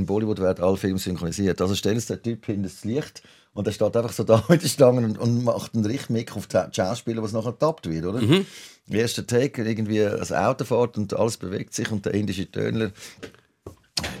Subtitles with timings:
[0.00, 1.60] in Bollywood werden alle Filme synchronisiert.
[1.60, 4.62] Also stellen Sie den Typ hinter das Licht und er steht einfach so da mit
[4.62, 8.04] der Stange und, und macht einen richtig Mick auf die Schauspieler, was nachher getappt wird,
[8.04, 8.20] oder?
[8.20, 8.46] Mhm.
[8.90, 12.90] Erster Take, irgendwie ein Auto fährt und alles bewegt sich und der indische Tönler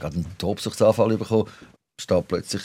[0.00, 1.48] hat einen Tobsuchtsanfall bekommen
[2.00, 2.62] steht plötzlich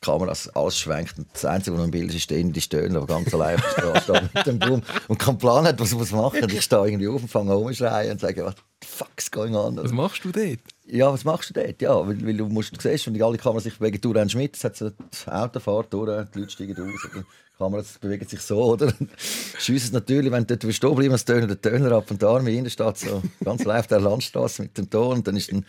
[0.00, 3.00] Kameras, alles schwenkt und das Einzige, was noch im Bild ist, ist der indische Töner,
[3.00, 6.16] der ganz allein auf der Straße mit dem Baum und keinen Plan hat, was er
[6.16, 6.52] machen muss.
[6.52, 9.76] Ich stehe irgendwie auf und fange an und sage, what the fuck's going on?
[9.76, 10.60] Was machst du dort?
[10.86, 11.80] Ja, was machst du dort?
[11.80, 14.54] Ja, weil, weil du, musst, du siehst, und alle Kameras sich bewegen, du rennst mit,
[14.54, 17.00] es hat so die Autofahrt durch, die Leute steigen aus.
[17.14, 18.92] Die Kameras bewegen sich so, oder?
[19.58, 22.44] Schiessen es natürlich, wenn du dort stehen bleiben, tönen der Töner ab und da in
[22.44, 25.18] der Innenstadt so ganz live der Landstraße mit dem Ton.
[25.18, 25.64] Und dann ist dann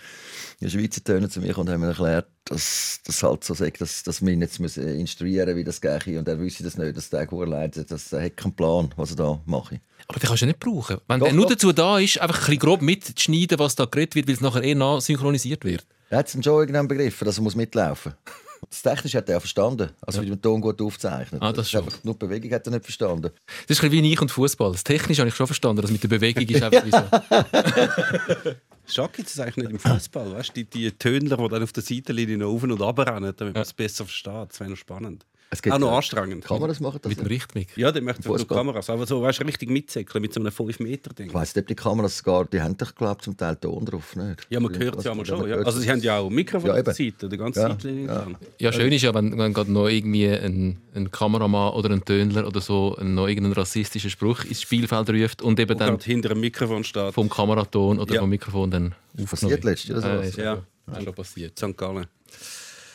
[0.59, 4.03] der Schweizer Töner zu mir und haben mir erklärt, dass das halt so sagt, dass,
[4.03, 6.19] dass wir ihn jetzt müssen instruieren wie das gehe.
[6.19, 9.17] Und er wüsste das nicht, dass der leidet, dass er hat keinen Plan, was er
[9.17, 9.79] da mache.
[10.07, 10.97] Aber den kannst du nicht brauchen.
[11.07, 14.15] Wenn doch, der nur dazu da ist, einfach ein bisschen grob mitzuschneiden, was da geredet
[14.15, 15.85] wird, weil es nachher eher synchronisiert wird.
[16.09, 18.45] Er hat es schon irgendwann begriffen, dass er mitlaufen muss.
[18.69, 19.89] Das Technische hat er verstanden.
[20.01, 20.25] Also, ja.
[20.25, 21.41] wie man den Ton gut aufzeichnet.
[21.41, 23.31] Ah, das einfach, nur die Bewegung hat er nicht verstanden.
[23.67, 24.71] Das ist ein wie ich und Fußball.
[24.71, 28.51] Das Technische habe ich schon verstanden, das mit der Bewegung ist einfach so.
[28.87, 30.33] Schade gibt es eigentlich nicht im Fußball.
[30.33, 33.33] Weißt du, die, die Tönler, die dann auf der Seitenlinie noch auf und ab rennen,
[33.35, 34.49] damit man es besser versteht.
[34.49, 35.25] Das wäre noch spannend.
[35.55, 36.43] Es gibt, auch noch anstrengend.
[36.43, 37.09] Kameras machen das?
[37.09, 37.77] Mit dem Richtmic?
[37.77, 38.89] Ja, die möchten nur Kameras.
[38.89, 41.27] Aber so, weißt du, richtig mitzäckeln mit so einem 5-Meter-Ding.
[41.27, 44.15] Ich weiss nicht, ob die Kameras gar, die haben doch, glaube zum Teil Ton drauf,
[44.17, 44.45] nicht?
[44.49, 45.47] Ja, man hört sie ja mal schon.
[45.47, 45.55] Ja.
[45.57, 48.05] Also sie haben ja auch Mikrofon ja, auf der Seite, die ganze ja, Seitlinie.
[48.05, 48.27] Ja.
[48.59, 52.45] ja, schön ist ja, wenn, wenn gerade noch irgendwie ein, ein Kameramann oder ein Tönler
[52.45, 56.83] oder so noch irgendeinen rassistischen Spruch ins Spielfeld ruft und eben dann hinter dem Mikrofon
[56.83, 57.13] steht.
[57.13, 60.37] vom Kameraton oder vom Mikrofon dann Passiert letztes Jahr sowas?
[60.37, 61.57] Äh, ja, ja, schon passiert.
[61.57, 61.77] St.
[61.77, 62.05] Gallen.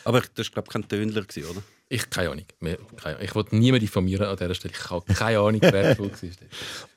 [0.05, 1.63] Aber das war, glaube ich, kein Tönler, oder?
[1.93, 2.45] Ich keine Ahnung.
[3.21, 4.75] Ich wollte niemanden diffamieren an dieser Stelle.
[4.75, 6.31] Ich habe keine Ahnung, wer schuld war.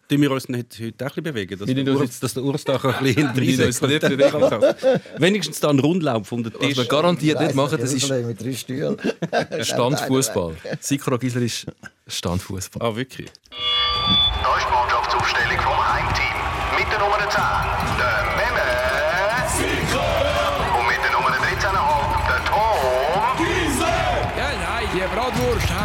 [0.07, 3.33] Tun wir uns nicht heute auch bewegen, dass, der, Ur, dass der Urstach ein bisschen
[3.33, 4.75] hinter
[5.17, 6.77] Wenigstens da einen Rundlauf von der Tisch.
[6.77, 8.97] Was wir garantiert nicht machen, das ist mit drei Stühlen.
[9.61, 10.55] Standfußball.
[10.81, 11.65] Sikora Gisler ist
[12.05, 12.87] Standfußball.
[12.87, 13.31] Ah, wirklich?
[13.31, 16.77] Da ist die Mannschaftsaufstellung vom Heimteam.
[16.77, 17.41] Mit der Nummer 10,
[17.97, 18.22] der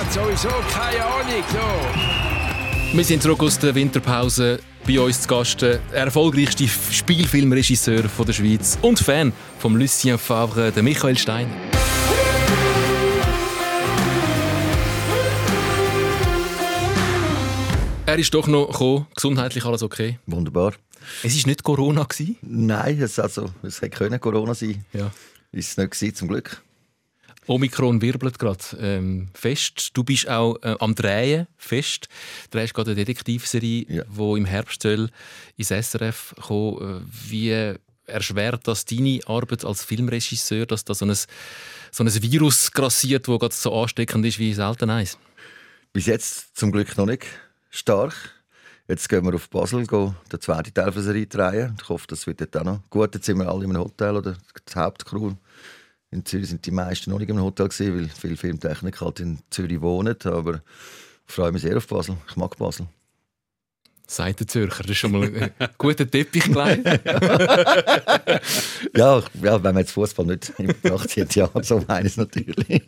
[0.09, 1.45] hat sowieso keine Ahnung.
[1.53, 2.97] So.
[2.97, 4.61] Wir sind zurück aus der Winterpause.
[4.87, 10.83] Bei uns zu Gast der erfolgreichste Spielfilmregisseur der Schweiz und Fan von Lucien Favre, der
[10.83, 11.51] Michael Stein.
[18.07, 19.07] Er ist doch noch gekommen.
[19.15, 20.19] Gesundheitlich alles okay?
[20.27, 20.73] Wunderbar.
[21.23, 22.07] Es war nicht Corona?
[22.41, 25.11] Nein, es, also, es hätte Corona sein Ja.
[25.53, 26.63] Ist es nicht gewesen, zum Glück.
[27.49, 29.91] Omikron wirbelt gerade ähm, fest.
[29.95, 32.09] Du bist auch äh, am Drehen fest.
[32.51, 34.05] Du drehst gerade eine Detektivserie, ja.
[34.05, 35.11] die im Herbst soll
[35.57, 37.03] ins SRF kommen.
[37.03, 37.77] Äh, wie
[38.07, 41.15] erschwert das deine Arbeit als Filmregisseur, dass da so ein,
[41.91, 45.19] so ein Virus grassiert, das gerade so ansteckend ist wie selten eins?
[45.93, 47.27] Bis jetzt zum Glück noch nicht
[47.71, 48.15] stark.
[48.89, 51.77] Jetzt gehen wir auf Basel, gehen den zweiten Teil der Serie drehen.
[51.81, 53.15] Ich hoffe, das wird dort auch noch gut.
[53.15, 55.35] Jetzt sind wir alle in einem Hotel oder die Hauptcrew
[56.11, 59.39] in Zürich sind die meisten noch nicht im Hotel gewesen, weil viele Filmtechniker halt in
[59.51, 60.17] Zürich wohnen.
[60.25, 60.63] Aber
[61.27, 62.17] ich freue mich sehr auf Basel.
[62.29, 62.89] Ich mag Basel.
[64.11, 66.79] Seitenzürcher, das ist schon mal ein guter Teppich gleich.
[68.97, 72.17] ja, ja, wenn man jetzt Fußball nicht in Betracht zieht, ja, so meine ich es
[72.17, 72.67] natürlich.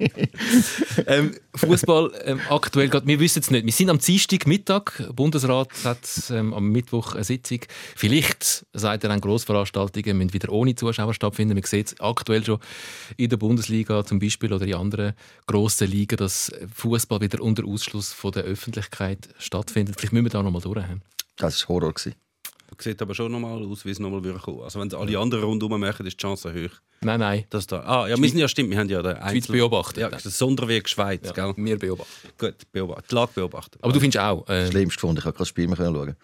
[1.06, 3.66] ähm, Fußball ähm, aktuell gerade, wir wissen es nicht.
[3.66, 7.60] Wir sind am Dienstag Mittag, der Bundesrat hat ähm, am Mittwoch eine Sitzung.
[7.94, 11.52] Vielleicht sagt er, Grossveranstaltungen müssen wieder ohne Zuschauer stattfinden.
[11.54, 12.60] Man sieht es aktuell schon
[13.18, 15.12] in der Bundesliga zum Beispiel oder in anderen
[15.46, 19.96] grossen Ligen, dass Fußball wieder unter Ausschluss von der Öffentlichkeit stattfindet.
[19.98, 20.80] Vielleicht müssen wir da noch mal durch.
[21.40, 21.94] Das war Horror.
[21.94, 25.80] Das sieht aber schon nochmal aus, wie es nochmal kommen Also wenn alle anderen rundherum
[25.80, 26.76] machen, ist die Chance hoch.
[27.02, 27.44] Nein, nein.
[27.50, 29.98] Dass da, ah, ja, wir sind ja stimmt, wir haben ja den Schweiz beobachtet.
[29.98, 31.54] Ja, das Sonderweg Schweiz, ja, gell?
[31.56, 32.28] Wir beobachten.
[32.38, 33.10] Gut, beobachtet.
[33.10, 33.82] Die Lage beobachtet.
[33.82, 34.48] Aber du findest auch...
[34.48, 36.16] Äh, Schlimmst gefunden, ich konnte kein Spiel mehr schauen.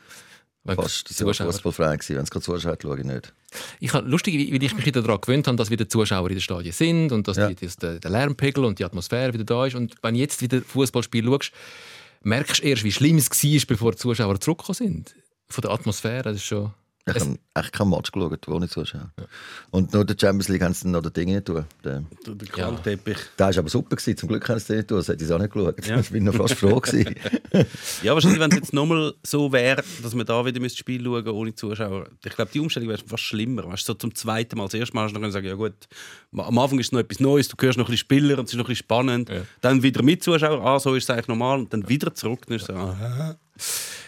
[0.75, 2.17] Fast das war fußballfrei gewesen.
[2.17, 3.33] Wenn es keine Zuschauer hat, schaue ich nicht.
[3.81, 6.41] Ich habe, lustig, wie ich mich wieder daran gewöhnt habe, dass wieder Zuschauer in den
[6.41, 7.49] Stadien sind und dass, ja.
[7.49, 9.77] die, dass der, der Lärmpegel und die Atmosphäre wieder da ist.
[9.77, 11.53] Und wenn du jetzt wieder Fußballspiel schaust,
[12.27, 15.15] merkst du erst, wie schlimm es war, bevor die Zuschauer zurückgekommen sind?
[15.49, 16.75] Von der Atmosphäre, das ist schon...
[17.09, 19.13] Ich habe echt keinen Match geschaut, wo ich zuschaue.
[19.17, 19.25] Ja.
[19.71, 21.65] Und nur der Champions League haben sie noch die Dinge nicht tun.
[21.85, 23.17] Der, der, der Klangteppich.
[23.39, 23.95] Der war aber super.
[23.95, 24.17] Gewesen.
[24.17, 24.99] Zum Glück haben sie den nicht tun.
[24.99, 25.87] Das hätte ich auch nicht geschaut.
[25.87, 26.01] Ja.
[26.01, 27.15] Ich bin noch fast froh gewesen.
[28.03, 31.13] ja, wahrscheinlich, wenn es jetzt nochmal so wäre, dass man da wieder das Spiel schauen
[31.13, 32.09] müsste, ohne Zuschauer.
[32.25, 33.69] Ich glaube, die Umstellung wäre fast schlimmer.
[33.69, 34.65] Weißt, so zum zweiten Mal.
[34.65, 35.75] Das erste Mal hast du noch sagen, ja gut,
[36.37, 38.53] am Anfang ist es noch etwas Neues, du hörst noch ein bisschen Spieler und es
[38.53, 39.29] ist noch ein bisschen spannend.
[39.29, 39.43] Ja.
[39.61, 41.61] Dann wieder mit Zuschauer, ah, so ist es eigentlich normal.
[41.61, 42.47] Und dann wieder zurück.
[42.49, 43.37] Dann ist so, ah.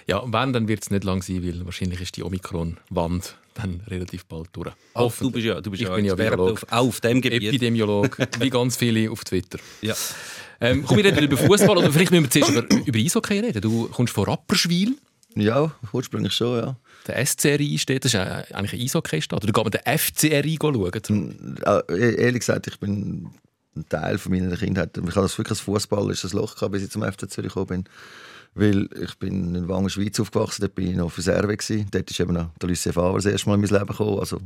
[0.06, 4.25] Ja, wenn, dann wird es nicht lang sein, weil wahrscheinlich ist die Omikron-Wand dann relativ
[4.27, 4.71] bald durch.
[4.95, 6.53] Ach, du bist ja, du bist Ich ja bin ja Virolog.
[6.53, 7.43] auf, auch auf dem Gebiet.
[7.49, 9.59] Epidemiolog, wie ganz viele auf Twitter.
[9.83, 9.95] Ja.
[10.61, 13.61] Ähm, komm, wir reden über Fußball oder vielleicht müssen wir zuerst über, über Eishockey reden.
[13.61, 14.97] Du kommst von Rapperswil.
[15.35, 16.77] Ja, ursprünglich schon, ja.
[17.06, 19.43] Der SCRI steht, das ist eigentlich ein Eishockey-Stadt.
[19.45, 21.56] Oder geht man den FCRI schauen?
[21.65, 23.31] Äh, e- ehrlich gesagt, ich bin
[23.77, 24.97] ein Teil von meiner Kindheit.
[24.97, 27.49] Ich habe das wirklich als Fußball ist ein Loch gehabt, bis ich zum FC Zürich
[27.50, 27.85] gekommen bin.
[28.55, 31.87] Weil ich bin in Wangen, Schweiz aufgewachsen, dort bin ich noch auf Reserve gewesen.
[31.93, 34.41] Dort ist eben noch der Lucien Favre das erste Mal in mein Leben gekommen, also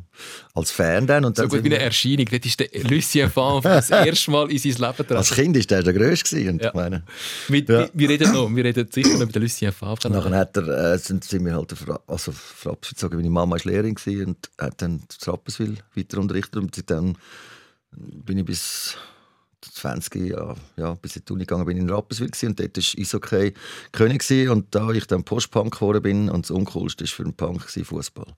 [0.54, 1.24] als Fan dann.
[1.24, 2.26] Und So dann gut sind wie eine Erscheinung.
[2.30, 5.34] Dort ist der Lucien Favre das erste Mal in sein Leben als getreten.
[5.34, 6.50] Kind ist der der Größte gewesen.
[6.54, 6.68] Und Ja.
[6.68, 7.02] ich meine,
[7.48, 7.88] Wir, Ja.
[7.94, 10.10] wir, reden noch, wir reden sicher noch über den Lucien Favre.
[10.10, 12.32] Nachher hat er, äh, sind, sind wir halt auf, Ra- also
[12.82, 13.16] gezogen.
[13.16, 16.56] Meine Mama war Lehrerin gewesen und hat dann zu Rapperswil weiter unterrichtet.
[16.56, 17.14] Und seitdem
[17.92, 18.96] bin ich bis
[19.64, 22.48] 20 Jahre, ja, bis in die Uni gegangen bin ich in Rapperswil gewesen.
[22.48, 23.54] und dort war Eishockey
[23.92, 24.50] König gewesen.
[24.50, 28.34] und da ich dann Postpunk geworden bin und das Uncoolste ist für einen Punk Fußball.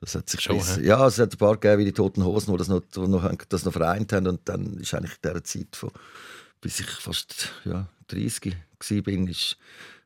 [0.00, 2.52] Das hat sich Schon, bis, ja, es hat ein paar gegeben wie die Toten Hosen,
[2.52, 5.44] die das noch, die noch, das noch vereint haben und dann ist eigentlich in dieser
[5.44, 5.90] Zeit von,
[6.60, 9.56] bis ich fast ja, 30 war, bin, ist,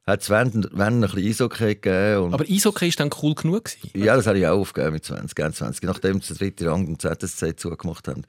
[0.06, 2.24] hat es wenn, wenn ein bisschen Eishockey gegeben.
[2.24, 3.64] Und Aber Eishockey war dann cool genug.
[3.64, 3.90] Gewesen.
[3.94, 5.82] ja, das habe ich auch aufgegeben mit 20, gern 20.
[5.84, 8.24] Nachdem sie den dritten Rang im ZSC zugemacht haben.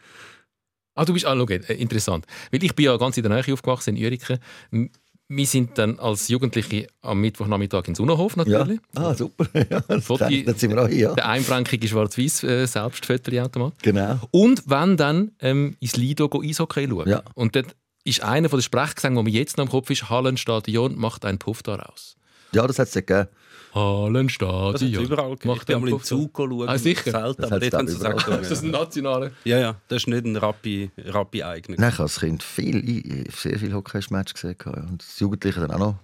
[0.95, 2.25] Ah, du bist, ah, schau, äh, interessant.
[2.51, 4.39] Weil ich bin ja ganz in der Nähe aufgewachsen, in Ueriken.
[4.71, 4.89] M-
[5.33, 8.43] Wir sind dann als Jugendliche am Mittwochnachmittag in Sonnenhof Ja.
[8.43, 8.79] natürlich.
[8.95, 9.45] Ah, super.
[9.69, 11.13] ja, das Foto- dann sind wir auch hier.
[11.15, 13.73] Der einfränkige schwarz-weiß äh, Selbstfotoautomat.
[13.81, 14.19] Genau.
[14.31, 17.07] Und wenn dann ähm, ins Lido go Eishockey schauen.
[17.07, 17.23] Ja.
[17.35, 17.67] Und dort
[18.03, 21.37] ist einer von den Sprechgesängen, der mir jetzt noch im Kopf ist, Hallenstadion macht einen
[21.37, 22.15] Puff daraus.
[22.51, 23.29] Ja, das hat es gegeben.
[23.73, 24.73] Hallenstadion.
[24.73, 26.67] Das überall Ich bin einmal im Puff Zug schauen.
[26.69, 27.11] Ah, sicher?
[27.11, 28.41] Selten, Das aber dort haben sie es.
[28.41, 29.31] Ist das ein nationaler?
[29.43, 31.75] Ja, ja, das ist nicht ein Rappi, Rappi eigner.
[31.79, 34.55] Nein, ich habe als Kind viel, sehr viele Hockey-Matches gesehen.
[34.89, 35.95] Und das Jugendliche dann auch noch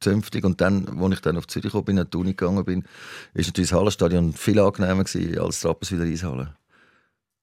[0.00, 0.44] zünftig.
[0.44, 2.84] Und dann, als ich dann auf Zürich gekommen bin, an die Uni gegangen bin,
[3.34, 6.54] ist natürlich das Hallenstadion viel angenehmer gewesen als die Rapperswiler Eishalle.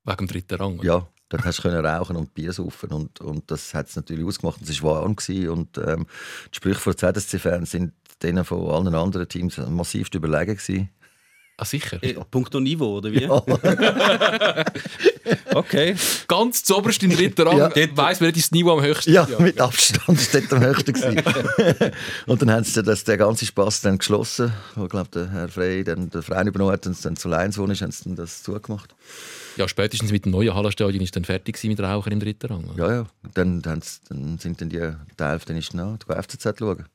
[0.05, 0.79] Wegen dem dritten Rang.
[0.79, 0.85] oder?
[0.87, 4.25] Ja, dort hast du können rauchen und Bier saufen und, und das hat es natürlich
[4.25, 4.59] ausgemacht.
[4.61, 6.05] und Es war warm gewesen und ähm,
[6.51, 7.93] die Sprüche von ZSC-Fans sind
[8.23, 10.89] denen von allen anderen Teams massiv überlegen gewesen.
[11.57, 11.99] Ah, sicher.
[12.03, 13.23] Äh, Punkto Niveau, oder wie?
[13.23, 13.43] Ja.
[15.53, 15.95] Okay.
[16.27, 17.69] Ganz zu oberst im dritten Rang Ja.
[17.69, 19.11] dort weiss man nicht, ist das Niveau am höchsten.
[19.13, 21.91] Ja, mit Abstand ist dort am höchsten gewesen.
[22.27, 25.83] und dann haben sie das, den ganzen Spass dann geschlossen, wo glaub, der Herr Frey
[25.83, 28.43] dann den Verein übernommen hat und es dann zu Lions ist, haben sie dann das
[28.43, 28.93] zugemacht.
[29.57, 32.65] Ja, spätestens mit dem neuen Hallenstadion ist dann fertig mit Raucher im dritten Rang.
[32.65, 32.77] oder?
[32.87, 33.05] Ja, ja.
[33.23, 36.85] Und dann, sie, dann sind dann die, der Hälfte dann ist nach, die FCZ schauen.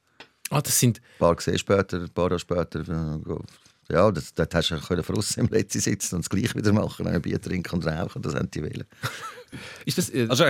[0.50, 2.80] Ah, das sind Ein paar gesehen später, ein paar Jahre später.
[2.80, 6.54] äh, Ja, das, dort hast du können von außen im Letzten sitzen und das Gleiche
[6.56, 8.84] wieder machen, ein Bier trinken und rauchen, das haben die wählen.
[9.86, 10.44] ist das, äh, Also,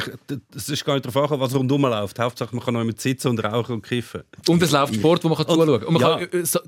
[0.50, 2.18] das ist gar nicht darauf angekommen, was rundherum läuft.
[2.18, 4.22] Hauptsache, man kann noch mit sitzen und rauchen und kiffen.
[4.48, 5.88] und es läuft Sport, wo man kann zuschauen kann.
[5.88, 6.26] Und man ja.
[6.26, 6.60] kann äh, so,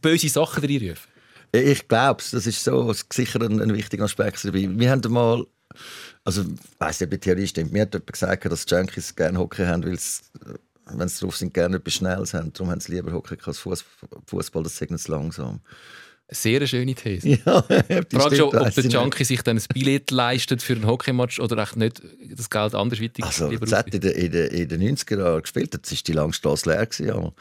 [0.00, 1.17] böse Sachen reinrufen.
[1.52, 4.68] Ich glaube das ist so sicher ein, ein wichtiger Aspekt dabei.
[4.70, 5.46] Wir haben mal,
[6.24, 6.48] also ich
[6.78, 9.84] weiss nicht, ob die Theorie stimmt, mir hat jemand gesagt, dass Junkies gerne Hockey haben,
[9.84, 10.54] weil sie, äh,
[10.92, 12.52] wenn sie drauf sind, gerne etwas Schnelles haben.
[12.52, 13.84] Darum haben sie lieber Hockey als Fuß-
[14.26, 15.60] Fußball, das segnet es langsam.
[16.30, 17.28] Eine sehr schöne These.
[17.46, 18.84] Ja, die Frage schon, ob der.
[18.84, 22.02] Junkie sich dann ein Billett leistet für einen Hockeymatch oder echt nicht
[22.34, 25.72] das Geld andersweitig Also, das hat in den, in, den, in den 90er Jahren gespielt,
[25.72, 26.84] das war die Langstrasse leer.
[26.84, 27.32] Gewesen, ja.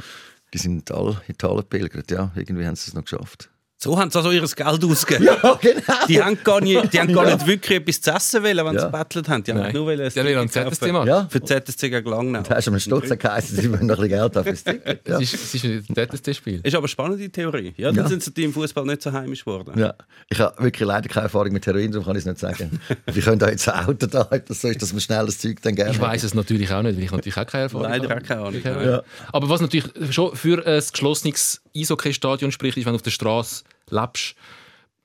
[0.53, 2.31] Die sind alle in die Halle gepilgert, ja.
[2.35, 3.49] Irgendwie haben sie es noch geschafft.
[3.79, 5.25] So haben sie also ihr Geld ausgegeben.
[5.43, 6.05] Ja, genau.
[6.07, 8.79] Die haben gar nicht, die haben gar nicht wirklich etwas zu essen wollen, wenn Ja.
[8.79, 9.43] sie gebettelt haben.
[9.43, 9.73] Die haben Nein.
[9.73, 10.91] nur wollen ein Die haben einen ZSC.
[10.91, 11.07] Match.
[11.07, 11.27] Ja.
[11.29, 12.41] Für ZSC gegen Langnau.
[12.41, 15.07] Da hast du am Stutz geheißen, sie wollen noch ein bisschen Geld haben fürs Ticket.
[15.07, 15.19] Ja.
[15.21, 16.61] Es ist, es ist ein ZSC-Spiel.
[16.63, 17.73] Ist aber eine spannende Theorie.
[17.77, 18.09] Ja, dann Ja.
[18.09, 19.79] sind sie die im Fußball nicht so heimisch geworden.
[19.79, 19.93] Ja.
[20.29, 22.79] Ich habe wirklich leider keine Erfahrung mit Heroin, darum kann ich es nicht sagen.
[23.13, 25.61] Wir können da jetzt ein Auto da, das so ist, dass man schnell das Zeug
[25.61, 28.09] dann gerne Ich weiß es natürlich auch nicht, weil ich natürlich auch keine Erfahrung Leider
[28.09, 28.21] habe.
[28.21, 28.61] auch keine Ahnung.
[28.63, 29.03] Ja.
[29.31, 34.35] Aber was natürlich schon für ein geschlossenes Eishockey-Stadion spricht, ist, wenn auf der Straße lebst,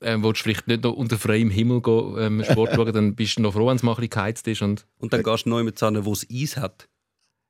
[0.00, 3.38] ähm, wo du vielleicht nicht noch unter freiem Himmel go, ähm, Sport schauen, dann bist
[3.38, 4.62] du noch froh, wenn es mal ein bisschen geheizt ist.
[4.62, 6.88] Und, Und dann gehst du neu mit zusammen, wo es Eis hat.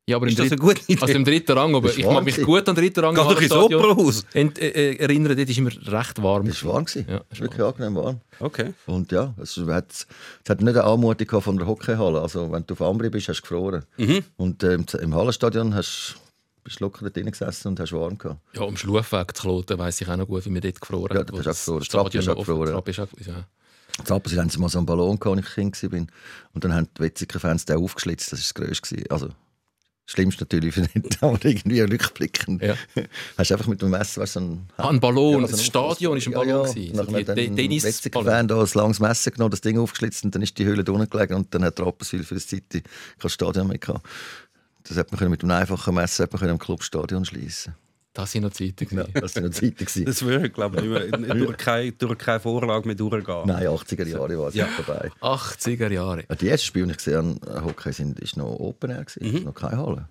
[0.07, 2.69] ja, aber Ist im, das dritt, also im dritten Rang, aber ich mag mich gut
[2.69, 4.26] an den dritten Rang Geh doch ins Opernhaus.
[4.35, 6.47] äh, äh, erinnern, dort ist immer recht warm.
[6.47, 6.85] Das war warm.
[6.85, 7.07] gewesen.
[7.09, 8.21] Ja, das war wirklich angenehm warm.
[8.40, 8.75] Okay.
[8.87, 10.07] Und ja, es hat, es
[10.49, 12.21] hat nicht eine Anmutung von der Hockeyhalle.
[12.21, 13.85] Also, wenn du auf Ambri bist, hast du gefroren.
[13.97, 14.25] Mhm.
[14.37, 16.16] Und ähm, im Hallenstadion hast,
[16.64, 18.40] bist locker dort drin gesessen und hast warm gehabt.
[18.54, 21.21] Ja, am Schlufweg zu Kloten weiss ich auch noch gut, wie wir dort gefroren Ja,
[21.21, 22.11] haben, da bist du auch gefroren.
[22.12, 22.73] Ist auch offen- gefroren.
[22.73, 23.99] Trapp ist auch-.
[23.99, 26.07] In Trappensee haben sie mal so einen Ballon gehabt, als ich Kind war.
[26.54, 28.33] Und dann haben die Wetziger-Fans den aufgeschlitzt.
[28.33, 28.88] Das war das Größte.
[28.97, 29.11] gewesen.
[29.11, 32.62] Also, das Schlimmste natürlich für den, aber irgendwie rückblickend.
[32.62, 32.75] Ja.
[33.37, 35.42] Hast du einfach mit dem Messer weißt, so einen, Ah, ein Ballon.
[35.42, 36.49] Ja, so das ein Stadion war ein Ballon.
[36.49, 36.95] Ja, ja.
[36.95, 37.92] So Nachher die hat De- dann ein Tennisballon.
[37.95, 41.11] Wetziger-Fan da ein langes Messer genommen, das Ding aufgeschlitzt und dann ist die Höhle unten
[41.11, 42.83] gelegen und dann hat Rapperswil für das City
[43.19, 44.07] kein Stadion mehr gehabt.
[44.88, 47.74] Das hat man können mit einem einfachen Messer hat man können im Clubstadion schließen.
[48.14, 48.86] Das sind noch Zeiten.
[48.94, 50.04] Ja, das waren noch Zeiten.
[50.04, 53.42] Das würde, glaube ich, nicht mehr, durch, keine, durch keine Vorlage mehr durchgehen.
[53.46, 54.68] Nein, 80er Jahre war es Ja.
[54.84, 55.10] dabei.
[55.22, 56.24] 80er Jahre.
[56.28, 59.44] Ja, die ersten Spiele, die ich gesehen habe, Hockey, sind, ist noch Open Air, gewesen,
[59.44, 60.08] noch keine Halle.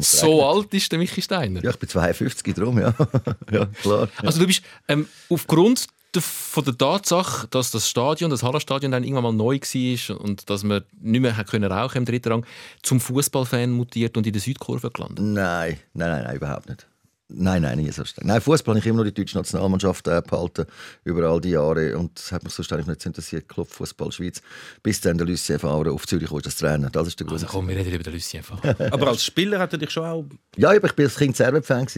[0.00, 1.62] So alt ist der Michi Steiner.
[1.62, 2.94] Ja, ich bin 52 drum, ja.
[3.50, 4.08] ja, klar.
[4.18, 9.02] Also du bist ähm, aufgrund der, von der Tatsache, dass das Stadion, das Hallenstadion dann
[9.02, 12.46] irgendwann mal neu war und dass man nicht mehr können rauchen im dritten Rang,
[12.82, 15.24] zum Fußballfan mutiert und in der Südkurve gelandet.
[15.24, 16.86] Nein, nein, nein, nein, überhaupt nicht.
[17.34, 18.26] Nein, nein, nie so stark.
[18.26, 20.66] Nein, Fußball habe ich immer nur die deutsche Nationalmannschaft äh, behalten
[21.04, 24.42] über all die Jahre und es hat mich sonst eigentlich nicht interessiert, Club Fußball Schweiz,
[24.82, 26.90] bis dann der Lucien Favre auf Zürich kam, das Trainer.
[26.90, 27.42] Das ist der Grund.
[27.42, 28.62] Also komm, wir reden über den Lucien einfach.
[28.92, 30.24] Aber als Spieler hat er dich schon auch.
[30.56, 31.46] Ja, aber ich bin als Kind gewesen,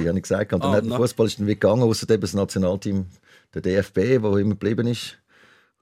[0.09, 0.53] habe ich gesagt.
[0.53, 0.97] Und dann Ah, hat der.
[0.97, 3.07] Fußball ist dann wie gegangen, außer das Nationalteam,
[3.55, 5.17] der DFB, wo immer geblieben ist.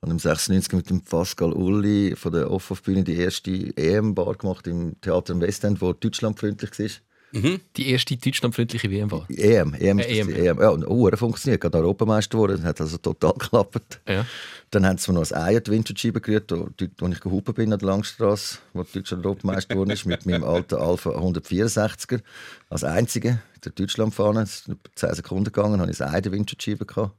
[0.00, 5.00] Und im 96 mit dem Pascal Uli von der Off-Off-Bühne die erste EM-Bar gemacht im
[5.00, 6.88] Theater im Westend, wo deutschlandfreundlich war.
[7.32, 9.26] Die erste deutschlandfreundliche WM war.
[9.30, 10.34] EM, EM, ist Äh, das EM.
[10.34, 10.60] die EM.
[10.60, 14.00] Ja, und oh, er funktioniert, gerade Europameister geworden, hat also total geklappt.
[14.06, 14.26] Ja.
[14.70, 17.54] Dann haben sie mir noch ein Ei an die Windschutzscheibe gerührt, wo, wo ich gehupen
[17.54, 22.20] bin an der Langstrasse, wo Deutschland Europameister geworden ist, mit meinem alten Alpha 164er.
[22.68, 24.42] Als einziger der Deutschlandfahne.
[24.42, 27.14] Es ist etwa 10 Sekunden gegangen, habe ich ein Ei an der Windschutzscheibe gehabt.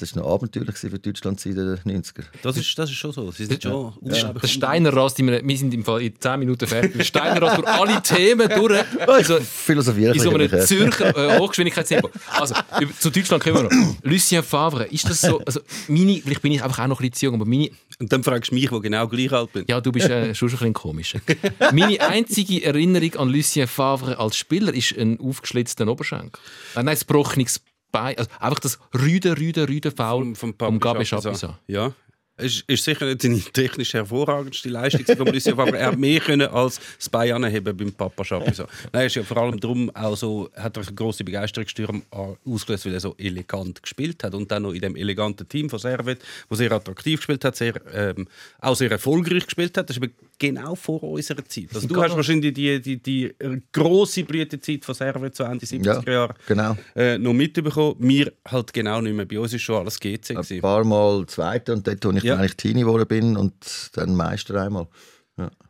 [0.00, 2.22] Das war noch abenteuerlich für Deutschland seit den 90er.
[2.42, 3.30] Das ist, das ist schon so.
[3.30, 6.66] Sie sind schon unglaublich- Der Steiner rast immer, wir sind im Fall in 10 Minuten
[6.66, 6.94] fertig.
[6.96, 8.84] Der Steiner rast durch alle Themen durch.
[9.06, 10.48] Also, Philosophieren in so einem.
[10.66, 12.10] Zürcher äh, Hochgeschwindigkeitstempo.
[12.38, 12.54] Also,
[12.98, 13.94] zu Deutschland kommen wir noch.
[14.02, 17.14] Lucien Favre, ist das so, also meine, vielleicht bin ich einfach auch noch ein bisschen
[17.14, 19.64] zu jung, aber meine, Und dann fragst du mich, wo genau gleich alt bin.
[19.68, 21.14] ja, du bist äh, schon ein bisschen komisch.
[21.72, 26.40] Meine einzige Erinnerung an Lucien Favre als Spieler ist ein aufgeschlitzter Oberschenkel.
[26.74, 27.60] Äh, nein, ein gebrochenes
[27.92, 31.58] Bein, also einfach das Rüde, Rüde, Rüde Foul vom, Gabi Schapisa.
[31.66, 31.92] Ja.
[32.36, 35.78] Es ist sicher nicht seine technisch hervorragendste Leistung Favre.
[35.78, 38.66] Er hat mehr können als das Bein anheben beim Papa Schapisa.
[38.92, 42.94] Nein, ist ja vor allem darum auch so, hat er eine grosse Begeisterungsstürme ausgelöst, weil
[42.94, 46.54] er so elegant gespielt hat und dann noch in dem eleganten Team von Servet, wo
[46.54, 48.26] sehr attraktiv gespielt hat, sehr, ähm,
[48.60, 49.90] auch sehr erfolgreich gespielt hat.
[49.90, 51.68] Das ist aber genau vor unserer Zeit.
[51.74, 53.34] Also du hast wahrscheinlich die, die, die
[53.72, 56.76] grosse Blütezeit von Servet zu Ende 70er Ja, Jahre genau.
[56.96, 57.96] äh, noch mitbekommen.
[57.98, 59.26] Wir halt genau nicht mehr.
[59.26, 60.36] Bei uns ist schon alles GC.
[60.36, 62.34] Ein paar Mal Zweite und dort, wo ich Ja.
[62.34, 63.54] dann eigentlich Teenie geworden bin und
[63.94, 64.86] dann Meister einmal.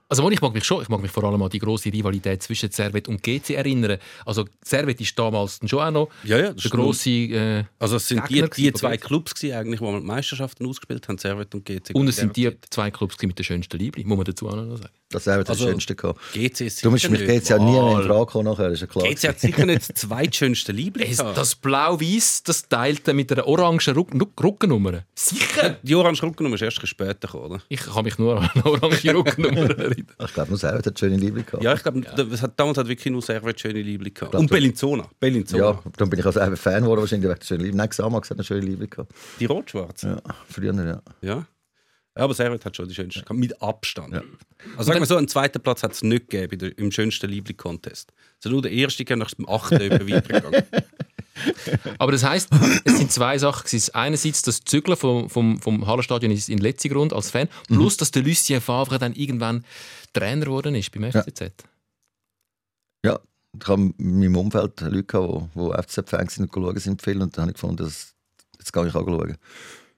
[0.09, 2.71] Also ich mag mich schon, ich mag mich vor allem an die große Rivalität zwischen
[2.71, 3.97] Servet und GC erinnern.
[4.26, 8.09] Also Servet ist damals dann schon auch noch Ja, ja, der große äh, Also es
[8.09, 8.99] sind die, Gegner die zwei?
[8.99, 11.94] Clubs gewesen, eigentlich, wo wir die Meisterschaften ausgespielt haben, Servet und GC.
[11.94, 14.76] und es sind die zwei Clubs mit den schönsten Liebling, muss man dazu auch noch
[14.76, 14.90] sagen.
[15.12, 15.95] Das war Also, das Schönste.
[15.95, 16.21] gehabt.
[16.33, 17.28] GC ist Du musst mich nicht.
[17.31, 18.07] geht's ja nie mehr in.
[18.07, 19.04] Frage kommen nachher, ist ja klar.
[19.07, 21.14] GC hat sicher nicht das zweitschönste Liebling.
[21.35, 23.81] Das Blau-Weiß, das teilte mit einer orangen
[24.42, 25.04] Ruckennummer.
[25.14, 25.76] Sicher!
[25.83, 27.62] Die Orange Rückennummer ist erst später gekommen, oder?
[27.69, 30.04] Ich kann mich nur an eine orange Ruckennummer erinnern.
[30.25, 31.62] Ich glaube, nur selber hat schöne Liebling gehabt.
[31.62, 34.31] Ja, ich glaube, hat, damals hat wirklich nur Servet schöne Liebling gehabt.
[34.33, 35.09] glaub, Und Bellinzona.
[35.21, 35.64] Bellinzona.
[35.64, 37.76] Ja, dann bin ich also einfach Fan geworden, wahrscheinlich wegen der schönen Liebling.
[37.76, 39.12] Nein, Xamax hat eine schöne Liebling gehabt.
[39.40, 40.21] Die Rot-Schwarze.
[40.26, 41.02] Ja, früher, ja.
[41.21, 41.47] Ja.
[42.16, 44.14] Ja, aber Servet hat schon die schönste gehabt, mit Abstand.
[44.76, 48.12] Also sagen wir so, einen zweiten Platz hat es nicht gegeben der- im schönsten Liebling-Contest.
[48.37, 50.62] Also nur der erste ging nach dem achten weitergegangen.
[51.99, 52.50] Aber das heisst,
[52.85, 53.66] es sind zwei Sachen.
[53.95, 58.61] Einerseits das Zügeln vom, vom, vom Hallenstadion in Letzigrund als Fan, plus dass der Lucien
[58.61, 59.64] Favre dann irgendwann
[60.12, 61.52] Trainer geworden ist beim FCZ.
[63.04, 63.19] Ja,
[63.59, 67.21] ich habe in meinem Umfeld Leute, gehabt, die, die FCZ-Fans sind und schauen sind viel
[67.23, 68.14] und dann habe ich gefunden, dass,
[68.59, 69.37] jetzt gehe ich auch schauen.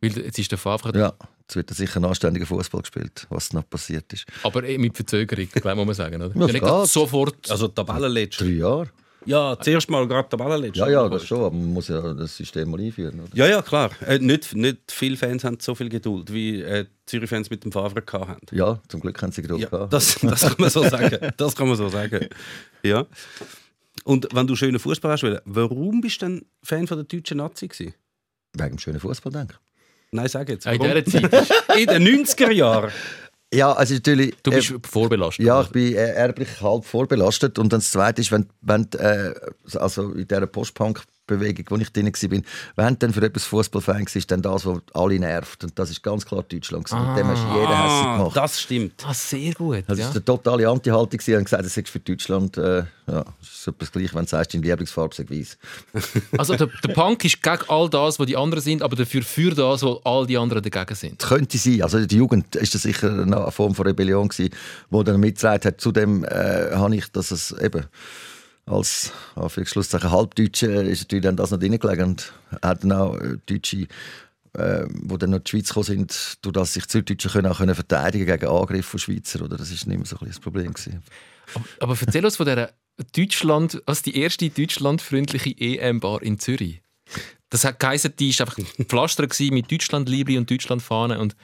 [0.01, 1.13] Weil jetzt ist der Favre, Ja,
[1.45, 4.25] jetzt wird er sicher ein anständiger Fußball gespielt, was noch passiert ist.
[4.43, 6.23] aber eh mit Verzögerung, glaube muss man sagen.
[6.23, 6.35] Oder?
[6.47, 7.51] Ja, nicht sofort.
[7.51, 8.45] Also Tabellenletzter.
[8.45, 8.91] Drei Jahre?
[9.27, 10.87] Ja, zuerst mal gerade Tabellenletzter.
[10.87, 13.21] Ja, ja, das schon, aber man muss ja das System mal einführen.
[13.21, 13.31] Oder?
[13.35, 13.91] Ja, ja, klar.
[14.07, 18.03] Äh, nicht, nicht viele Fans haben so viel Geduld, wie äh, Zürich-Fans mit dem Favre
[18.13, 18.41] haben.
[18.53, 19.93] Ja, zum Glück haben sie Geduld Ja, gehabt.
[19.93, 21.33] das, das kann man so sagen.
[21.37, 22.29] Das kann man so sagen.
[22.83, 23.07] Ja.
[24.05, 27.69] Und wenn du schönen Fußball hast, warum bist du denn Fan von der deutschen Nazi
[27.69, 27.95] gewesen?
[28.53, 29.55] Wegen dem schönen Fußball, denke
[30.15, 30.65] Nein, sag jetzt.
[30.67, 31.51] In dieser Zeit.
[31.77, 32.93] In den 90er Jahren.
[33.53, 34.35] Ja, also natürlich.
[34.45, 35.45] Du bist äh, vorbelastet.
[35.45, 37.59] ja, ich bin äh, erblich halb vorbelastet.
[37.59, 39.35] Und dann das Zweite ist, wenn, wenn äh,
[39.75, 40.47] also in dieser
[41.27, 42.41] Post-Punk-Bewegung, wo ich drin war,
[42.87, 45.65] wenn dann für etwas Fußballfan war, ist dann das, was alle nervt.
[45.65, 46.85] Und das ist ganz klar Deutschland.
[46.85, 47.07] gewesen.
[47.09, 48.37] Mit dem hast du jeden hässlich Ah, gemacht.
[48.37, 49.05] das stimmt.
[49.07, 49.85] Ah, sehr gut.
[49.87, 50.07] Das ja.
[50.09, 51.21] ist eine totale Anti-Haltung.
[51.21, 52.57] Sie haben gesagt, das ist für Deutschland.
[52.57, 55.59] Äh, ja, das ist etwas gleich, wenn du sagst, deine Lieblingsfarbe sei weiß.
[56.39, 59.51] Also der, der Punk ist gegen all das, was die anderen sind, aber dafür für
[59.51, 61.19] das, was all die anderen dagegen sind.
[61.21, 61.83] könnte sein.
[61.83, 64.51] Also die Jugend ist das sicher eine Form von Rebellion gewesen,
[64.91, 65.81] wo dann mitgetragen hat.
[65.81, 67.85] Zudem äh, habe ich, dass es eben
[68.67, 73.37] als Anführungsschlusszeichen Halbdeutsche ist natürlich dann das noch drin gelegen und hat dann auch äh,
[73.47, 73.87] Deutsche
[74.57, 77.49] äh, wo dann noch in die Schweiz gekommen sind, durch das sich die Süddeutsche können
[77.49, 79.57] auch können verteidigen gegen Angriffe von Schweizer, oder?
[79.57, 81.03] Das ist nicht mehr so ein das Problem gewesen.
[81.81, 82.71] Aber erzähl uns von dieser
[83.17, 86.83] Deutschland, als die erste deutschlandfreundliche EM-Bar in Zürich.
[87.51, 91.37] Das hat geheißen, die war einfach Pflaster gewesen mit Deutschland-Liebe und Deutschland-Fahne und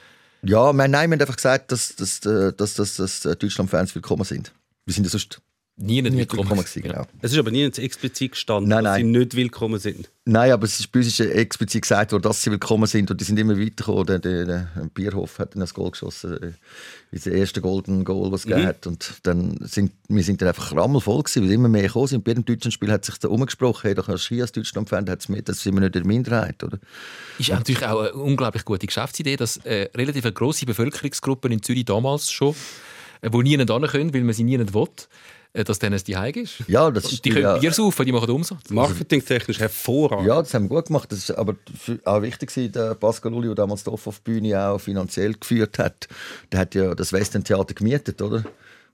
[0.43, 3.93] Ja, wir, nein, wir haben einfach gesagt, dass, dass, äh, dass, dass, dass äh, Deutschland-Fans
[3.93, 4.53] willkommen sind.
[4.85, 5.41] Wir sind ja sonst
[5.77, 6.49] nie nicht willkommen.
[6.49, 7.05] gewesen, genau.
[7.21, 9.05] Es ist aber nie explizit gestanden, Nein, dass nein.
[9.05, 10.09] sie nicht willkommen sind.
[10.25, 13.25] Nein, aber es ist bei uns explizit gesagt worden, dass sie willkommen sind und die
[13.25, 14.05] sind immer weitergekommen.
[14.05, 16.51] Der, der, der Bierhoff hat dann das Goal geschossen, äh,
[17.11, 18.85] das erste Golden Goal, was es hat.
[18.85, 22.23] Und dann sind wir sind dann einfach rammelvoll gewesen, weil immer mehr gekommen sind.
[22.23, 25.05] Bei jedem deutschen Spiel hat sich da umgesprochen, hey, da kannst du hier als Deutschland-Fan,
[25.05, 26.79] da hat's mehr, das sind wir nicht in der Minderheit, oder?
[27.39, 31.85] Ist natürlich auch eine unglaublich gute Geschäftsidee, dass äh, relativ eine grosse Bevölkerungsgruppe in Zürich
[31.85, 32.53] damals schon,
[33.21, 34.87] äh, wo nie hin können, weil man sie nie will,
[35.53, 36.63] dass denen es die Heim ist.
[36.67, 38.69] Ja, das Und ist die können ja, Bier saufen, die machen Umsatz.
[38.69, 40.27] Marketingtechnisch hervorragend.
[40.27, 41.11] Ja, das haben wir gut gemacht.
[41.11, 41.55] Das ist aber
[42.05, 46.07] auch wichtig, der Pascal Uli, der damals die auf die Bühne auch finanziell geführt hat.
[46.51, 48.43] Der hat ja das Western Theater gemietet, oder?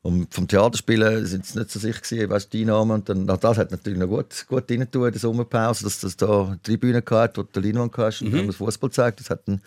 [0.01, 2.91] Und vom Theaterspielen sind es nicht so sicher gewesen, weißt, die Einnahmen.
[2.91, 6.15] Und dann, na, das hat natürlich noch gut, gut rein in der Sommerpause, dass das
[6.15, 8.47] da Tribünen gehabt, wo du die Leinwand hast und mhm.
[8.47, 9.19] das Fußball zeigt.
[9.19, 9.61] Das hat dann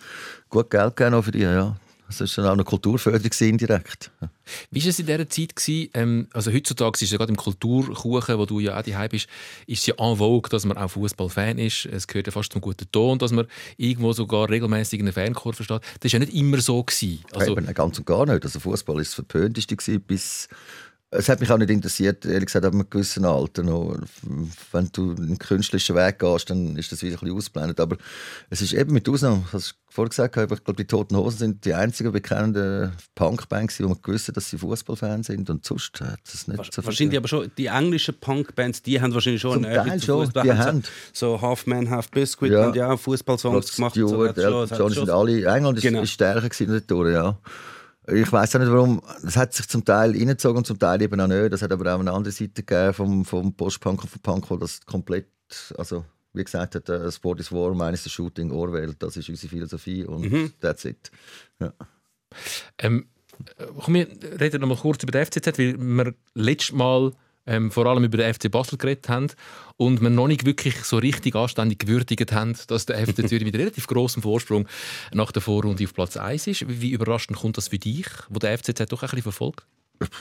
[0.49, 1.77] gut Geld gegeben für die, ja.
[2.11, 4.11] Das ist dann auch eine Kulturförderung indirekt.
[4.73, 5.55] Wie war es in dieser Zeit?
[5.55, 5.91] Gewesen?
[5.95, 9.29] Ähm, also heutzutage ist es ja gerade im Kulturkuchen, wo du ja auch daheim bist,
[9.69, 11.87] ist es ja en vogue, dass man auch Fußballfan ist.
[11.87, 15.53] Es gehört ja fast zum guten Ton, dass man irgendwo sogar regelmäßig in einen Fanchor
[15.53, 15.83] versteht.
[16.01, 16.83] Das war ja nicht immer so.
[16.83, 17.21] Gewesen.
[17.33, 18.45] Also, Eben, ganz und gar nicht.
[18.45, 20.49] Also Fußball ist das Verpönteste bis
[21.13, 23.97] es hat mich auch nicht interessiert, ehrlich gesagt, ab einem gewissen Alter noch.
[24.71, 27.81] Wenn du einen künstlerischen Weg gehst, dann ist das wieder ein bisschen ausgeblendet.
[27.81, 27.97] Aber
[28.49, 31.39] es ist eben mit Ausnahme, was ich vorher gesagt habe, ich glaube, die Toten Hosen
[31.39, 35.51] sind die einzigen bekannten Punkbands, wo man gewusst dass sie Fußballfans sind.
[35.51, 39.43] Und sonst hat es nicht so Wahrscheinlich aber schon, die englischen Punkbands, die haben wahrscheinlich
[39.43, 40.45] schon Zum eine Teil schon, Fußball.
[40.45, 40.83] die haben.
[41.13, 42.67] So, so Half Man, Half Biscuit Ja.
[42.67, 43.93] haben ja auch Fußballsongs gemacht.
[43.95, 45.45] Stewart, so, Elton John sind alle.
[45.45, 46.03] England ist, Genau.
[46.03, 47.37] ist stärker gewesen ja.
[48.07, 49.03] Ich weiß auch nicht warum.
[49.25, 51.53] Es hat sich zum Teil reingezogen und zum Teil eben auch nicht.
[51.53, 54.57] Das hat aber auch eine andere Seite gegeben vom, vom Post-Punk und vom Punk, wo
[54.57, 55.29] das komplett,
[55.77, 59.49] also wie gesagt hat, äh, Sport is War, meines ist Shooting, Orwell, das ist unsere
[59.51, 60.53] Philosophie und Mhm.
[60.61, 61.11] that's it.
[61.59, 61.73] Ja.
[62.79, 63.07] Ähm,
[63.59, 64.07] äh, komm, wir
[64.41, 67.13] reden noch mal kurz über den FCZ, weil wir letztes Mal
[67.47, 69.29] ähm, vor allem über den FC Basel geredet haben
[69.77, 73.57] und wir noch nicht wirklich so richtig anständig gewürdigt haben, dass der FC Zürich mit
[73.57, 74.69] relativ großem Vorsprung
[75.13, 76.65] nach der Vorrunde auf Platz 1 ist.
[76.69, 79.67] Wie überraschend kommt das für dich, wo der FCZ doch ein bisschen verfolgt?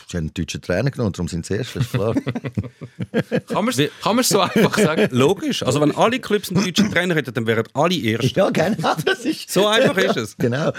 [0.08, 2.14] Sie haben einen deutschen Trainer genommen, darum sind sie erst, ist klar.
[3.48, 5.08] Kann man es so einfach sagen?
[5.12, 5.64] Logisch.
[5.64, 8.28] Also, wenn alle Clubs einen deutschen Trainer hätten, dann wären alle Erste.
[8.40, 9.50] ja, genau, das ist...
[9.50, 10.38] So einfach ist es.
[10.38, 10.72] Genau.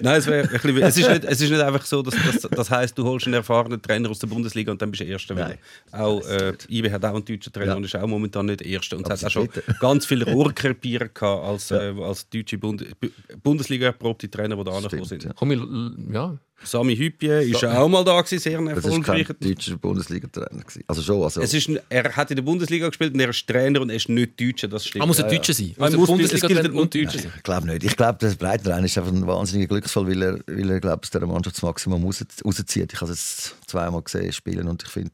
[0.00, 2.50] Nein, es, wäre ein bisschen, es, ist nicht, es ist nicht einfach so, dass das,
[2.50, 5.34] das heisst, du holst einen erfahrenen Trainer aus der Bundesliga und dann bist du Erster.
[5.34, 5.58] Nein.
[5.92, 7.74] Auch äh, IB hat auch einen deutschen Trainer Ja.
[7.74, 8.96] und ist auch momentan nicht Erster.
[8.96, 9.76] Und es Aber hat auch schon bitte.
[9.80, 13.08] ganz viele Rohrkrepierer gehabt als, äh, als deutsche Bund Bu-
[13.42, 15.24] Bundesliga erprobte Trainer, die da angekommen sind.
[15.24, 15.32] ja.
[15.34, 16.38] Komm, wir, ja.
[16.64, 19.34] Sami Hüppie ist ja auch mal da gewesen, sehr ein Das ist kein erfolgreicher.
[19.34, 20.64] deutscher Bundesliga-Trainer.
[20.86, 21.40] Also schon, also...
[21.40, 24.08] Es ist, er hat in der Bundesliga gespielt und er ist Trainer und er ist
[24.08, 25.00] nicht Deutscher, das stimmt.
[25.00, 25.74] Man muss ein Deutscher sein.
[25.76, 27.32] Man Also muss- Bundesliga und Deutscher sein.
[27.36, 27.84] Ich glaube nicht.
[27.84, 31.10] Ich glaube, der Breitenrein ist einfach ein wahnsinniger Glücksfall, weil er, weil er glaube aus
[31.10, 32.92] dieser Mannschaft das Maximum raus, rauszieht.
[32.92, 35.10] Ich habe es zweimal gesehen spielen und ich finde,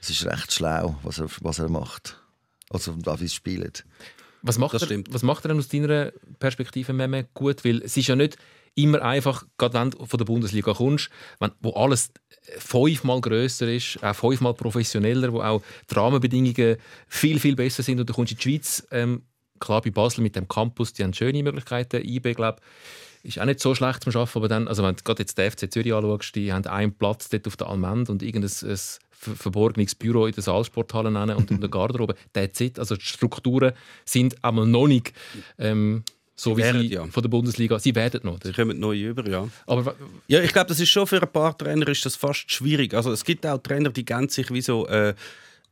[0.00, 2.18] es ist recht schlau, was er, was er macht.
[2.70, 3.84] Also, wie es spielt.
[4.44, 5.12] Was macht, Das er, stimmt.
[5.12, 7.64] was macht er denn aus deiner Perspektive Meme, gut?
[7.64, 8.36] Weil es ist ja nicht
[8.74, 12.12] immer einfach, gerade wenn du von der Bundesliga kommst, wenn, wo alles
[12.58, 16.76] fünfmal grösser ist, auch fünfmal professioneller, wo auch die Rahmenbedingungen
[17.08, 19.22] viel, viel besser sind und du kommst in die Schweiz, ähm,
[19.60, 22.60] klar bei Basel mit dem Campus, die haben schöne Möglichkeiten, IB, glaube
[23.24, 25.48] ist auch nicht so schlecht zum Arbeiten, aber dann, also wenn du gerade jetzt den
[25.50, 28.76] FC Zürich anschaust, die haben einen Platz dort auf der Almend und irgendein ein
[29.10, 32.16] ver- verborgenes Büro in der Saalsporthalle und in der Garderobe.
[32.32, 32.80] That's it.
[32.80, 35.12] Also die Strukturen sind einmal noch nicht
[35.58, 36.02] ähm,
[36.42, 37.06] so wie werden, sie ja.
[37.06, 37.78] von der Bundesliga.
[37.78, 38.38] Sie werden noch.
[38.42, 39.48] Sie kommen neu über, ja.
[39.66, 39.94] Aber
[40.26, 42.94] Ja, ich glaube, das ist schon für ein paar Trainer ist das fast schwierig.
[42.94, 45.14] Also es gibt auch Trainer, die geben sich wie so äh,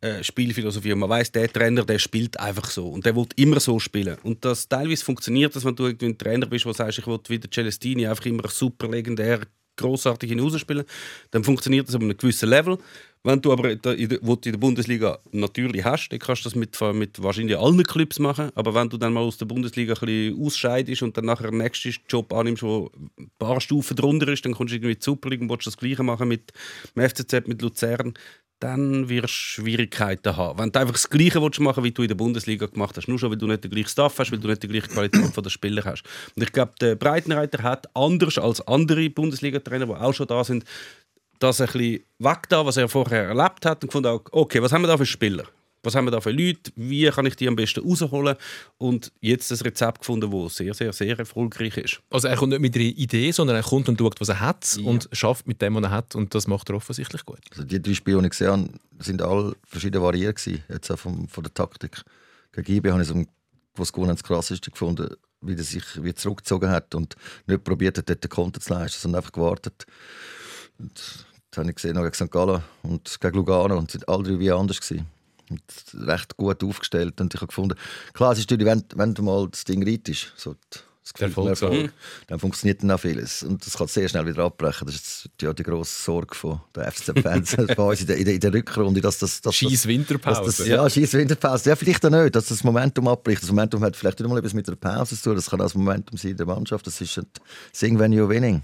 [0.01, 0.93] äh, Spielphilosophie.
[0.93, 4.17] Und man weiß, der Trainer, der spielt einfach so und der will immer so spielen.
[4.23, 7.39] Und das teilweise funktioniert, dass wenn du ein Trainer bist, der sagst, ich will wie
[7.39, 9.41] der Celestini einfach immer super legendär
[9.77, 10.85] großartig hinausspielen,
[11.31, 12.79] dann funktioniert das auf einem gewissen Level.
[13.23, 16.55] Wenn du aber der- wo du in der Bundesliga natürlich hast, dann kannst du das
[16.57, 18.51] mit, mit wahrscheinlich allen Clubs machen.
[18.55, 21.59] Aber wenn du dann mal aus der Bundesliga ein bisschen ausscheidest und dann nachher den
[21.59, 25.39] nächsten Job annimmst, der ein paar Stufen drunter ist, dann kommst du irgendwie in die
[25.39, 26.53] und willst das Gleiche machen mit
[26.97, 28.15] dem FCZ, mit Luzern,
[28.61, 30.59] dann wirst du Schwierigkeiten haben.
[30.59, 33.19] Wenn du einfach das Gleiche willst machen wie du in der Bundesliga gemacht hast, nur
[33.19, 35.51] schon, weil du nicht den gleichen Staff hast, weil du nicht die gleiche Qualität der
[35.51, 36.05] Spieler hast.
[36.37, 40.65] Und ich glaube, der Breitenreiter hat anders als andere Bundesliga-Trainer, die auch schon da sind,
[41.41, 44.83] das ein bisschen weg da, was er vorher erlebt hat und gefunden, okay, was haben
[44.83, 45.45] wir da für Spieler?
[45.83, 48.37] was haben wir da für Leute, wie kann ich die am besten rausholen
[48.79, 52.01] und jetzt ein Rezept gefunden, das sehr, sehr, sehr erfolgreich ist.
[52.11, 54.79] Also er kommt nicht mit einer Idee, sondern er kommt und schaut, was er hat
[54.85, 57.41] und schafft mit dem, was er hat und das macht er offensichtlich gut.
[57.51, 60.99] Also die drei Spiele, die ich gesehen habe, sind alle verschieden variiert gewesen, jetzt auch
[60.99, 62.03] vom, von der Taktik.
[62.53, 63.25] Gegen IB habe ich so,
[63.75, 68.11] was gewonnen das krasseste gefunden, wie er sich wie zurückgezogen hat und nicht probiert hat,
[68.11, 69.87] dort den Konter zu leisten, sondern einfach gewartet.
[70.79, 72.31] Und das habe ich gesehen noch gegen St.
[72.31, 75.07] Gallen und gegen Lugano und sind alle drei wie anders gewesen.
[75.51, 77.77] Und recht gut aufgestellt und ich habe gefunden,
[78.13, 80.55] klar, es ist natürlich, wenn, wenn du mal das Ding reitest, so
[81.03, 81.93] das Gefühl Erfolg, Erfolg,
[82.29, 83.43] dann funktioniert dann auch vieles.
[83.43, 84.87] Und das kann sehr schnell wieder abbrechen.
[84.87, 88.39] Das ist jetzt ja die grosse Sorge von der FCZ-Fans bei uns in der, in,
[88.39, 89.01] der, Rückrunde.
[89.01, 90.43] Dass das, dass Scheiß das, dass Winterpause.
[90.45, 91.71] das, ja, scheiß Winterpause.
[91.71, 93.43] Ja, vielleicht auch nicht, dass das Momentum abbricht.
[93.43, 95.37] Das Momentum hat vielleicht nicht mal etwas mit der Pause zu tun.
[95.37, 96.87] Das kann auch das Momentum sein in der Mannschaft.
[96.87, 97.27] Das ist ein
[97.73, 98.63] Sing when you're winning.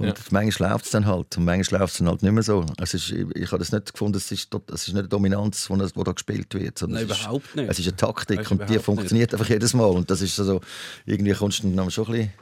[0.00, 0.14] Und Ja.
[0.30, 2.64] manchmal läuft es dann halt und manchmal läuft es dann halt nicht mehr so.
[2.78, 5.68] Es ist, ich, ich habe das nicht gefunden, es ist, es ist nicht eine Dominanz,
[5.68, 6.78] die wo da gespielt wird.
[6.78, 7.68] sondern Nein, es ist, überhaupt nicht.
[7.70, 9.84] Es ist eine Taktik ist und die überhaupt funktioniert einfach jedes Mal.
[9.90, 10.62] Und das ist also,
[11.04, 12.32] irgendwie kommst du dann schon ein bisschen,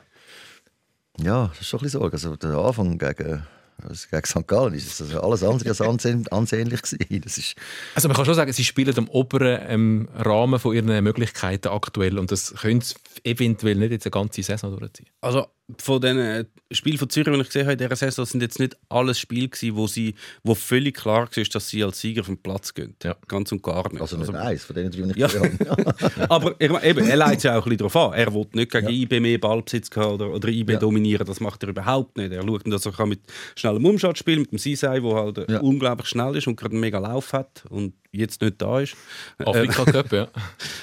[1.20, 2.14] ja, das ist schon ein bisschen Sorge.
[2.14, 3.42] Also der Anfang gegen,
[3.82, 4.46] also gegen St.
[4.46, 7.20] Gallen ist es also alles andere als ansehnlich gewesen.
[7.24, 7.56] Das ist,
[7.96, 12.18] Also man kann schon sagen, sie spielen am oberen ähm, Rahmen von ihren Möglichkeiten aktuell
[12.20, 12.94] und das können sie
[13.24, 15.08] eventuell nicht jetzt eine ganze Saison durchziehen.
[15.20, 15.46] Also
[15.78, 18.58] von den äh, Spielen von Zürich, die ich gesehen habe in dieser Saison, sind jetzt
[18.58, 22.38] nicht alles Spiele gewesen, wo, sie, wo völlig klar war, dass sie als Sieger vom
[22.38, 22.94] Platz gehen.
[23.02, 23.16] Ja.
[23.26, 24.00] Ganz und gar nicht.
[24.00, 25.26] also nicht eins von denen die ich Ja.
[25.26, 25.94] gesehen habe.
[26.30, 28.18] Aber meine, eben, er leitet ja auch ein bisschen darauf an.
[28.18, 30.78] Er will nicht gegen IB mehr Ballbesitz haben oder, oder IB Ja.
[30.78, 31.26] dominieren.
[31.26, 32.32] Das macht er überhaupt nicht.
[32.32, 33.20] Er schaut, dass er kann mit
[33.54, 35.60] schnellem Umschalt spielen mit dem Sisei, der halt äh, Ja.
[35.60, 38.96] unglaublich schnell ist und gerade einen mega Lauf hat und jetzt nicht da ist.
[39.38, 40.28] Afrika Cup, ja.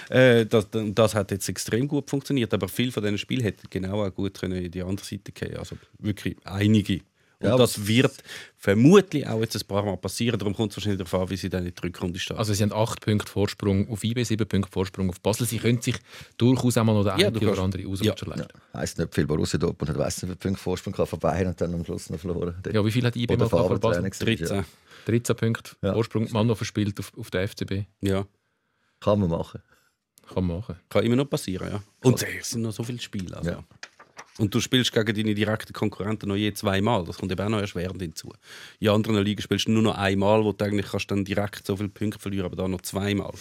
[0.09, 4.05] Äh, das, das hat jetzt extrem gut funktioniert, aber viele von diesen Spielen hätten genau
[4.05, 5.57] auch gut können die andere Seite gehen.
[5.57, 7.01] Also wirklich einige.
[7.39, 8.13] Und Ja, das wird
[8.57, 10.39] vermutlich auch jetzt ein paar Mal passieren.
[10.39, 12.39] Darum kommt es wahrscheinlich darauf an, wie sie dann in die Rückrunde starten.
[12.39, 15.45] Also sie haben 8 Punkte Vorsprung auf IB, 7 Punkte Vorsprung auf Basel.
[15.45, 15.97] Sie können sich
[16.37, 18.47] durchaus einmal noch den Ja, einen oder anderen Ausrutscher leisten.
[18.73, 19.27] Heisst nicht viel.
[19.27, 22.19] Borussia Dortmund hat weiss nicht, Punkte Vorsprung gehabt von Bayern und dann am Schluss noch
[22.19, 22.55] verloren.
[22.71, 22.85] Ja.
[22.85, 24.09] wie viel hat IB mal vor Basel?
[24.09, 24.65] Training gewesen, 13.
[25.05, 25.93] 13 Punkte Ja.
[25.93, 26.31] Vorsprung.
[26.31, 27.83] Man noch verspielt auf, auf der FCB.
[27.99, 28.25] Ja.
[29.01, 29.61] Kann man machen.
[30.33, 30.77] Kann man machen.
[30.89, 31.83] Kann immer noch passieren, ja.
[32.01, 33.35] Und es sind noch so viele Spiele.
[33.37, 33.51] Also.
[34.37, 37.05] Und du spielst gegen deine direkten Konkurrenten noch je zweimal.
[37.05, 38.33] Das kommt eben auch noch erschwerend hinzu.
[38.81, 41.77] In anderen Ligen spielst du nur noch einmal, wo du eigentlich kannst dann direkt so
[41.77, 43.31] viele Punkte verlieren, aber da noch zweimal.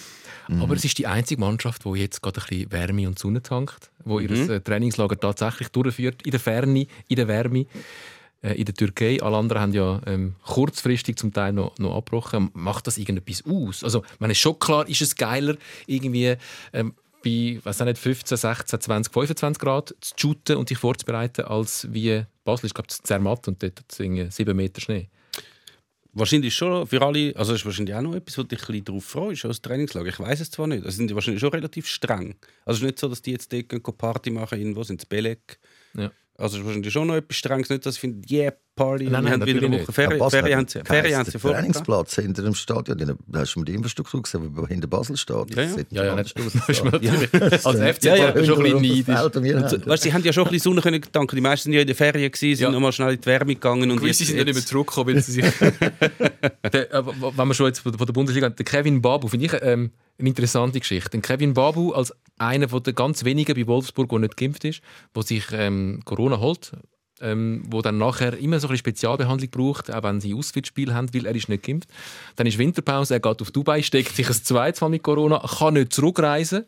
[0.60, 3.90] Aber es ist die einzige Mannschaft, die jetzt gerade ein bisschen Wärme und Sonne tankt,
[4.04, 4.50] wo ihr Mhm.
[4.50, 7.66] äh, Trainingslager tatsächlich durchführt, in der Ferne, in der Wärme,
[8.42, 9.20] äh, in der Türkei.
[9.20, 12.50] Alle anderen haben ja ähm, kurzfristig zum Teil noch, noch abgebrochen.
[12.54, 13.82] Macht das irgendetwas aus?
[13.82, 15.56] Also, man ist schon klar, ist es geiler,
[15.88, 16.36] irgendwie
[16.72, 21.92] ähm, bei was nicht, 15, 16, 20, 25 Grad zu shooten und sich vorzubereiten, als
[21.92, 25.08] wie Basel ist, glaube ich, Zermatt und dort irgendwie 7 Meter Schnee.
[26.12, 28.84] Wahrscheinlich schon für alle, also ist wahrscheinlich auch noch etwas, wo du dich ein bisschen
[28.84, 30.08] darauf freust, als Trainingslager.
[30.08, 32.36] Ich weiß es zwar nicht, also sind die wahrscheinlich schon relativ streng.
[32.64, 35.58] Also es ist nicht so, dass die jetzt dort Party machen, irgendwo sind Belek.
[35.94, 36.12] Ja.
[36.36, 39.12] Also es ist wahrscheinlich schon noch etwas Strenges, nicht, dass ich finde, yeah, Party, Nein,
[39.12, 41.38] wir nein, haben wieder eine Woche Ferien, Basel Ferien, haben sie, einen Ferien haben sie
[41.38, 41.60] vorher.
[41.60, 42.98] Trainingsplatz hinter dem Stadion.
[43.28, 45.54] Da hast du mal die Infrastruktur gesehen, wo hinter Basel steht.
[45.54, 45.68] Ja, ja.
[45.68, 46.36] Das sieht Ja, ja, nicht.
[46.36, 47.64] als
[47.98, 49.04] FC Ja, ja, schon ein bisschen
[49.60, 49.86] neidisch.
[49.86, 51.36] Weißt, sie haben ja schon ein bisschen Sonne können gedanken.
[51.36, 52.70] Die meisten sind ja in der Ferien gewesen, sind Ja.
[52.72, 55.32] nochmal schnell in die Wärme gegangen und Gewisse sind ja nicht mehr zurückgekommen, weil sie
[55.32, 55.44] sich.
[55.44, 60.28] äh, wenn wir schon jetzt von der Bundesliga der Kevin Babu, finde ich ähm, eine
[60.28, 61.10] interessante Geschichte.
[61.10, 64.80] Den Kevin Babu als einer von der ganz wenigen bei Wolfsburg, der nicht geimpft ist,
[65.14, 66.72] der sich ähm, Corona holt,
[67.20, 71.12] ähm, wo dann nachher immer so ein bisschen Spezialbehandlung braucht, auch wenn sie Auswärtsspiel haben,
[71.14, 71.88] weil er ist nicht geimpft.
[72.36, 75.74] Dann ist Winterpause, er geht auf Dubai, steckt sich ein zweites Mal mit Corona, kann
[75.74, 76.64] nicht zurückreisen,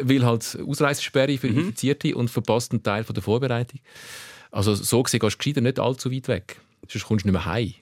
[0.00, 3.80] weil halt Ausreisesperre für Infizierte und verpasst einen Teil von der Vorbereitung.
[4.50, 6.60] Also so gesehen gehst du nicht allzu weit weg.
[6.88, 7.74] Sonst kommst du nicht mehr heim.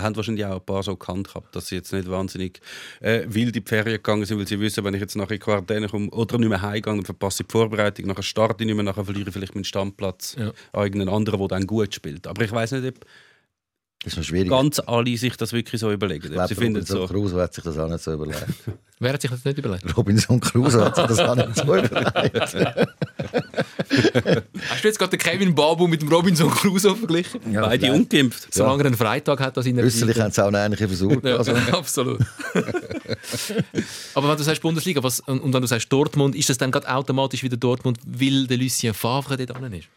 [0.00, 2.60] Haben wahrscheinlich auch ein paar so gekannt gehabt, dass sie jetzt nicht wahnsinnig
[3.00, 5.40] äh, wild in die Ferien gegangen sind, weil sie wissen, wenn ich jetzt nachher in
[5.40, 8.74] Quarantäne komme oder nicht mehr heimgehe, dann verpasse ich die Vorbereitung, nachher starte ich nicht
[8.74, 10.52] mehr, nachher verliere ich vielleicht meinen Stammplatz Ja.
[10.72, 12.26] an irgendeinen anderen, der dann gut spielt.
[12.26, 13.04] Aber ich weiß nicht, ob
[14.02, 14.48] Das ist noch schwierig.
[14.50, 16.24] ganz alle sich das wirklich so überlegen.
[16.26, 17.06] ich glaube, sie finden Robinson so.
[17.06, 18.46] Crusoe hat sich das auch nicht so überlegt.
[19.02, 19.96] Wer hat sich das nicht überlegt?
[19.96, 22.56] Robinson Crusoe hat sich das auch nicht so überlegt.
[24.70, 27.40] Hast du jetzt gerade den Kevin Babu mit dem Robinson Crusoe verglichen?
[27.52, 28.00] Ja, Beide vielleicht.
[28.12, 28.52] ungeimpft.
[28.54, 30.22] Solange er einen Freitag hat, an seiner Äußerlich Seite.
[30.24, 31.22] haben sie auch eine ähnliche Versuch.
[31.22, 32.20] Ja, Also, absolut.
[34.14, 36.70] Aber wenn du sagst Bundesliga was, und und wenn du sagst Dortmund, ist das dann
[36.70, 39.88] gerade automatisch wieder Dortmund, weil der Lucien Favre dort drin ist?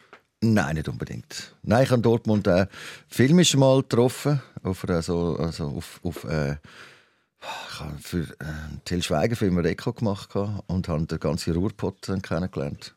[0.42, 1.54] Nein, nicht unbedingt.
[1.64, 2.68] Nein, ich habe Dortmund äh,
[3.08, 4.42] filmisch mal getroffen.
[4.62, 6.58] Auf, einer so, also auf, auf äh,
[7.72, 11.54] ich habe für äh, einen Till Schweiger-Film ein Reko gemacht gehabt und habe den ganzen
[11.54, 12.94] Ruhrpott dann kennengelernt.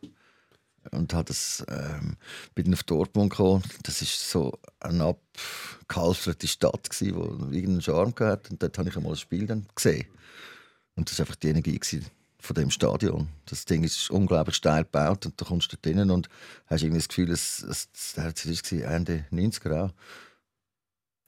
[0.90, 2.16] Und habe das, ähm,
[2.54, 3.62] bin auf Dortmund gekommen.
[3.82, 5.14] Das ist so eine
[5.86, 8.50] abgehalfterte Stadt, gewesen, die irgendeinen Charme hatte.
[8.50, 10.06] Und dort habe ich einmal das Spiel dann gesehen.
[10.94, 12.06] Und das war einfach die Energie gewesen
[12.46, 13.28] von dem Stadion.
[13.46, 16.28] Das Ding ist unglaublich steil gebaut und da kommst du dort und
[16.66, 19.92] hast irgendwie das Gefühl, es, es, es, es war Ende 90er auch.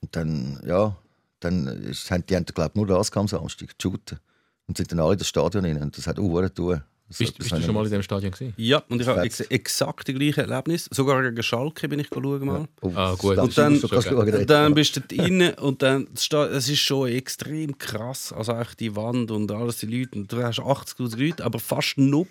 [0.01, 0.97] Und dann, ja,
[1.39, 4.19] dann ist, haben die glaube ich, nur das am Samstag, shooten.
[4.67, 6.83] Und sind dann alle in das Stadion rein und das hat auch tun.
[7.09, 8.53] Das Bist, bist du schon mal in dem Stadion gesehen?
[8.55, 10.87] Ja, und ich habe ex exakt die gleiche Erlebnis.
[10.91, 12.67] Sogar gegen Schalke bin ich schauen mal.
[12.81, 13.35] Oh, Ah, gut.
[13.39, 17.09] Und dann- du schon schauen, Und dann bist du rein und dann es ist schon
[17.09, 18.31] extrem krass.
[18.31, 20.19] Also auch die Wand und alles, die Leute.
[20.19, 22.25] Und du hast 80'000 Leute, aber fast noch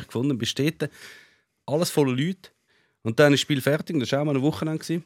[0.00, 0.28] ich gefunden.
[0.30, 0.90] Du bist dort,
[1.64, 2.50] alles voller Leute.
[3.02, 5.02] Und dann ist das Spiel fertig, das war auch mal ein Wochenende.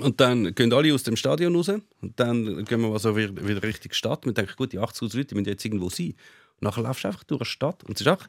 [0.00, 1.68] Und dann gehen alle aus dem Stadion raus.
[1.68, 4.26] Und dann gehen wir also wieder, wieder Richtung Stadt.
[4.26, 6.14] Wir denken, gut, die 80'000 Leute die müssen jetzt irgendwo sein.
[6.60, 8.28] Und nachher laufst du einfach durch die Stadt und es ist einfach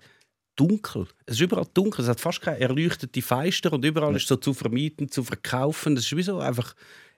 [0.55, 1.07] dunkel.
[1.25, 2.03] Es ist überall dunkel.
[2.03, 5.95] Es hat fast keine erleuchtete Fenster und überall ist so zu vermieten, zu verkaufen.
[5.95, 6.75] Es ist wie so einfach,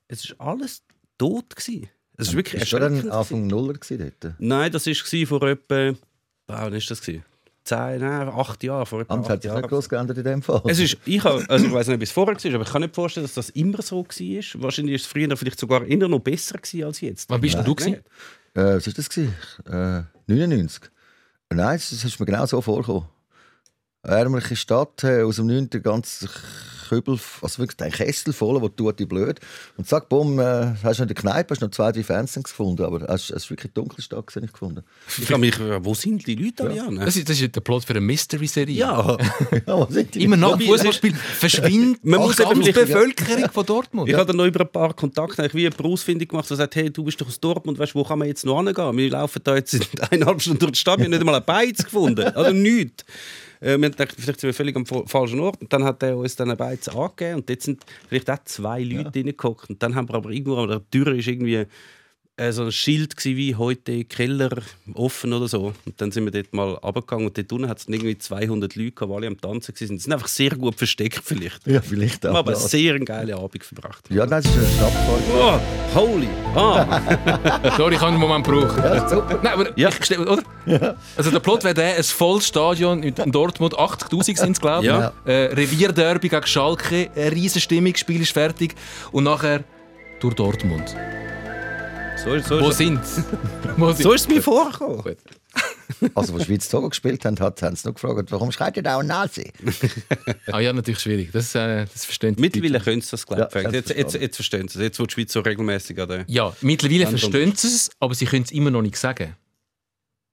[0.08, 0.84] es ist alles
[1.18, 1.90] tot gewesen.
[2.18, 4.36] Es ist wirklich Ist schon dann erschreckend Anfang Nuller gewesen dort?
[4.40, 5.94] Nein, das war vor etwa,
[6.48, 7.02] wann ist das?
[7.02, 7.24] gewesen?
[7.64, 8.86] Zehn, nein, acht Jahren.
[8.86, 10.62] Vor etwa Amt acht hat sich nicht groß geändert in dem Fall.
[10.66, 12.96] Es ist, ich, also ich weiß nicht, ob es vorher war, aber ich kann nicht
[12.96, 14.62] vorstellen, dass das immer so war.
[14.62, 17.30] Wahrscheinlich ist es früher vielleicht sogar eher noch besser gewesen als jetzt.
[17.30, 17.96] Wann bist denn du gewesen?
[18.54, 19.10] Äh, was war das?
[19.10, 19.36] Gewesen?
[19.66, 20.90] Äh, 99?
[21.52, 23.10] Nein, das ist mir genau so vorgekommen.
[24.04, 25.70] Eine ärmliche Stadt, äh, aus dem 9.
[25.82, 26.28] ganz
[26.90, 29.40] Kübel, also wirklich ein Kessel voll, wo tut die blöd.
[29.78, 32.42] Und zack, bumm, äh, hast du noch in der Kneipe, hast noch zwei, drei Fenster
[32.42, 34.84] gefunden, aber es ist wirklich eine dunkle Stadt gewesen, ich gefunden.
[35.22, 36.96] Ich habe mich, äh, wo sind die Leute alle an?
[36.98, 38.76] Das ist, das ist der Plot für eine Mystery-Serie.
[38.76, 39.18] Ja,
[39.68, 40.24] ja, die?
[40.24, 44.10] Immer nach dem Fußballspiel verschwindet Man muss die eben ganze vielleicht- Bevölkerung von Dortmund.
[44.10, 46.90] ich habe dann noch über ein paar Kontakte wie eine Ausfindung gemacht, der sagt, hey,
[46.92, 48.98] du bist doch aus Dortmund, weißt, wo kann man jetzt noch hingehen?
[48.98, 51.46] Wir laufen da jetzt in eineinhalb Stunden durch die Stadt, wir haben nicht einmal ein
[51.46, 53.06] Beiz gefunden, also nichts.
[53.62, 55.62] Äh, wir haben gedacht, vielleicht sind wir völlig am fa- falschen Ort.
[55.62, 58.84] Und dann hat er uns dann ein Beiz angegeben und dort sind vielleicht auch zwei
[58.84, 59.70] Leute reingeguckt.
[59.70, 61.66] Und dann haben wir aber irgendwo an der Tür ist irgendwie
[62.40, 64.50] äh, so ein Schild gewesen, wie heute Keller
[64.94, 65.74] offen oder so.
[65.86, 68.92] Und dann sind wir dort mal runtergegangen und dort unten hat es irgendwie 200 Leute
[68.92, 69.88] gehabt, die alle am Tanzen waren.
[69.98, 71.68] Die sind einfach sehr gut versteckt vielleicht.
[71.68, 72.36] Ja, vielleicht Wir auch.
[72.36, 72.58] haben aber ja.
[72.60, 74.06] sehr einen geilen Abend verbracht.
[74.10, 75.22] ja, es ist eine Stadtfahrt.
[75.36, 75.60] Oh,
[76.00, 76.28] holy!
[76.56, 78.78] Ah, Sorry, ich habe einen Moment gebraucht.
[78.78, 79.40] Ja, super.
[79.44, 79.90] Nein, aber Ja.
[79.90, 80.96] ich oder?
[81.18, 84.90] Also der Plot wäre der, ein volles Stadion in Dortmund, 80'000 sind es, glaube ich.
[84.92, 85.14] Ja.
[85.26, 88.76] Äh, Revierderby gegen Schalke, eine riesen Stimmung, das Spiel ist fertig.
[89.12, 89.64] Und nachher
[90.20, 90.96] durch Dortmund.
[92.24, 93.24] So, so, Wo sind sie?
[93.78, 95.02] Wo sind so ist es mir vorgekommen.
[95.02, 95.18] Gut.
[96.16, 98.98] Also, wo Schweiz Togo gespielt haben, hat, haben sie noch gefragt, warum schreit ihr da
[98.98, 99.52] auch Nazi?
[100.52, 101.32] Ah ja, natürlich schwierig.
[101.34, 103.62] Das, äh, das verstehen die Mittlerweile können sie das, glaube ich.
[103.62, 104.84] Ja, jetzt, jetzt, jetzt verstehen sie es.
[104.84, 106.24] Jetzt, wo die Schweiz so regelmäßig an.
[106.28, 109.36] Ja, mittlerweile verstehen sie es, aber sie können es immer noch nicht sagen.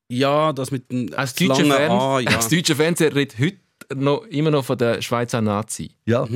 [0.09, 2.31] Ja, das mit dem Als das deutscher, Fern A, ja.
[2.37, 3.59] als deutscher Fernseher redet heute
[3.94, 5.90] noch, immer noch von der Schweizer Nazi.
[6.05, 6.29] Ja,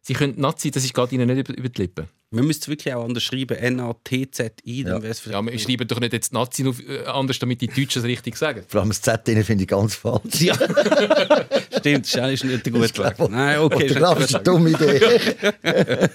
[0.00, 2.08] Sie können Nazi, das ist gerade ihnen nicht über, über die Lippen.
[2.34, 3.56] Man müsste wirklich auch anders schreiben.
[3.56, 4.98] N-A-T-Z-I, Ja.
[4.98, 8.36] es Ja, wir schreiben doch nicht jetzt Nazi äh, anders, damit die Deutschen es richtig
[8.36, 8.64] sagen.
[8.66, 10.40] vor allem das Z finde ich ganz falsch.
[10.40, 10.54] Ja.
[11.78, 13.30] Stimmt, das ist nicht der gute Weg.
[13.30, 13.88] Nein, okay.
[13.88, 15.00] der ist eine dumme Idee.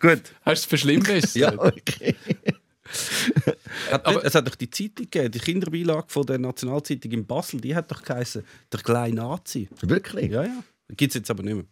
[0.00, 0.22] Gut.
[0.42, 1.34] Hast du es verschlimmert?
[1.34, 1.52] Ja.
[1.58, 2.14] Okay.
[3.90, 7.60] Hat, Aber- es hat doch die Zeitung gegeben, die Kinderbeilage von der Nationalzeitung in Basel,
[7.60, 9.68] die hat doch geheißen, der kleine Nazi.
[9.80, 10.30] Wirklich?
[10.30, 10.62] Ja, ja.
[10.96, 11.64] Gibt es jetzt aber nicht mehr.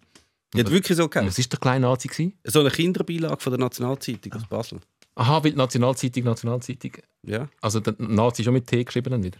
[0.54, 1.44] Die hat wirklich so Was geheißen.
[1.44, 2.08] war der kleine Nazi?
[2.08, 2.38] Gewesen?
[2.44, 4.80] So eine Kinderbeilage von der Nationalzeitung aus Basel.
[5.14, 6.92] Aha, weil die Nationalzeitung, Nationalzeitung.
[7.24, 7.48] Ja.
[7.60, 9.38] Also der Nazi schon mit T geschrieben dann wieder.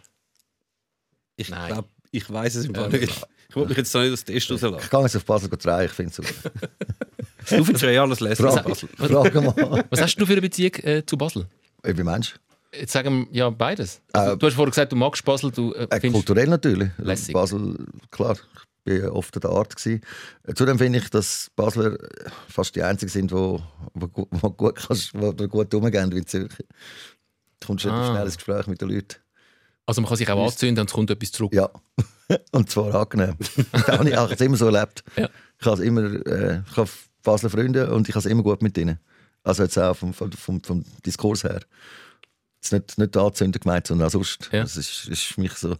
[1.36, 1.72] Ich Nein.
[1.72, 3.26] glaube, ich weiß es im Fall Ähm, nicht.
[3.48, 4.76] Ich wollte mich jetzt da nicht aus dem Test rauslassen.
[4.80, 6.50] Ich kann jetzt auf Basel drehen, ich finde es super.
[7.48, 8.88] Du findest reales Lesen Frage, Basel.
[8.96, 9.84] frage mal.
[9.90, 11.46] Was hast du für eine Beziehung äh, zu Basel?
[11.82, 12.34] Äh, Wie Mensch?
[12.72, 14.00] Jetzt sagen wir ja beides.
[14.12, 16.12] Also, Äh, du hast vorher gesagt, du magst Basel, du äh, Äh, findest...
[16.26, 16.90] kulturell natürlich.
[16.98, 17.32] lässig.
[17.32, 17.76] Basel,
[18.10, 18.40] klar, ich
[18.84, 19.76] war oft an der Art.
[19.76, 20.00] Gewesen.
[20.46, 23.62] Äh, Zudem finde ich, dass Basler äh, fast die einzigen sind, die wo,
[23.94, 26.56] wo, wo gut, kannst, wo gut umgehen wie in Zürich.
[27.60, 28.10] Du kommst ah.
[28.10, 29.16] Schnell ins Gespräch mit den Leuten.
[29.86, 31.52] Also man kann sich auch anzünden und es kommt etwas zurück.
[31.52, 31.68] Ja,
[32.52, 33.36] und zwar angenehm.
[33.72, 35.02] das habe ich auch immer so erlebt.
[35.16, 35.28] Ja.
[35.58, 36.88] Ich habe immer, äh, ich habe
[37.22, 38.98] Basler Freunde und ich habe es immer gut mit ihnen.
[39.42, 41.60] Also jetzt auch vom, vom, vom Diskurs her.
[42.62, 44.50] Jetzt nicht, nicht anzünden gemeint, sondern auch sonst.
[44.52, 44.60] Ja.
[44.62, 45.76] Das ist, ist mich so.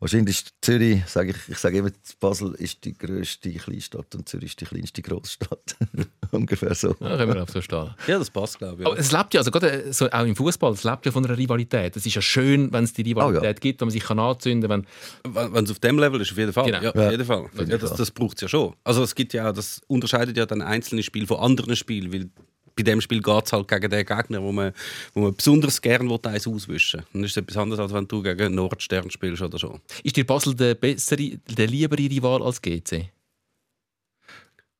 [0.00, 4.50] Wahrscheinlich ist Zürich, sage ich, ich sage immer, Basel ist die grösste Kleinstadt und Zürich
[4.50, 5.76] ist die kleinste Großstadt.
[6.30, 6.94] Ungefähr so.
[7.00, 7.94] Ja, können wir auch so stehen.
[8.06, 8.86] Ja, das passt, glaube ich.
[8.86, 11.24] Aber es lebt ja, also gerade äh, so, auch im Fußball, es lebt ja von
[11.24, 11.96] einer Rivalität.
[11.96, 13.52] Es ist ja schön, wenn es die Rivalität Oh ja.
[13.52, 14.86] gibt, wenn man sich kann anzünden kann.
[15.24, 16.66] Wenn wenn es auf dem Level ist, auf jeden Fall.
[16.66, 16.82] Genau.
[16.82, 17.46] Ja, auf jeden Fall.
[17.66, 18.74] Ja, das das braucht es ja schon.
[18.84, 22.30] Also es gibt ja, das unterscheidet ja dann einzelne Spiele von anderen Spielen, weil
[22.76, 24.72] bei dem Spiel geht es halt gegen den Gegner, wo man,
[25.14, 28.22] wo man besonders gern will, eins auswischen Dann ist es etwas anderes, als wenn du
[28.22, 29.80] gegen Nordstern spielst oder so.
[30.02, 33.10] Ist dir Basel der bessere, der liebere Rival als GC?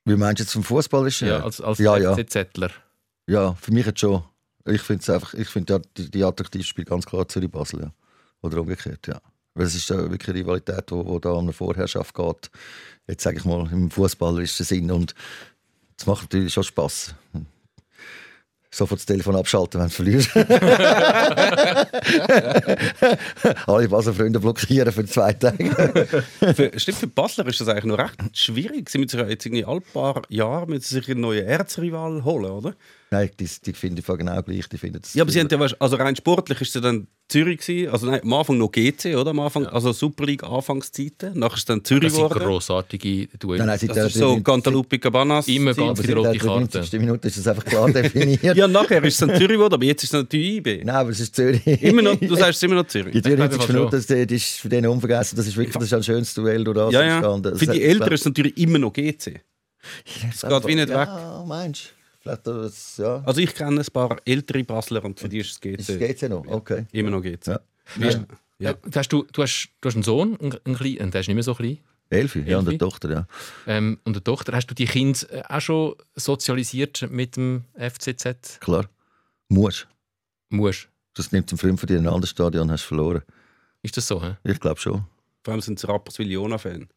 [0.05, 1.29] Wie meinst du jetzt vom Fußballerischen?
[1.29, 1.45] Ja, her?
[1.45, 2.71] als, als ja, Zettler.
[3.27, 4.23] ja, für mich jetzt schon.
[4.67, 7.81] Ich finde einfach, ich finde ja, die, die attraktivste Spiel ganz klar Zürich-Basel.
[7.83, 7.93] Ja.
[8.43, 9.21] Oder umgekehrt, ja.
[9.55, 12.51] Weil es ist äh, wirklich eine Rivalität, die wo, wo da um eine Vorherrschaft geht.
[13.09, 14.91] Jetzt sage ich mal im fußballerischen Sinn.
[14.91, 15.15] Und
[15.99, 17.15] es macht natürlich schon Spass.
[18.73, 20.31] Sofort das Telefon abschalten, wenn du verlierst.
[23.67, 26.23] Alle Basel-Freunde blockieren für zwei Tage.
[26.55, 28.89] Für, stimmt, für Basler ist das eigentlich noch recht schwierig.
[28.89, 32.53] Sie müssen sich ja jetzt irgendwie alle paar Jahre müssen sich einen neuen Erzrival holen,
[32.53, 32.77] oder?
[33.13, 34.69] Nein, die, die finde ich genau gleich.
[34.69, 37.09] Die finden das Ja, aber sie haben ja, weißt, also rein sportlich ist es dann
[37.29, 37.91] Zürich gewesen.
[37.93, 39.31] Also nein, am Anfang noch GC, oder?
[39.31, 41.37] Am Anfang, also Super League Anfangszeiten.
[41.37, 42.45] Nachher ist es dann Zürich Das sind geworden.
[42.45, 43.67] grossartige Duelle.
[43.67, 45.49] Nein, nein, Das der- ist so Cantalupi Cabanas.
[45.49, 46.79] Immer ganz aber die rote der Karte.
[46.79, 47.01] 90.
[47.01, 48.43] Minute ist das einfach klar definiert.
[48.57, 50.85] Ja, nachher ist es dann Zürich geworden, aber jetzt ist es natürlich IB.
[50.85, 51.67] Nein, aber es ist Zürich.
[51.67, 53.13] Immer noch, du sagst es immer noch Zürich.
[53.13, 55.37] Die 93 glaube Minuten, das, das ist für den unvergessen.
[55.37, 57.17] Das ist wirklich das ist ein schönes Duell durch das Ja, ja.
[57.17, 57.57] entstanden.
[57.59, 59.41] Für die Eltern ist es natürlich immer noch GC.
[60.31, 60.95] Es geht wie nicht weg.
[60.97, 62.00] Ja, meinst du?
[62.21, 63.23] Vielleicht das, ja.
[63.25, 65.79] Also ich kenne ein paar ältere Basler und für die ist es GC.
[65.79, 66.47] Ist es ja noch?
[66.47, 66.87] Okay.
[66.93, 67.47] Immer noch GC.
[67.47, 67.61] Ja.
[67.97, 68.21] Wie ist-
[68.59, 68.73] ja.
[68.73, 71.35] Äh, Hast du, du, hast, du hast einen Sohn, einen, einen kleinen, der ist nicht
[71.35, 71.79] mehr so klein.
[72.11, 73.27] Elfi, ja, und eine Tochter, ja.
[73.67, 74.53] Ähm, und eine Tochter.
[74.53, 78.59] Hast du die Kinder äh, auch schon sozialisiert mit dem FCZ?
[78.61, 78.87] Klar.
[79.49, 79.87] Musst.
[80.51, 80.89] Musst.
[81.15, 83.23] Das nimmt zum Freund von dir in ein anderes Stadion, hast du verloren.
[83.83, 84.23] Ist das so?
[84.23, 84.37] Hä?
[84.45, 85.05] Ich glaube schon.
[85.45, 86.89] Vor allem sind sie Rapperswil-Jona-Fan.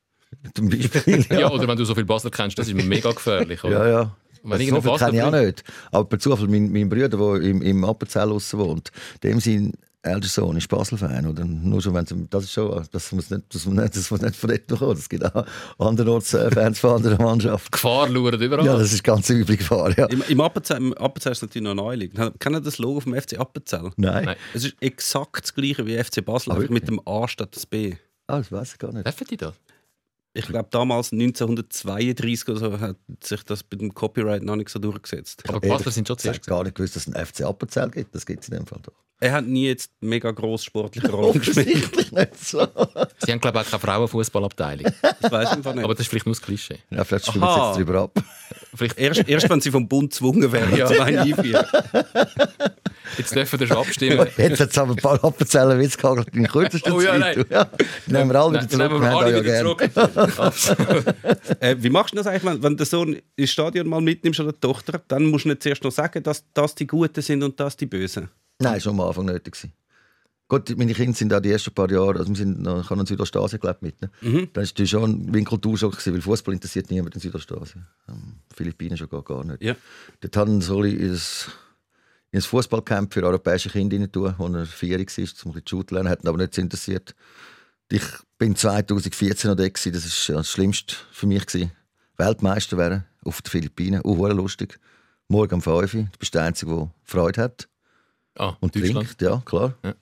[0.55, 1.25] Zum Beispiel.
[1.29, 1.49] Ja.
[1.51, 3.63] oder wenn du so viel Basler kennst, das ist mega gefährlich.
[3.63, 3.87] Oder?
[3.87, 4.17] Ja, ja.
[4.43, 5.63] Wenn so viel kenne ich auch nicht.
[5.91, 8.91] Aber per Zufall, mein, mein Bruder, der im, im Appenzell wohnt,
[9.23, 9.73] dem sein
[10.05, 11.25] ältester Sohn ist Basel-Fan.
[11.27, 14.11] Oder nur schon, wenn sie- das ist schon, das muss nicht, das muss nicht, das
[14.11, 14.97] muss nicht von dort kommen.
[14.97, 15.45] Es gibt auch
[15.79, 17.71] andernorts äh, Fans von anderen Mannschaften.
[17.71, 18.65] Gefahr lauert überall.
[18.65, 20.07] Ja, das ist ganz üblich Gefahr, ja.
[20.07, 22.11] Im, im Appenzell, im Appenzell ist es natürlich noch neulich.
[22.39, 23.91] Kennen ihr das Logo vom FC Appenzell?
[23.95, 24.25] Nein.
[24.25, 24.35] Nein.
[24.53, 26.81] Es ist exakt das gleiche wie FC Basel, Ah, einfach wirklich?
[26.81, 27.95] mit dem A statt das B.
[28.27, 29.05] Ah, das weiß ich gar nicht.
[29.05, 29.53] Dürfen die das?
[30.35, 34.79] Ich glaube, damals 1932 oder so hat sich das bei dem Copyright noch nicht so
[34.79, 35.43] durchgesetzt.
[35.47, 36.47] Aber Basler sind schon zuerst.
[36.47, 38.15] gar nicht gewusst, dass es einen FC Appenzell gibt.
[38.15, 38.93] Das gibt es in dem Fall doch.
[39.19, 41.67] Er hat nie jetzt mega gross sportliche Rolle gespielt.
[41.67, 42.67] Offensichtlich nicht so.
[43.23, 44.91] Sie haben, glaube ich, auch keine Frauenfußballabteilung.
[45.21, 45.83] Das weiß ich einfach nicht.
[45.83, 46.79] Aber das ist vielleicht nur das Klischee.
[46.89, 47.67] Ja, vielleicht stimmen wir Aha.
[47.69, 48.11] jetzt drüber ab.
[48.75, 50.87] Vielleicht, erst, erst wenn sie vom Bund gezwungen werden, Ja.
[50.87, 51.65] zu einem einführen.
[53.17, 54.27] jetzt dürfen wir schon abstimmen.
[54.37, 57.37] Jetzt hat es aber ein paar Appenzeller Witz gehagelt in kürzester Oh ja, Zeit.
[57.37, 57.45] nein.
[57.49, 57.69] Ja.
[58.07, 58.89] Die nehmen wir alle wieder zurück.
[58.91, 59.77] nehmen Wir alle wieder gerne.
[59.77, 61.15] zurück.
[61.59, 64.51] Äh, wie machst du das eigentlich, wenn, wenn der Sohn ins Stadion mal mitnimmst oder
[64.53, 65.01] die Tochter?
[65.07, 67.85] Dann musst du nicht zuerst noch sagen, dass das die Guten sind und das die
[67.85, 68.29] Bösen.
[68.59, 69.53] Nein, schon am Anfang nötig.
[69.53, 69.73] gewesen.
[70.49, 72.95] Gut, meine Kinder sind auch die ersten paar Jahre, also wir sind noch, ich habe
[72.97, 73.99] noch in Südostasien gelebt mit.
[74.01, 74.09] Ne?
[74.21, 74.49] Mhm.
[74.53, 77.87] Dann war schon ein Kulturschock, gewesen, weil Fußball interessiert niemand in Südostasien.
[78.09, 79.63] Ähm, Philippinen schon gar, gar nicht.
[79.63, 79.75] Ja.
[80.21, 81.19] Dort haben in ein,
[82.33, 85.05] in ein Fußballcamp für europäische Kinder rein tun, wo er vier war,
[85.45, 87.13] um ein bisschen zu lernen, hat ihn aber nicht interessiert.
[87.91, 88.03] Ich
[88.39, 91.45] bin 2014 noch da, gewesen, das war das Schlimmste für mich.
[91.45, 91.71] Gewesen.
[92.17, 94.79] Weltmeister werden auf den Philippinen, oh, hure lustig.
[95.27, 97.69] Morgen um 5 Uhr, du bist der Einzige, der Freude hat.
[98.35, 99.05] Ah, Und Deutschland.
[99.09, 99.77] trinkt, ja, klar.
[99.83, 99.93] Ja.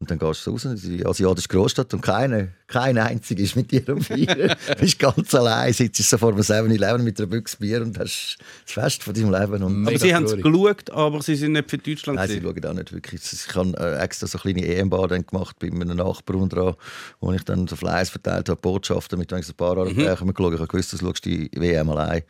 [0.00, 3.72] Und dann gehst du raus in die asiatische Großstadt und keine, keine einzige ist mit
[3.72, 4.54] dir am Feiern.
[4.68, 8.38] du bist ganz allein, sitzt so vor einem 7-Eleven mit einer Büchse Bier und hast
[8.64, 9.60] das Fest von deinem Leben.
[9.64, 12.16] Und Aber sie haben es geschaut, aber sie sind nicht für Deutschland.
[12.16, 13.20] Nein, sie schauen auch nicht wirklich.
[13.32, 16.76] Ich habe äh, extra so kleine EM-Bar dann gemacht bei einem Nachbarn dran,
[17.18, 20.32] wo ich dann so Fleiß verteilt habe, Botschaften mit ein paar Europäern mhm.
[20.32, 20.54] geschaut.
[20.54, 22.22] Ich habe gewusst, du schaust die WM allein.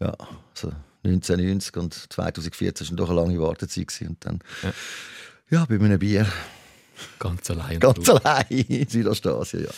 [0.00, 0.12] Ja,
[0.54, 0.72] also
[1.04, 3.86] 1990 und 2014 war doch eine lange Wartezeit.
[3.86, 4.08] gewesen.
[4.08, 4.40] Und dann,
[5.48, 6.26] ja, bei einem Bier,
[7.18, 7.78] Ganz allein.
[7.80, 9.70] ganz allein in Südostasien, ja.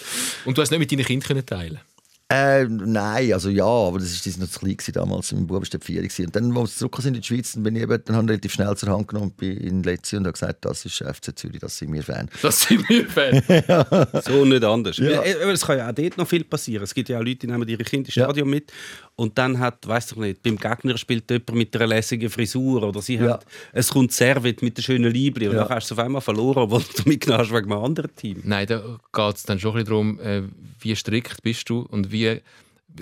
[0.44, 1.80] Und du hast nicht mit deinen Kindern können teilen
[2.28, 5.32] Äh, nein, also ja, aber das ist, das ist noch zu klein gewesen damals.
[5.32, 6.00] Mein Bub war vier.
[6.24, 8.24] Und dann, als wir zurück sind in die Schweiz, dann bin ich eben, dann habe
[8.24, 11.36] ich relativ schnell zur Hand genommen bin in Lezzi und habe gesagt, das ist FC
[11.38, 12.30] Zürich, das sind wir Fan.
[12.40, 13.42] Das sind wir Fan.
[14.24, 14.96] So nicht anders.
[14.96, 15.20] Ja.
[15.20, 16.84] Aber Es kann ja auch dort noch viel passieren.
[16.84, 18.24] Es gibt ja auch Leute, die nehmen ihre Kinder ins Ja.
[18.24, 18.72] Stadion mit
[19.16, 23.02] und dann hat, weiß ich nicht, beim Gegner spielt jemand mit einer lässigen Frisur oder
[23.02, 23.32] sie Ja.
[23.34, 25.64] hat, es kommt Servet mit der schönen Liebli und Ja.
[25.64, 28.40] dann hast du es auf einmal verloren, obwohl du mitgenommen hast wegen einem anderen Team.
[28.44, 30.42] Nein, da geht es dann schon ein bisschen darum, äh,
[30.80, 32.40] wie strikt bist du und wie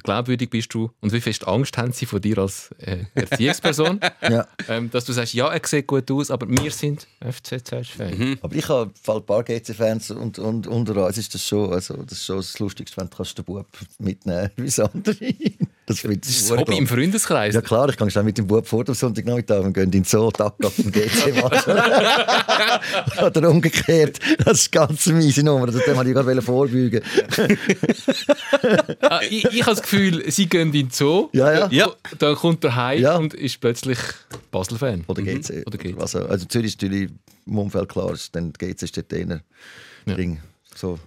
[0.02, 4.46] glaubwürdig bist du und wie fest Angst haben sie vor dir als äh, Erziehungsperson, Ja.
[4.68, 8.38] ähm, dass du sagst, ja, er sieht gut aus, aber wir sind FCZ-Fan.
[8.42, 12.18] Aber ich habe ein paar GC-Fans und, und unter uns ist das schon, also, das
[12.18, 13.66] ist schon das Lustigste, wenn du den Bub
[13.98, 15.16] mitnehmen wie das andere.
[15.86, 16.86] Das, Das ist das Hobby im.
[16.86, 17.54] Freundeskreis.
[17.54, 20.04] Ja klar, ich kann schnell mit dem Bub vor dem Sonntagnachmittag und gehen in den
[20.04, 21.66] Zoo, Tag auf den GC-Match.
[23.22, 24.18] Oder umgekehrt.
[24.44, 25.66] Das ist ganz miese Nummer.
[25.66, 27.00] Das wollte ich gerade vorbeugen.
[29.00, 31.68] Ah, ich ich habe das Gefühl, sie gehen in den Zoo, Ja, ja.
[31.70, 31.90] Ja.
[32.18, 33.16] dann kommt er heim Ja.
[33.16, 33.98] und ist plötzlich
[34.50, 35.04] Basel-Fan.
[35.06, 35.64] Oder GC.
[35.66, 36.00] Oder GC.
[36.00, 37.10] Also, also Zürich ist natürlich
[37.46, 39.40] im Umfeld klar, ist, dann GC ist dort eher
[40.06, 40.14] Ja.
[40.14, 40.40] Ding.
[40.74, 40.98] So.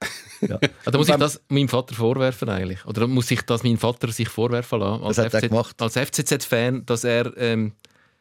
[0.40, 0.58] Ja.
[0.84, 2.84] Ah, da muss ich das meinem Vater vorwerfen eigentlich.
[2.84, 5.04] Oder muss ich das meinem Vater sich vorwerfen lassen?
[5.04, 5.80] Als, Was hat er gemacht?
[5.80, 7.74] als FCZ-Fan, dass er ähm,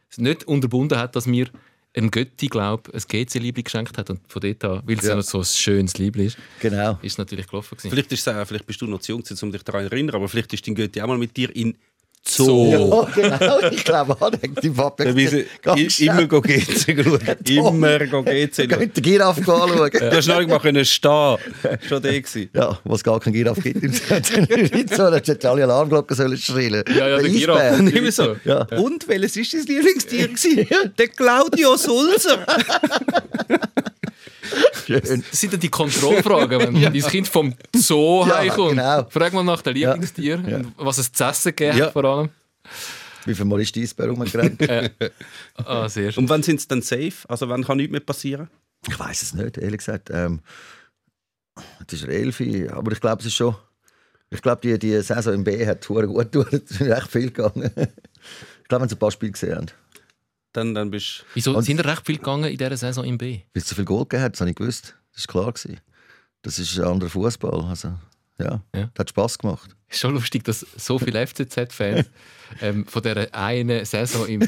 [0.08, 1.48] es nicht unterbunden hat, dass wir
[1.96, 4.10] ein Götti, glaube ein GC-Liebling geschenkt hat.
[4.10, 5.10] Und von dort an, weil es ja.
[5.10, 5.16] Ja.
[5.18, 6.98] noch so ein schönes Liebling ist, Genau.
[7.02, 7.76] ist es natürlich gelaufen.
[7.76, 7.90] Gewesen.
[7.92, 10.16] Vielleicht, ist es auch, vielleicht bist du noch zu jung, um dich daran zu erinnern,
[10.16, 11.76] aber vielleicht ist dein Götti auch mal mit dir in
[12.24, 12.72] Zoo.
[12.72, 13.70] Ja, genau.
[13.72, 17.20] Ich glaube, auch, die Papa immer go GC schauen.
[17.46, 18.68] Immer go GC schauen.
[18.70, 19.90] Könnt den Giraffe anschauen.
[19.92, 21.38] Du hast noch nicht mal können stehen.
[21.90, 22.50] Schon der gewesen.
[22.54, 26.84] Ja, wo es gar keinen Giraffe gibt im so, da hätten alle Alarmglocken sollen schrillen.
[26.96, 27.90] Ja, ja, der Giraffe.
[27.90, 28.36] Immer so.
[28.46, 28.68] Ja.
[28.78, 30.68] Und welches ist dein Lieblingstier gewesen?
[30.98, 32.46] Der Claudio Sulzer.
[34.86, 35.02] Schön.
[35.30, 38.70] Das sind dann die Kontrollfragen, wenn dein Kind vom Zoo Ja, heimkommt.
[38.72, 39.06] genau.
[39.10, 39.92] Frag mal nach dem Ja.
[39.92, 40.58] Lieblingstier Ja.
[40.58, 41.86] und was es zu essen gegeben Ja.
[41.88, 42.30] hat vor allem.
[43.26, 44.62] Wie viel Mal ist die Eisbär rumgerannt?
[45.64, 46.24] Ah, sehr schön.
[46.24, 47.14] Und wann sind sie dann safe?
[47.28, 48.50] Also wann kann nichts mehr passieren?
[48.88, 50.10] Ich weiß es nicht, ehrlich gesagt.
[50.12, 50.40] Ähm,
[51.86, 53.56] das ist Elfi, aber ich glaube, es ist schon.
[54.32, 56.62] Ich glaube, die, die Saison im B hat hure gut getan.
[56.66, 57.70] Es ist echt viel gegangen.
[57.76, 59.66] Ich glaube, wenn sie ein paar Spiele gesehen haben.
[60.54, 63.40] Dann, dann bist Wieso Und- sind ihr recht viel gegangen in dieser Saison im B?
[63.54, 64.96] Weil es so viel Goal gegeben hat, das habe ich gewusst.
[65.16, 65.54] Das war klar.
[65.54, 65.80] Gewesen.
[66.42, 67.66] Das ist ein anderer Fußball.
[67.66, 67.94] Also,
[68.40, 68.90] ja, Ja.
[68.98, 69.70] hat Spass gemacht.
[69.90, 72.08] Ist schon lustig, dass so viele FCZ-Fans
[72.62, 74.42] ähm, von dieser einen Saison im,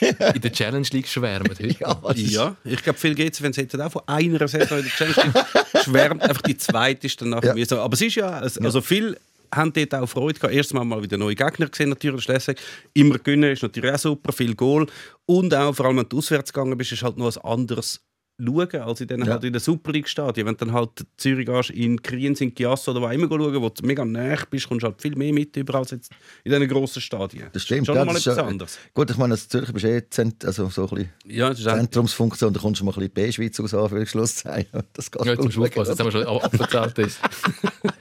[0.00, 1.48] in der Challenge League schwärmen.
[1.50, 1.66] Heute.
[1.68, 5.32] Ja, das Ja, ich glaube, viele GC-Fans hätten auch von einer Saison in der Challenge
[5.34, 5.44] League
[5.84, 6.22] schwärmt.
[6.22, 7.64] Einfach die zweite ist dann nachher Ja.
[7.66, 7.78] so.
[7.80, 9.16] Aber es ist ja, also also viele
[9.54, 10.54] haben dort auch Freude gehabt.
[10.54, 12.22] Erstmal mal wieder neue Gegner gesehen, natürlich.
[12.22, 12.58] Schleswig.
[12.94, 14.86] Immer gewinnen ist natürlich auch super, viel Goal.
[15.26, 18.00] Und auch, vor allem, wenn du auswärts gegangen bist, ist halt noch ein anderes
[18.38, 19.32] Schauen, als in, den, Ja.
[19.32, 20.46] halt in der Super League-Stadien.
[20.46, 23.62] Wenn du dann halt in Zürich gehst, in Kriens, in Chiasso oder wo immer schauen,
[23.62, 26.10] wo du mega nah bist, kommst du halt viel mehr mit über als jetzt
[26.44, 27.48] in diesen grossen Stadien.
[27.52, 27.86] Das stimmt.
[27.86, 28.78] Schon ja, mal das ist etwas ja- anderes.
[28.92, 31.66] Gut, ich meine, als Zürcher bist du eh Zent also so ein Ja, das ist
[31.66, 32.52] auch Zentrumsfunktion.
[32.52, 34.66] Da kommst du mal ein bisschen B-Schweiz aus an, für den Schluss zu sagen.
[34.92, 36.98] Das geht Ja, musst du aufpassen, jetzt haben wir schon abverzahlt.
[36.98, 37.18] Das.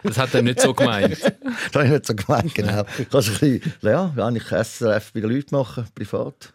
[0.04, 1.18] das hat er nicht so gemeint.
[1.72, 2.84] Das habe ich nicht so gemeint, genau.
[3.10, 6.54] Kannst du ein bisschen, ja, eigentlich SRF bei den Leuten machen, privat.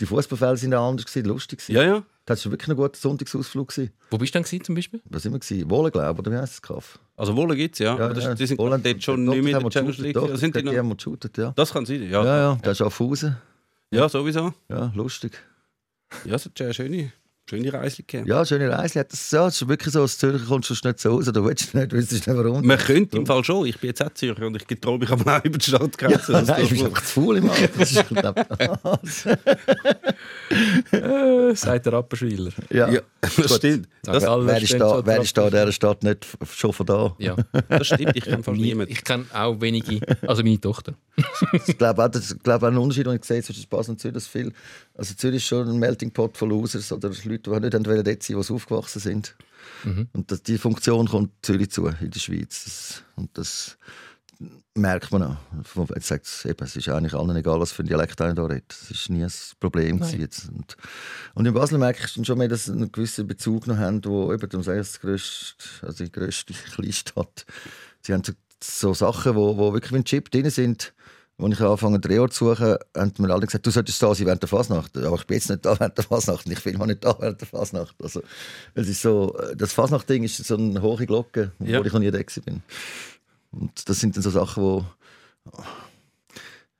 [0.00, 1.62] Die Fußballfälle waren auch anders, lustig.
[1.68, 2.02] Ja, ja.
[2.30, 3.68] Das war wirklich ein guter Sonntagsausflug.
[3.70, 3.90] Gewesen.
[4.08, 5.00] Wo bist du denn gewesen, zum Beispiel?
[5.06, 5.68] Was immer gewesen?
[5.68, 6.62] Wohlen, glaube ich, oder wie heisst es?
[6.62, 6.98] Kaff?
[7.16, 7.94] Also Wohlen gibt es, ja.
[7.94, 10.14] aber das, die sind Wohlen- dort schon nicht mehr in der wir Challenge League.
[10.14, 10.74] Doch, sind die die noch?
[10.76, 11.52] haben wir geshootet, ja.
[11.56, 12.24] Das kann sein, ja.
[12.24, 13.36] Ja, ja, das ist Schaffhausen.
[13.90, 14.54] Ja, sowieso.
[14.68, 15.32] Ja, lustig.
[16.24, 17.12] Ja, es hat eine schöne,
[17.50, 18.26] schöne Reise gegeben.
[18.26, 19.00] Ja, schöne Reise.
[19.00, 21.26] hat Das, ja, das ist wirklich so, als Zürcher kommst du nicht so raus.
[21.26, 22.64] Du willst nicht, wüsstest nicht warum.
[22.66, 23.66] Man könnte im Fall schon.
[23.66, 26.32] Ich bin jetzt auch Zürcher und ich getraue mich aber auch über die Stadtgrenze.
[26.32, 27.68] Ja, Das nein, bist man- einfach zu faul im Alter.
[27.78, 28.36] Das ist, glaub,
[30.92, 32.50] Äh, sagt der Rapperschweiler.
[32.70, 32.88] ja.
[32.90, 33.88] ja, das stimmt.
[34.02, 36.86] Das, Alle Wer ist, da, so wer ist da in dieser Stadt nicht schon von
[36.86, 37.14] da?
[37.18, 37.36] Ja.
[37.68, 38.16] das stimmt.
[38.16, 38.92] Ich kenne fast Nie- niemanden.
[38.92, 40.94] Ich kenne auch wenige, also meine Tochter.
[41.66, 44.00] Ich glaube auch, das ich glaube auch ein Unterschied, den ich sehe zwischen Basel und
[44.00, 44.52] Zürich, dass viel,
[45.00, 48.22] also Zürich ist schon ein Melting Pot von Losers oder Leute, die nicht wollen dort
[48.22, 49.34] sein, die aufgewachsen sind.
[50.12, 52.64] Und das, die Funktion kommt Zürich zu in der Schweiz.
[52.64, 53.78] Das, und das
[54.74, 55.36] merkt man auch.
[55.94, 58.44] Jetzt sagt es, eben, es ist eigentlich allen egal, was für ein Dialekt einer da
[58.44, 58.68] redet.
[58.68, 60.50] Das ist nie ein Problem jetzt.
[60.50, 60.76] Und,
[61.34, 64.34] und in Basel merke ich schon mehr, dass sie einen gewissen Bezug noch haben, wo
[64.34, 67.46] eben, darum sage ich, das grösste, also die grösste Kleinstadt.
[68.02, 68.32] Sie haben so,
[68.62, 70.92] so Sachen, wo, wo wirklich wie ein Chip drin sind.
[71.42, 74.26] Als ich angefangen habe, Drehort zu suchen, haben mir alle gesagt, du solltest da sein
[74.26, 74.96] während der Fasnacht.
[74.98, 77.16] Aber ich bin jetzt nicht da während der Fasnacht und ich bin auch nicht da
[77.18, 77.94] während der Fasnacht.
[78.02, 78.22] Also,
[78.74, 81.80] es ist so, das Fasnacht-Ding ist so eine hohe Glocke, wo Ja.
[81.84, 82.62] ich noch nie da bin.
[83.52, 84.84] Und das sind dann so Sachen, wo...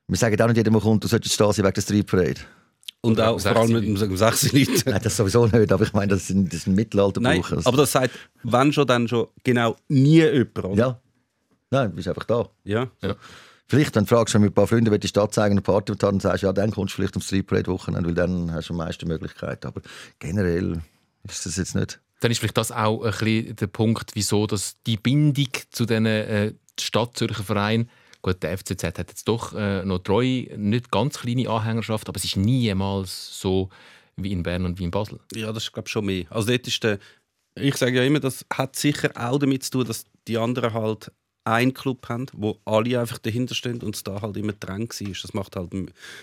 [0.09, 2.41] Wir sagen auch nicht jedem, der kommt, du solltest da sein wegen der Street Parade.
[3.03, 4.83] Und Oder auch vor allem 16 mit dem 6 Leuten.
[4.91, 7.23] Nein, das sowieso nicht, aber ich meine, das sind, das sind Mittelalterbuch.
[7.29, 8.11] Nein, Also, aber das sagt,
[8.43, 10.59] wenn schon, dann schon genau nie jemand.
[10.65, 10.75] Oder?
[10.75, 11.01] ja.
[11.71, 12.49] Nein, du bist einfach da.
[12.65, 12.91] ja.
[13.71, 15.61] Vielleicht, wenn du fragst, wenn du mit ein paar Freunden willst, die Stadt zeigen, eine
[15.61, 18.17] Party haben, dann sagst du, ja, dann kommst du vielleicht am Street Parade Wochenende, weil
[18.17, 19.65] dann hast du am meisten Möglichkeiten.
[19.65, 19.81] Aber
[20.19, 20.83] generell
[21.23, 22.01] ist das jetzt nicht.
[22.19, 26.05] Dann ist vielleicht das auch ein bisschen der Punkt, wieso dass die Bindung zu diesen
[26.07, 27.89] äh, Stadtzürcher Vereinen
[28.23, 32.25] Gut, der FCZ hat jetzt doch äh, noch treu, nicht ganz kleine Anhängerschaft, aber es
[32.25, 33.71] ist niemals so
[34.17, 35.21] wie in Bern und wie in Basel.
[35.33, 36.27] Ja, das ist glaube ich schon mehr.
[36.29, 36.99] Also dort ist der,
[37.55, 41.13] ich sage ja immer, das hat sicher auch damit zu tun, dass die anderen halt
[41.53, 45.13] einen Club haben, wo alle einfach dahinter stehen und es da halt immer dran war.
[45.23, 45.71] Das macht halt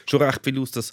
[0.09, 0.91] schon recht viel aus, dass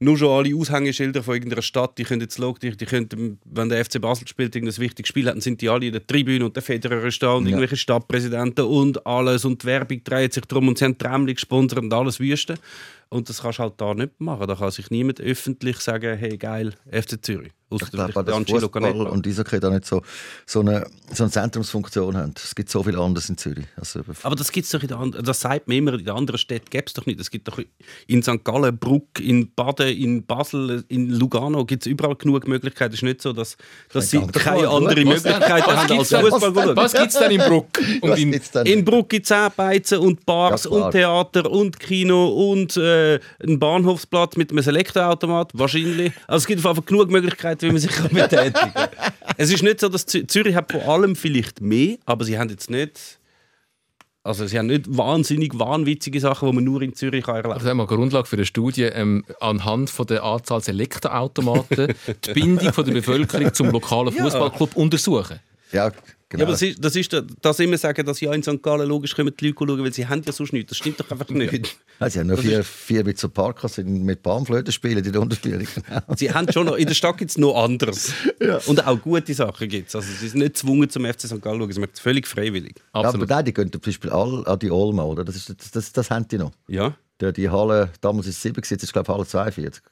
[0.00, 3.68] nur schon alle Aushängeschilder von irgendeiner Stadt, die können jetzt schauen, die, die können, wenn
[3.68, 6.44] der FC Basel spielt, irgendein wichtiges Spiel hat, dann sind die alle in der Tribüne
[6.44, 7.50] und der Federer ist da und Ja.
[7.50, 11.78] irgendwelche Stadtpräsidenten und alles und die Werbung dreht sich drum und sie haben Trämli gesponsert
[11.78, 12.56] und alles Wüste.
[13.08, 14.46] Und das kannst du halt da nicht machen.
[14.46, 17.52] Da kann sich niemand öffentlich sagen, hey geil, FC Zürich.
[17.70, 19.10] Ausser Ich glaube, dass Angelo Fußball Canella.
[19.10, 20.02] und Eishockey da nicht so,
[20.46, 22.34] so, eine, so eine Zentrumsfunktion haben.
[22.36, 23.66] Es gibt so viel anderes in Zürich.
[23.76, 26.38] Also, Aber das gibt's doch in der anderen, das sagt man immer, in den anderen
[26.38, 27.18] Städten gäbe es doch nicht.
[27.20, 27.58] Es gibt doch
[28.06, 28.44] in St.
[28.44, 32.94] Gallen, Bruck, in Baden, in Basel, in Lugano gibt es überall genug Möglichkeiten.
[32.94, 33.56] Es ist nicht so, dass,
[33.92, 36.08] dass sie keine andere Was haben als?
[36.10, 36.76] Fußball.
[36.76, 37.68] Was gibt es denn in Bruck?
[38.02, 38.66] Und was in, gibt's denn?
[38.66, 42.93] In Bruck gibt es auch Beizen und Bars Ja, und Theater und Kino und äh,
[42.94, 45.50] äh, einen Bahnhofsplatz mit einem Elektroautomat?
[45.54, 46.12] Wahrscheinlich.
[46.26, 48.88] Also es gibt einfach genug Möglichkeiten, wie man sich kann betätigen kann.
[49.36, 52.50] es ist nicht so, dass Zü- Zürich hat vor allem vielleicht mehr, aber sie haben
[52.50, 53.18] jetzt nicht...
[54.26, 57.68] Also sie haben nicht wahnsinnig wahnwitzige Sachen, die man nur in Zürich kann erleben Also
[57.68, 62.32] haben wir eine Grundlage für eine Studie ähm, anhand von der Anzahl der Elektroautomaten die
[62.32, 65.40] Bindung von der Bevölkerung zum lokalen Fußballclub untersuchen.
[65.72, 65.92] Ja,
[66.34, 66.42] Ja, genau.
[66.44, 68.62] aber das ist, das ist da- dass immer sagen, dass ja in St.
[68.62, 70.70] Gallen logisch kommen die Leute schauen, weil sie haben ja sonst nichts.
[70.70, 71.76] Das stimmt doch einfach nicht.
[72.00, 75.66] Ja, sie haben noch vier, vier mit so Parkas mit Bahnflöten spielen in der Unterführung.
[75.86, 76.00] Genau.
[76.16, 78.12] Sie haben schon noch, in der Stadt gibt es noch anderes.
[78.66, 79.94] Und auch gute Sachen gibt es.
[79.96, 81.40] Also sie sind nicht gezwungen zum FC St.
[81.42, 82.74] Gallen zu schauen, sie machen es völlig freiwillig.
[82.94, 85.24] Ja, aber nein, die gehen zum Beispiel alle an die Olma, oder?
[85.24, 86.52] Das, ist, das, das, das haben die noch.
[86.68, 89.82] Ja, Die, die Halle, damals ist es 7, jetzt ist glaube ich Halle 42.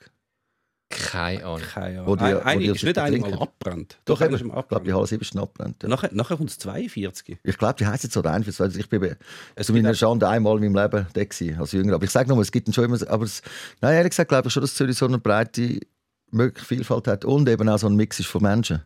[0.92, 1.60] Keine Ahnung.
[1.60, 2.18] keine Wo Ahnung.
[2.18, 3.98] die- Ein- wo die ist nicht einmal abbrennt.
[4.04, 4.34] Doch, eben.
[4.34, 4.92] ist Ich glaube, die.
[4.92, 5.82] Halle 7 ist schon abbrennt.
[5.82, 5.88] Ja.
[5.88, 7.38] Nachher, nachher kommt es 42.
[7.42, 8.44] Ich glaube, die heisst jetzt so rein.
[8.46, 9.16] Also ich bin bei-
[9.54, 11.94] Es zu meiner Schande einmal in meinem Leben da gewesen, als Jünger.
[11.94, 12.98] Aber ich sage nochmal, es gibt schon immer...
[13.08, 13.42] Aber es,
[13.80, 15.80] nein, ehrlich gesagt glaube ich schon, dass Zürich so eine breite
[16.30, 18.82] mögliche Vielfalt hat und eben auch so ein Mix ist von Menschen.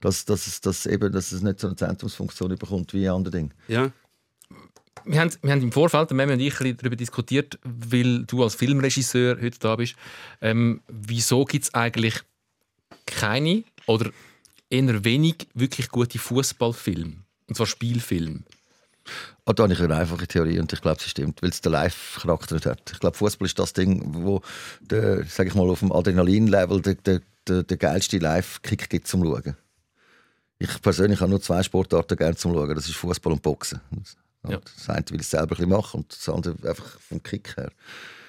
[0.00, 3.50] Dass, dass, es, dass, eben, dass es nicht so eine Zentrumsfunktion bekommt wie andere Dinge.
[3.68, 3.90] Ja.
[5.04, 9.36] Wir haben, wir haben im Vorfeld, Memi und ich, darüber diskutiert, weil du als Filmregisseur
[9.40, 9.96] heute da bist.
[10.40, 12.20] Ähm, wieso gibt es eigentlich
[13.06, 14.10] keine oder
[14.70, 17.16] eher wenig wirklich gute Fußballfilme?
[17.48, 18.40] Und zwar Spielfilme.
[19.44, 21.72] Ah, da habe ich eine einfache Theorie und ich glaube, sie stimmt, weil es den
[21.72, 22.92] Live-Charakter hat.
[22.92, 24.40] Ich glaube, Fußball ist das Ding, wo
[24.80, 29.56] der, ich mal, auf dem Adrenalin-Level der, der, der, der geilste Live-Kick gibt zum Schauen.
[30.58, 32.74] Ich persönlich habe nur zwei Sportarten gerne zum Schauen.
[32.74, 33.80] Das ist Fußball und Boxen.
[34.48, 34.58] Ja.
[34.58, 37.70] Das eine will ich selber ein machen und das andere einfach vom Kick her.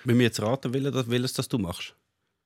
[0.03, 1.95] Wenn wir jetzt raten, welches, welches das du machst.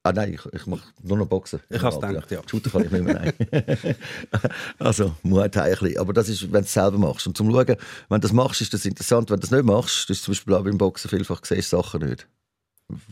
[0.04, 1.60] Ah nein, ich, ich mache nur noch Boxen.
[1.70, 2.42] Ich hab's gedacht, ja.
[2.50, 3.96] Shooter kann ich nicht mehr, nein.
[4.80, 5.98] also, Muay Thai ein bisschen.
[5.98, 7.28] Aber das ist, wenn du es selber machst.
[7.28, 7.76] Und zum Schauen, wenn
[8.10, 9.30] du das machst, ist das interessant.
[9.30, 11.78] Wenn du das nicht machst, das ist zum Beispiel auch beim Boxen vielfach siehst du
[11.78, 12.26] Sachen nicht.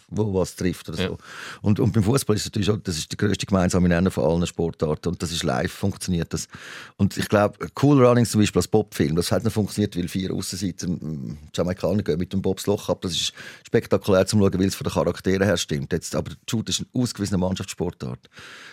[0.07, 1.03] Wo was trifft oder so.
[1.03, 1.17] Ja.
[1.61, 4.23] Und, und beim Fußball ist es natürlich auch, das ist der grösste gemeinsame Nenner von
[4.23, 5.09] allen Sportarten.
[5.09, 6.47] Und das ist live, funktioniert das.
[6.95, 10.33] Und ich glaube, Cool Runnings zum Beispiel als Bobfilm, das hat nicht funktioniert, weil vier
[10.33, 13.01] Außenseiter mm, Jamaikaner gehen mit dem Bobs Loch ab.
[13.01, 13.33] Das ist
[13.67, 15.91] spektakulär zum Schauen, weil es von den Charakteren her stimmt.
[15.91, 18.29] Jetzt, aber Shoot ist ein ausgewiesener Mannschaftssportart.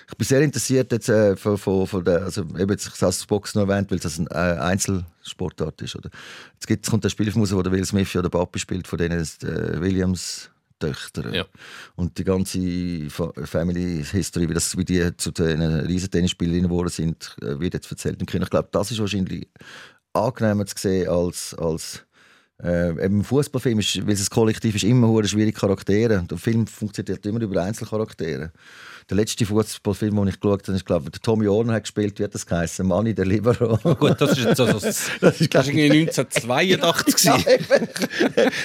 [0.08, 3.06] Ich bin sehr interessiert jetzt, äh, von, von, von der, also eben jetzt, ich habe
[3.06, 5.96] das Boxen erwähnt, weil es ein äh, Einzelsportart ist.
[5.96, 6.10] Oder?
[6.54, 8.98] Jetzt gibt's, kommt der Spielfilm raus, wo der Will Smith ja der Papi spielt, von
[8.98, 10.51] denen ist, äh, Williams
[10.86, 11.32] Töchter.
[11.32, 11.44] Ja.
[11.96, 16.88] Und die ganze Fa- Family History, wie, das, wie die zu den riesen Tennisspielerinnen geworden
[16.88, 18.24] sind, äh, wird jetzt erzählt.
[18.26, 18.44] Kino.
[18.44, 19.48] Ich glaube, das ist wahrscheinlich
[20.12, 22.04] angenehmer zu sehen als, als
[22.62, 26.24] äh, eben ein Fußballfilm, ist, weil es ein Kollektiv ist, immer hure schwierige Charaktere.
[26.30, 28.52] Der Film funktioniert immer über Einzelcharaktere.
[29.10, 32.24] Der letzte Fußballfilm, den ich geschaut habe, ist, glaube der Tommy Orner hat gespielt, wie
[32.24, 32.86] hat das geheißen?
[32.86, 33.76] Manni, der Libero.
[33.98, 37.88] Gut, das ist jetzt also, das, Das ist, das ist irgendwie 1982 gewesen.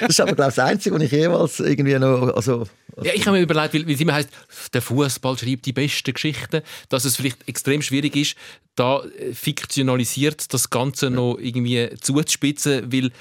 [0.02, 2.36] das ist aber, glaube ich, das Einzige, was ich jemals irgendwie noch...
[2.36, 2.68] Also,
[3.02, 4.30] Ja, ich habe mir überlegt, weil, weil es immer heisst,
[4.74, 8.36] der Fußball schreibt die besten Geschichten, dass es vielleicht extrem schwierig ist,
[8.76, 9.02] da
[9.34, 13.12] fiktionalisiert das Ganze noch irgendwie zuzuspitzen, weil,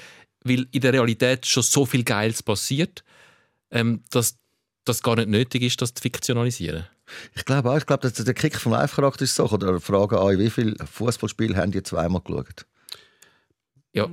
[0.47, 3.03] weil in der Realität schon so viel Geiles passiert,
[3.71, 4.37] ähm, dass
[4.85, 6.85] das gar nicht nötig ist, das zu fiktionalisieren.
[7.35, 9.49] Ich glaube auch, ich glaube, dass der Kick vom Live-Charakter ist so.
[9.49, 12.65] Oder Frage an, wie viele Fußballspiele haben die zweimal geschaut?
[13.93, 14.07] Ja,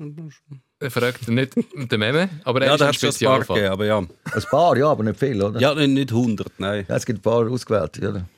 [0.78, 3.10] er fragt nicht den Meme, aber er Ja, ist da ein hat es schon ein
[3.10, 3.56] paar Spezialfall.
[3.56, 3.98] gegeben, aber ja.
[3.98, 5.60] Ein paar, ja, aber nicht viel, oder?
[5.60, 6.86] Ja, nicht 100, nein.
[6.88, 8.28] Ja, es gibt ein paar ausgewählte, oder?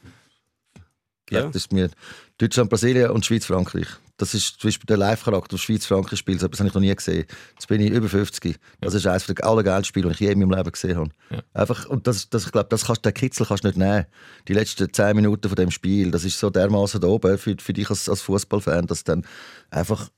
[1.30, 1.42] Ja.
[1.46, 1.90] Das ist mir
[2.38, 3.88] Deutschland, Brasilien und Schweiz, Frankreich.
[4.18, 6.42] Das ist zum Beispiel der Live-Charakter, Schweiz-Frankreich spielt.
[6.42, 7.26] Das habe ich noch nie gesehen.
[7.54, 8.56] Jetzt bin ich über 50.
[8.80, 11.10] Das ist eines der allergeilsten Spiele, die ich je in meinem Leben gesehen habe.
[11.30, 11.42] Ja.
[11.52, 14.06] Einfach, und das, das, ich glaube, das kannst, den Kitzel kannst du nicht nehmen.
[14.48, 17.72] Die letzten 10 Minuten von dem Spiel, das ist so dermaßen da oben für, für
[17.72, 19.26] dich als, als Fußballfan, dass dann
[19.70, 20.08] einfach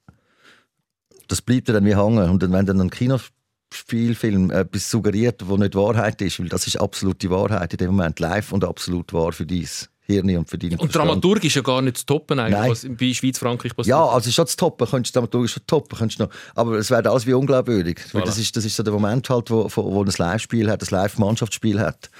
[1.28, 2.30] das bleibt dir dann wie hängen.
[2.30, 6.80] Und dann, wenn dann ein Kinospielfilm etwas suggeriert, wo nicht Wahrheit ist, weil das ist
[6.80, 9.68] absolute Wahrheit in dem Moment, live und absolut wahr für dein
[10.11, 10.94] Hirn und deinen Und Verstand.
[10.94, 12.70] Dramaturg ist ja gar nicht zu toppen, eigentlich, Nein.
[12.70, 13.96] was bei Schweiz-Frankreich passiert.
[13.96, 17.06] Ja, also schon zu toppen, könntest du dramaturgisch schon toppen, könntest noch, aber es wird
[17.06, 18.00] alles wie unglaubwürdig.
[18.12, 18.24] Voilà.
[18.24, 21.78] das, ist, das ist so der Moment halt, wo, wo ein Live-Spiel hat, ein Live-Mannschaftsspiel
[21.78, 22.11] hat.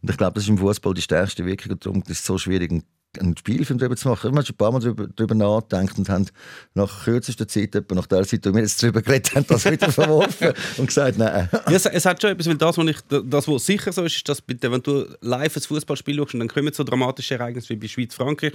[0.00, 2.38] Und ich glaube, das ist im Fußball die stärkste Wirkung und darum ist es so
[2.38, 2.84] schwierig, einen,
[3.18, 4.32] einen Spielfilm darüber zu machen.
[4.32, 6.26] Wir haben schon ein paar Mal darüber, darüber nachgedacht und haben
[6.74, 9.90] nach kürzester Zeit, etwa nach der Zeit, wo wir jetzt darüber geredet haben, das wieder
[9.92, 11.48] verworfen und gesagt, nein.
[11.52, 14.16] Ja, es, es hat schon etwas, weil das, was, ich, das, was sicher so ist,
[14.16, 17.70] ist, dass bitte, wenn du live ein Fußballspiel schaust und dann kommen so dramatische Ereignisse
[17.70, 18.54] wie bei Schweiz-Frankreich,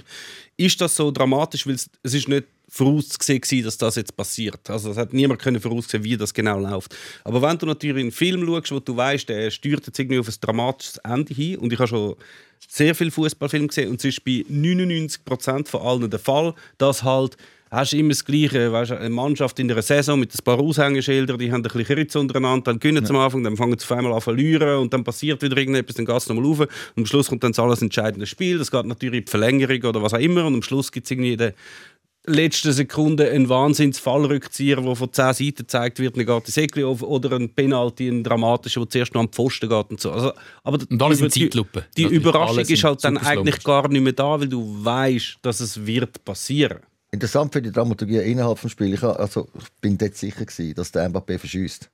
[0.56, 4.70] ist das so dramatisch, weil es, es ist nicht vorauszusehen, gewesen, dass das jetzt passiert.
[4.70, 6.96] Also es hat niemand können voraussehen, wie das genau läuft.
[7.24, 10.28] Aber wenn du natürlich einen Film schaust, wo du weißt, der steuert jetzt irgendwie auf
[10.28, 12.16] ein dramatisches Ende hin, und ich habe schon
[12.68, 17.36] sehr viele Fußballfilme gesehen, und es ist bei 99% von allen der Fall, dass halt
[17.70, 21.38] hast du immer das Gleiche, weißt, eine Mannschaft in einer Saison mit ein paar Aushängeschildern,
[21.38, 23.92] die haben ein bisschen Ritz untereinander, dann gewinnen sie am Anfang, dann fangen sie auf
[23.92, 26.68] einmal an zu verlieren und dann passiert wieder irgendetwas, dann geht es nochmal rauf und
[26.96, 30.02] am Schluss kommt dann das alles entscheidende Spiel, das geht natürlich in die Verlängerung oder
[30.02, 31.54] was auch immer und am Schluss gibt es irgendwie der
[32.26, 37.02] letzten Sekunde einen Wahnsinns-Fallrückzieher, der von 10 Seiten gezeigt wird, dann geht die Säckli auf
[37.02, 40.12] oder ein Penalty, ein dramatischer, der zuerst noch am Pfosten geht und so.
[40.12, 41.84] Also, aber Und alles in die- Zeitlupe.
[41.96, 45.60] Die Natürlich Überraschung ist halt dann eigentlich gar nicht mehr da, weil du weißt, dass
[45.60, 46.80] es wird passieren.
[47.12, 48.94] Interessant finde ich die Dramaturgie innerhalb des Spiels.
[48.98, 51.90] Ich, also, ich bin dort sicher, gewesen, dass der Mbappé verschießt.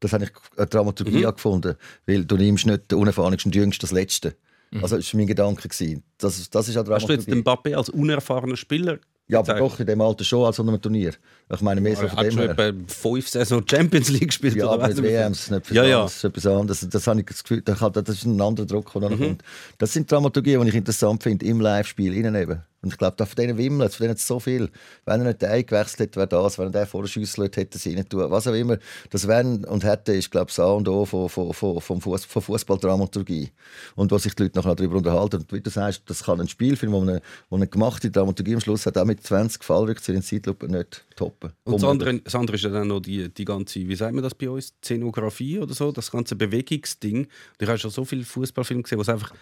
[0.00, 1.32] Das habe ich eine Dramaturgie Mhm.
[1.34, 4.34] gefunden, weil du nimmst nicht den unerfahrensten und jüngsten das Letzte.
[4.70, 4.82] Mhm.
[4.82, 5.66] Also, das war mein Gedanke.
[5.68, 6.02] Gewesen.
[6.18, 7.42] Das, das ist eine Hast du jetzt den.
[7.42, 8.98] Mbappé als unerfahrener Spieler
[9.30, 11.12] Ja, aber doch in dem Alter schon, als an einem Turnier.
[11.52, 12.50] Ich meine, mehr so von dem schon her.
[12.50, 14.56] etwa fünf Saison Champions League gespielt.
[14.56, 15.02] Ja, oder aber viel.
[15.04, 16.02] WMs, nicht für Ja, ja.
[16.02, 16.88] Das ist etwas anderes.
[16.88, 19.18] Das habe ich das Gefühl, das das ist ein anderer Druck, der Mhm.
[19.18, 19.42] kommt.
[19.78, 22.62] Das sind Dramaturgien, die ich interessant finde, im Live-Spiel innen eben.
[22.82, 24.70] Und ich glaube, da von denen wimmelt von denen hat es so viel.
[25.04, 26.58] Wenn er nicht den eingewechselt hätte, wäre das.
[26.58, 28.30] Wenn er den vorschüsselt hätte, sie nicht tun.
[28.30, 28.78] Was auch immer.
[29.10, 32.24] Das wären und hätte, ist, glaube ich, das A und O von, von, von, Fuss,
[32.24, 33.50] von Fußballdramaturgie.
[33.96, 35.36] Und wo sich die Leute nachher darüber unterhalten.
[35.36, 37.20] Und wie du sagst, das kann ein Spielfilm, wo eine,
[37.50, 41.52] wo eine gemachte Dramaturgie am Schluss hat, auch mit 20 Fallrückzügen in Zeitlupe nicht toppen.
[41.64, 44.24] Und das andere, das andere ist ja dann noch die, die ganze, wie sagt man
[44.24, 47.18] das bei uns, Szenografie oder so, das ganze Bewegungsding.
[47.18, 47.28] Und
[47.58, 49.34] ich habe schon so viele Fußballfilme gesehen, wo es einfach,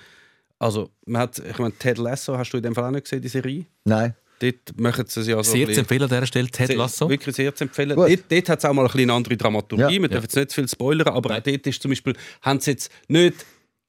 [0.59, 3.23] also man hat, ich meine, Ted Lasso, hast du in dem Fall auch nicht gesehen,
[3.23, 3.65] die Serie?
[3.85, 4.15] Nein.
[4.41, 7.09] Dort machen sie es ja so Sehr zu empfehlen an dieser Stelle, Ted Sehr- Lasso.
[7.09, 7.97] Wirklich sehr zu empfehlen.
[7.97, 8.09] Gut.
[8.09, 9.83] Dort, dort hat es auch mal ein bisschen eine andere Dramaturgie.
[9.97, 10.03] Ja.
[10.03, 12.71] Wir dürfen jetzt nicht zu viel spoilern, aber auch dort ist zum Beispiel, haben sie
[12.73, 13.35] jetzt nicht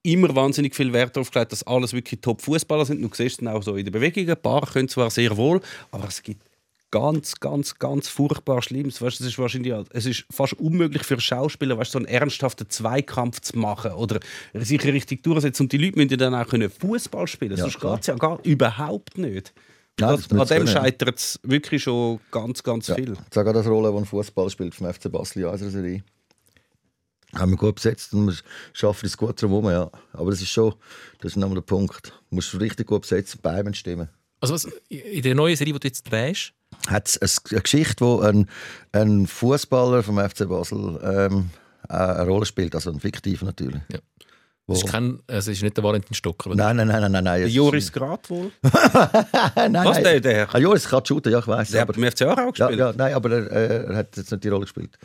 [0.01, 3.01] immer wahnsinnig viel Wert darauf gelegt, dass alles wirklich Top-Fußballer sind.
[3.01, 4.29] Du siehst es auch so in den Bewegungen.
[4.29, 5.61] Ein paar können zwar sehr wohl,
[5.91, 6.41] aber es gibt
[6.91, 9.01] ganz, ganz, ganz furchtbar Schlimmes.
[9.01, 13.41] Weißt, es, ist wahrscheinlich, es ist fast unmöglich für Schauspieler, weißt, so einen ernsthaften Zweikampf
[13.41, 14.19] zu machen oder
[14.53, 15.63] sich richtig durchsetzen.
[15.63, 17.51] Und die Leute müssen ja dann auch können Fußball spielen.
[17.57, 19.53] Ja, Sonst geht es ja gar überhaupt nicht.
[19.99, 22.95] Nein, das, das an dem scheitert es wirklich schon ganz, ganz Ja.
[22.95, 23.13] viel.
[23.13, 26.03] Ich sage auch das Rolle, die ein Fußball spielt vom FC Basel in unserer Serie.
[27.35, 28.35] Haben wir gut besetzt und wir
[28.73, 29.89] schaffen es gut drum ja.
[30.13, 30.73] Aber das ist schon,
[31.19, 32.07] das ist nochmal der Punkt.
[32.29, 34.09] Du musst richtig gut besetzen, bei beiden stimmen.
[34.39, 36.53] Also was, in der neuen Serie, die du jetzt drehst,
[36.87, 38.47] Hat es eine Geschichte, wo ein,
[38.93, 41.49] ein Fußballer vom FC Basel ähm,
[41.87, 43.81] eine Rolle spielt, also ein fiktiv natürlich.
[43.91, 43.99] Ja.
[44.71, 46.51] Es ist, kein, es ist nicht der Valentin Stocker.
[46.51, 46.55] oder?
[46.71, 47.39] nein, nein, nein, nein, nein.
[47.41, 48.51] Der Joris Grad wohl?
[48.61, 50.03] nein, Was, nein.
[50.03, 50.55] der, der?
[50.55, 51.71] Ah, Joris kann shooten, ja, ich weiß.
[51.71, 52.79] Der hat beim FCA auch ja, gespielt.
[52.79, 53.49] ja, nein, aber er,
[53.89, 54.97] er hat jetzt nicht die Rolle gespielt.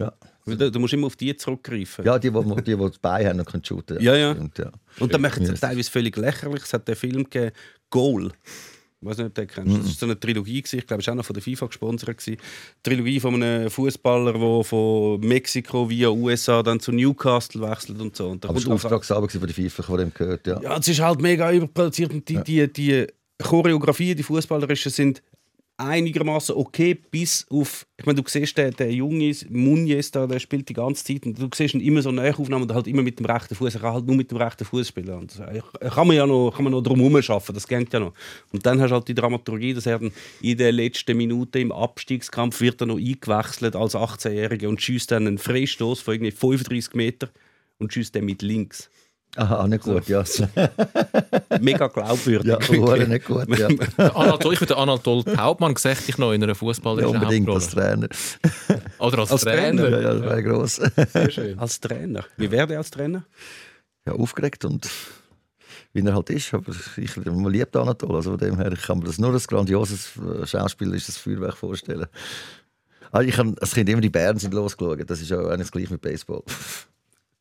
[0.00, 0.12] Ja,
[0.46, 2.04] Du, du musst immer auf die zurückgreifen.
[2.04, 3.98] ja die, die, die, die das Bein haben und können shooten.
[4.02, 4.34] Ja, ja.
[4.34, 4.70] Stimmt, ja.
[5.00, 5.58] Und dann machen sie Ja.
[5.58, 6.64] teilweise völlig lächerlich.
[6.64, 7.52] Es hat den Film gegeben,
[7.88, 8.30] Goal.
[9.04, 9.76] Ich weiß nicht, ob du kennst.
[9.76, 10.62] Das war so eine Trilogie.
[10.62, 10.78] Gewesen.
[10.78, 12.16] Ich glaube, es war auch noch von der FIFA gesponsert.
[12.16, 12.38] Gewesen.
[12.82, 18.28] Trilogie von einem Fußballer, der von Mexiko via USA dann zu Newcastle wechselt und so.
[18.28, 20.58] Und da Aber es kommt war Auftragsarbeit von der FIFA, von dem gehört, ja.
[20.62, 23.06] Ja, es ist halt mega überproduziert und die, die, die
[23.42, 25.22] Choreografien, die fußballerischen, sind
[25.76, 30.68] einigermaßen okay, bis auf, ich meine, du siehst den, den Junge Muniz da, der spielt
[30.68, 33.26] die ganze Zeit und du siehst ihn immer so Nachaufnahmen und halt immer mit dem
[33.26, 33.74] rechten Fuß.
[33.74, 35.10] Er kann halt nur mit dem rechten Fuß spielen.
[35.10, 35.40] Und
[35.80, 38.14] kann man ja noch, kann man noch drum herum schaffen, das geht ja noch.
[38.52, 41.72] Und dann hast du halt die Dramaturgie, dass er dann in den letzten Minuten im
[41.72, 46.94] Abstiegskampf wird er noch eingewechselt als 18-Jähriger und schießt dann einen Freistoß von irgendwie 35
[46.94, 47.30] Meter
[47.78, 48.90] und schießt den mit links.
[49.36, 50.22] Aha, nicht gut, ja.
[51.60, 52.46] Mega glaubwürdig.
[52.46, 53.66] Ja, verdammt nicht gut, ja.
[54.14, 58.08] Anatol, ich würde den Anatol Hauptmann sehe ich noch in einer ja fußballerischen unbedingt Hauptrolle.
[58.08, 58.80] als Trainer.
[58.98, 59.82] Oder als, Als Trainer.
[59.82, 59.90] Trainer?
[59.90, 60.80] Ja, ja, das wäre gross.
[61.12, 61.58] Sehr schön.
[61.58, 62.24] Als Trainer.
[62.36, 63.24] Wie wäre der als Trainer?
[64.06, 64.88] Ja, aufgeregt und
[65.92, 66.54] wie er halt ist.
[66.54, 68.14] Aber ich man liebt Anatol.
[68.16, 72.06] Also von dem her ich kann mir das nur als grandioses äh, schauspielerisches Feuerwerk vorstellen.
[73.10, 75.08] Ah, ich habe als Kind immer die Bären sind losgeschaut.
[75.08, 76.42] Das ist ja eigentlich gleich mit Baseball.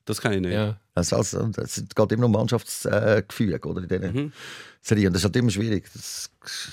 [0.05, 0.53] Das kann ich nicht.
[0.53, 0.77] Ja.
[0.95, 4.31] Also, also, es geht immer um Mannschaftsgefüge oder, in diesen Mhm.
[4.85, 5.07] Serien.
[5.07, 5.85] Und das ist halt immer schwierig.
[5.93, 6.29] Das,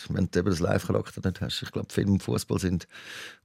[0.09, 1.63] wenn du eben das Live-Charakter nicht hast.
[1.63, 2.89] Ich glaube, Film und Fußball sind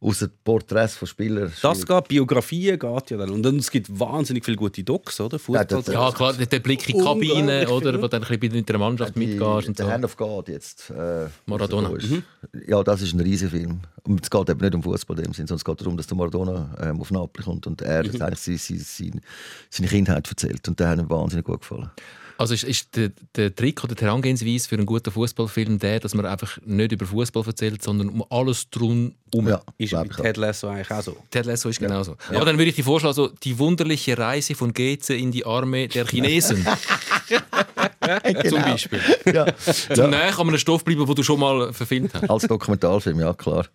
[0.02, 1.54] außer Porträts von Spielern.
[1.62, 1.86] Das schwierig.
[1.88, 3.30] geht, Biografien geht ja dann.
[3.30, 5.38] Und dann, es gibt wahnsinnig viele gute Docs, oder?
[5.38, 5.56] Fußball.
[5.70, 8.02] Ja, das- ja, klar, der Blick in die Kabine, oder?
[8.02, 9.92] Wo dann ein bisschen mit der Mannschaft Die- mitgehst und der so.
[9.92, 10.90] Hand of God jetzt.
[10.90, 11.92] Äh, Maradona.
[11.92, 12.68] was da ist.
[12.68, 13.82] Ja, das ist ein riesiger Film.
[14.04, 16.08] Und es geht eben nicht um Fußball in dem Sinn, sondern es geht darum, dass
[16.08, 18.20] der Maradona ähm, auf Napoli kommt und er Mhm.
[18.24, 19.22] eigentlich seine, seine,
[19.70, 20.65] seine Kindheit erzählt.
[20.68, 21.90] Und der hat ihm wahnsinnig gut gefallen.
[22.38, 26.14] Also ist, ist der, der Trick oder die Herangehensweise für einen guten Fußballfilm der, dass
[26.14, 29.48] man einfach nicht über Fußball erzählt, sondern um alles drum herum.
[29.48, 30.06] Ja, ist auch.
[30.06, 31.18] Ted Lasso eigentlich auch so.
[31.30, 32.18] Ted Lasso ist genauso.
[32.30, 35.88] Aber dann würde ich dir vorschlagen, so die wunderliche Reise von Geze in die Arme
[35.88, 36.66] der Chinesen.
[38.26, 38.50] Genau.
[38.50, 38.62] Zum.
[38.62, 39.00] Beispiel.
[39.34, 39.46] Ja.
[39.94, 42.30] Zum näher an einem Stoff bleiben, den du schon mal verfilmt hast.
[42.30, 43.66] Als Dokumentarfilm, ja klar.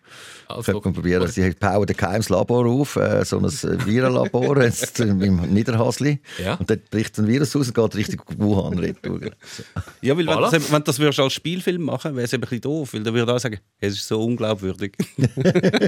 [0.47, 1.27] Als Könnte man probieren.
[1.27, 5.17] Sie bauen ein geheimes Labor auf, äh, so ein äh, Virenlabor jetzt im
[5.53, 6.19] Niederhasli.
[6.43, 6.55] Ja.
[6.55, 9.19] Und dort bricht ein Virus aus und geht Richtung Wuhan retour.
[9.21, 9.63] So.
[10.01, 10.51] Ja, weil wenn, Voilà.
[10.51, 13.03] das, wenn du das würdest als Spielfilm machen wäre es eben ein bisschen doof, weil
[13.03, 14.93] dann würde auch sagen, es ist so unglaubwürdig.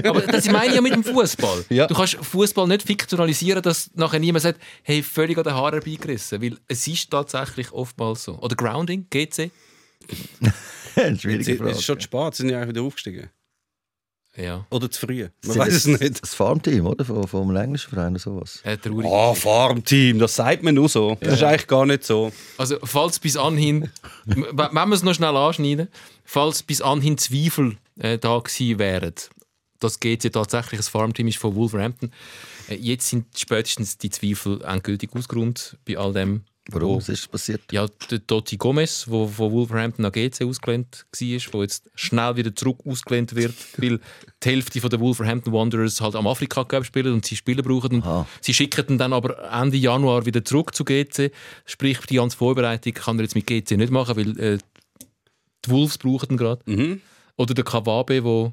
[0.04, 1.64] Aber das meine ich ja mit dem Fußball.
[1.70, 1.86] Ja.
[1.86, 6.40] Du kannst Fußball nicht fiktionalisieren, dass nachher niemand sagt, hey, völlig an den Haaren herbeigerissen.
[6.42, 8.33] Weil es ist tatsächlich oftmals so.
[8.38, 9.50] Oder Grounding, GC.
[10.96, 11.82] Eine Es schwierige ist Frage.
[11.82, 13.30] schon zu spät, sie sind ja eigentlich wieder aufgestiegen.
[14.36, 14.66] Ja.
[14.70, 15.28] Oder zu früh.
[15.46, 16.20] Man weiß es nicht.
[16.22, 17.04] Das Farmteam, oder?
[17.04, 18.60] Vom, vom englischen Verein oder sowas.
[18.64, 19.06] Äh, traurig.
[19.06, 21.16] Ah, Farmteam, das sagt man nur so.
[21.20, 22.32] Das ist eigentlich gar nicht so.
[22.58, 23.90] Also, falls bis anhin,
[24.26, 25.86] wenn wir es noch schnell anschneiden,
[26.24, 29.14] falls bis anhin Zweifel äh, da gewesen wären,
[29.78, 32.10] dass GC tatsächlich ein Farmteam ist von Wolverhampton,
[32.68, 36.42] äh, jetzt sind spätestens die Zweifel endgültig ausgeräumt bei all dem.
[36.70, 36.88] Warum?
[36.94, 37.60] wo- Was ist passiert?
[37.72, 41.18] Ja, der Totti Gomez, der von Wolverhampton nach GC ausgelehnt war,
[41.52, 44.00] der jetzt schnell wieder zurück ausgelehnt wird, weil
[44.42, 47.96] die Hälfte der Wolverhampton Wanderers halt am Afrika Cup spielen und sie Spieler brauchen.
[47.96, 48.26] Und Aha.
[48.40, 51.30] sie schicken ihn dann aber Ende Januar wieder zurück zu GC.
[51.66, 54.58] Sprich, die ganze Vorbereitung kann er jetzt mit GC nicht machen, weil äh,
[55.66, 56.62] die Wolves brauchen ihn gerade.
[56.70, 57.00] Mhm.
[57.36, 58.52] Oder der Kawabe, der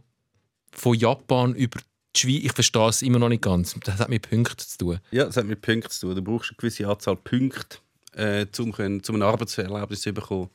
[0.73, 1.79] von Japan über
[2.15, 4.99] die Schweiz, ich verstehe es immer noch nicht ganz, das hat mit Punkten zu tun.
[5.11, 6.15] Ja, das hat mit Punkten zu tun.
[6.15, 7.77] Du brauchst eine gewisse Anzahl Punkte,
[8.15, 10.49] äh, um, können, um ein Arbeitserlebnis zu bekommen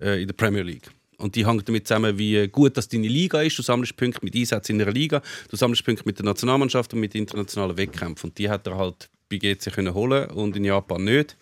[0.00, 0.90] äh, in der Premier League.
[1.18, 3.56] Und die hängt damit zusammen, wie gut das deine Liga ist.
[3.58, 7.00] Du sammelst Punkte mit Einsätzen in einer Liga, du sammelst Punkte mit der Nationalmannschaft und
[7.00, 8.30] mit internationalen Wettkämpfen.
[8.30, 11.36] Und die hat er halt bei GC können holen und in Japan nicht.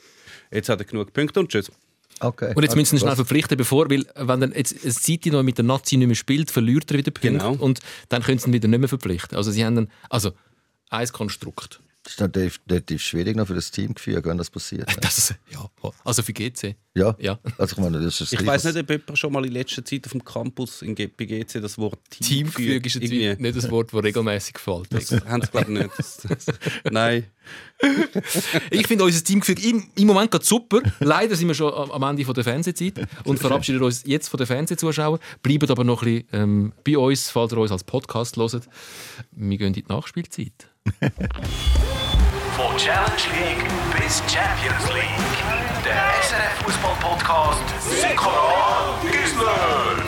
[0.50, 1.72] Jetzt hat er genug Punkte und tschüss.
[2.20, 2.52] Okay.
[2.54, 3.18] Und jetzt müssen sie schnell Was?
[3.18, 6.50] verpflichten, bevor, weil wenn dann jetzt eine Zeit noch mit der Nazi nicht mehr spielt,
[6.50, 7.54] verliert er wieder Punkte Genau.
[7.54, 9.36] und dann können sie ihn wieder nicht mehr verpflichten.
[9.36, 10.32] Also sie haben dann, also
[10.90, 11.80] ein Konstrukt.
[12.04, 14.88] Das ist natürlich relativ schwierig noch für das Teamgefühl, wenn das passiert.
[15.00, 15.70] Das, ja,
[16.02, 16.74] also für GC.
[16.94, 17.38] Ja, Ja.
[17.58, 20.04] also ich meine, das ist Ich weiß nicht, ob jemand schon mal in letzter Zeit
[20.06, 23.92] auf dem Campus in bei GC das Wort Teamgefüge ist jetzt irgendwie- nicht das Wort,
[23.94, 24.92] das regelmäßig fällt.
[24.92, 25.90] Das haben sie, glaube ich, nicht.
[25.96, 26.46] Das, das,
[26.90, 27.24] nein.
[28.70, 30.80] Ich finde unser Teamgefüge im, im Moment gerade super.
[31.00, 34.46] Leider sind wir schon am Ende von der Fernsehzeit und verabschieden uns jetzt von den
[34.46, 35.18] Fernsehzuschauern.
[35.42, 38.68] Bleiben aber noch ein bisschen ähm, bei uns, falls ihr uns als Podcast hört.
[39.32, 40.68] Wir gehen in die Nachspielzeit.
[42.82, 43.64] Challenge League
[43.96, 45.84] bis Champions League.
[45.84, 50.01] Der SRF Fußball Podcast Sikora Gisler.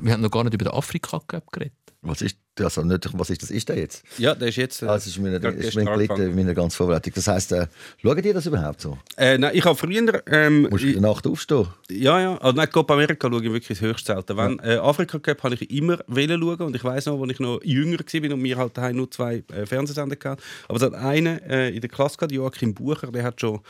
[0.00, 1.74] Wir haben noch gar nicht über den Afrika Cup geredet.
[2.02, 3.50] Was ist, also nicht, was ist das?
[3.50, 4.02] Ist der jetzt?
[4.16, 4.80] Ja, der ist jetzt.
[4.80, 6.30] Äh, es ist mir, gerade ist gestern mir gelitten angefangen.
[6.30, 7.12] in meiner ganzen Vorbereitung.
[7.14, 7.66] Das heisst, äh,
[8.00, 8.96] schauen die das überhaupt so?
[9.18, 10.22] Äh, nein, ich habe früher.
[10.26, 11.66] Ähm, Musst du in der Nacht aufstehen?
[11.90, 12.38] Ja, ja.
[12.38, 14.34] Also, nein, Copa America schaue ich wirklich höchst selten.
[14.34, 17.60] Wenn, äh, Afrika Cup habe ich immer schauen und ich weiß noch, als ich noch
[17.62, 20.42] jünger war und wir halt daheim nur zwei äh, Fernsehsender hatten.
[20.68, 23.60] Aber es hat einen äh, in der Klasse gehabt, Joachim Bucher, der hat schon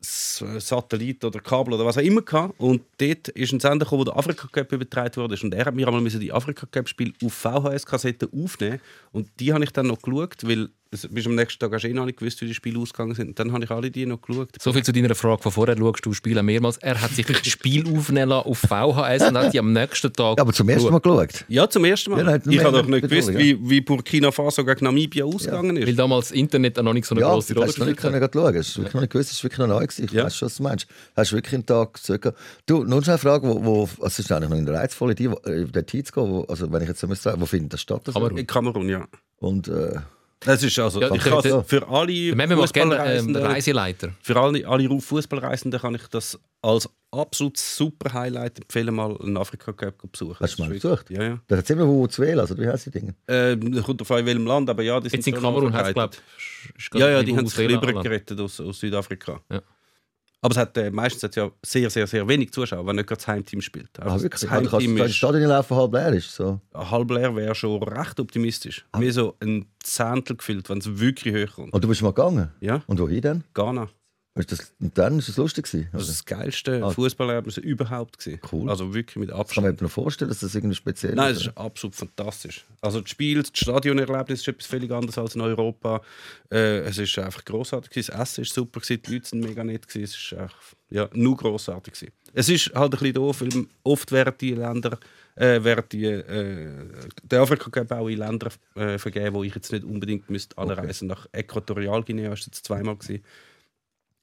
[0.00, 2.58] Satellit oder Kabel oder was auch immer gehabt.
[2.58, 5.38] Und dort ist ein Sender gekommen, wo der Afrika Cup übertragen wurde.
[5.42, 8.80] Und er hat mir einmal die Afrika Cup Spiel auf VHS-Kassette aufnehmen.
[9.12, 11.88] Und die habe ich dann noch geschaut, weil es- bis am nächsten Tag hast du
[11.88, 13.28] eh noch nicht gewusst, wie die Spiele ausgegangen sind.
[13.28, 14.48] Und dann habe ich alle die noch geschaut.
[14.60, 15.76] So viel zu deiner Frage von vorher.
[15.76, 16.78] Schaust du Spiele mehrmals?
[16.78, 20.36] Er hat sich ein Spiel aufnehmen lassen auf VHS und hat die am nächsten Tag.
[20.38, 21.44] Ja, aber zum ersten Mal geschaut.
[21.48, 22.18] Ja, zum ersten Mal.
[22.18, 25.88] Ja, nein, ich habe doch nicht gewusst, wie, wie Burkina Faso gegen Namibia ausgegangen Weil
[25.88, 25.98] ist.
[25.98, 28.12] damals das Internet auch noch nicht so eine Ja, große du Rolle nicht gespielt hat.
[28.12, 28.56] können schauen.
[28.56, 29.86] Hast du wirklich noch nicht gewusst, es war wirklich noch neu.
[29.86, 30.04] Gewesen.
[30.04, 30.24] Ich Ja.
[30.24, 30.86] weiß schon, was du meinst.
[31.16, 32.34] Hast du wirklich einen Tag zurück?
[32.66, 35.14] Du, nur schnell eine Frage, wo, wo, also es ist eigentlich noch in der Reizvolle,
[35.14, 37.40] die, wo- äh, der Zeit zu gehen, wo, also wenn ich jetzt so müsste sagen,
[37.40, 38.02] wo findet das statt?
[38.06, 38.12] Also?
[38.18, 38.38] Kamerun.
[38.38, 39.06] In Kamerun, ja.
[39.38, 39.96] Und äh,
[40.40, 44.10] Das ist also, Ja, ich kann für alle Memme macht gerne ähm, Fußballreisenden, Reiseleiter.
[44.22, 49.72] für alle, alle Fußballreisenden kann ich das als absolut super Highlight empfehlen, mal einen Afrika
[49.72, 50.36] Cup zu besuchen.
[50.40, 51.10] Hast du mal besucht?
[51.10, 51.40] Ja, ja.
[51.48, 53.14] da hat es immer wo zu wählen, also wie heißt die Dinge?
[53.26, 55.86] Ähm, kommt auf in welchem Land, aber ja, die sind Jetzt in schon Kamerun hat
[55.86, 56.22] es, verbreitet.
[56.90, 57.56] glaube Ja, ja, die haben sich
[58.02, 59.40] gerettet aus, aus Südafrika.
[59.50, 59.62] Ja.
[60.40, 63.08] Aber es hat, äh, meistens hat es ja sehr, sehr, sehr wenig Zuschauer, wenn nicht
[63.08, 63.90] gerade das Heimteam spielt.
[63.98, 64.42] Ah, Also wirklich?
[64.42, 66.32] das Also, kannst Heimteam Stadion laufen, halb leer ist.
[66.34, 66.60] So.
[66.74, 68.86] halb leer, wäre schon recht optimistisch.
[68.92, 68.98] Ah.
[69.00, 71.72] Mir so ein Zehntel gefühlt, wenn es wirklich hoch kommt.
[71.72, 72.50] Und du bist mal gegangen?
[72.60, 73.44] Ja, Und wohin denn?
[73.52, 73.88] Ghana.
[74.38, 75.88] Ist das, und dann ist es lustig gewesen?
[75.92, 76.90] Das ist das geilste Ah.
[76.90, 78.18] Fußballerlebnis überhaupt.
[78.18, 78.40] Gewesen.
[78.52, 78.70] Cool.
[78.70, 79.80] Also wirklich mit kann man Abstand.
[79.80, 82.64] mir noch vorstellen, dass das irgendwie speziell Nein, es ist absolut fantastisch.
[82.80, 86.00] Also das Spiel, das Stadionerlebnis ist etwas völlig anderes als in Europa.
[86.50, 87.90] Äh, es ist einfach großartig.
[87.90, 88.12] gewesen.
[88.12, 89.86] Das Essen ist super, gewesen, die Leute sind mega nett.
[89.88, 90.04] gewesen.
[90.04, 90.60] Es ist einfach,
[90.90, 91.94] ja, nur großartig.
[91.94, 92.12] gewesen.
[92.34, 94.98] Es ist halt ein bisschen doof, weil oft werden die Länder,
[95.34, 96.68] äh, werden die, äh,
[97.22, 101.08] der Afrika Cup auch in Länder äh, vergeben, wo ich jetzt nicht unbedingt müsste anreisen
[101.08, 103.24] Nach Äquatorialguinea ist jetzt zweimal gewesen.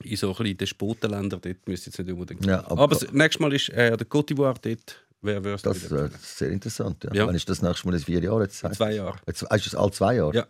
[0.03, 2.45] In so ein bisschen Despotenländern, dort müsste ich jetzt nicht unbedingt.
[2.45, 5.01] Ja, aber- aber, das nächste Mal ist äh, der Côte d'Ivoire dort.
[5.21, 7.03] Wer wäre Das, äh, das ist sehr interessant.
[7.05, 7.13] Ja.
[7.13, 7.27] Ja.
[7.27, 8.43] Wann ist das nächste Mal in vier Jahre?
[8.43, 9.17] Jetzt heißt Zwei es- Jahre.
[9.25, 10.35] Jetzt, ist das alle zwei Jahre?
[10.35, 10.45] Ja.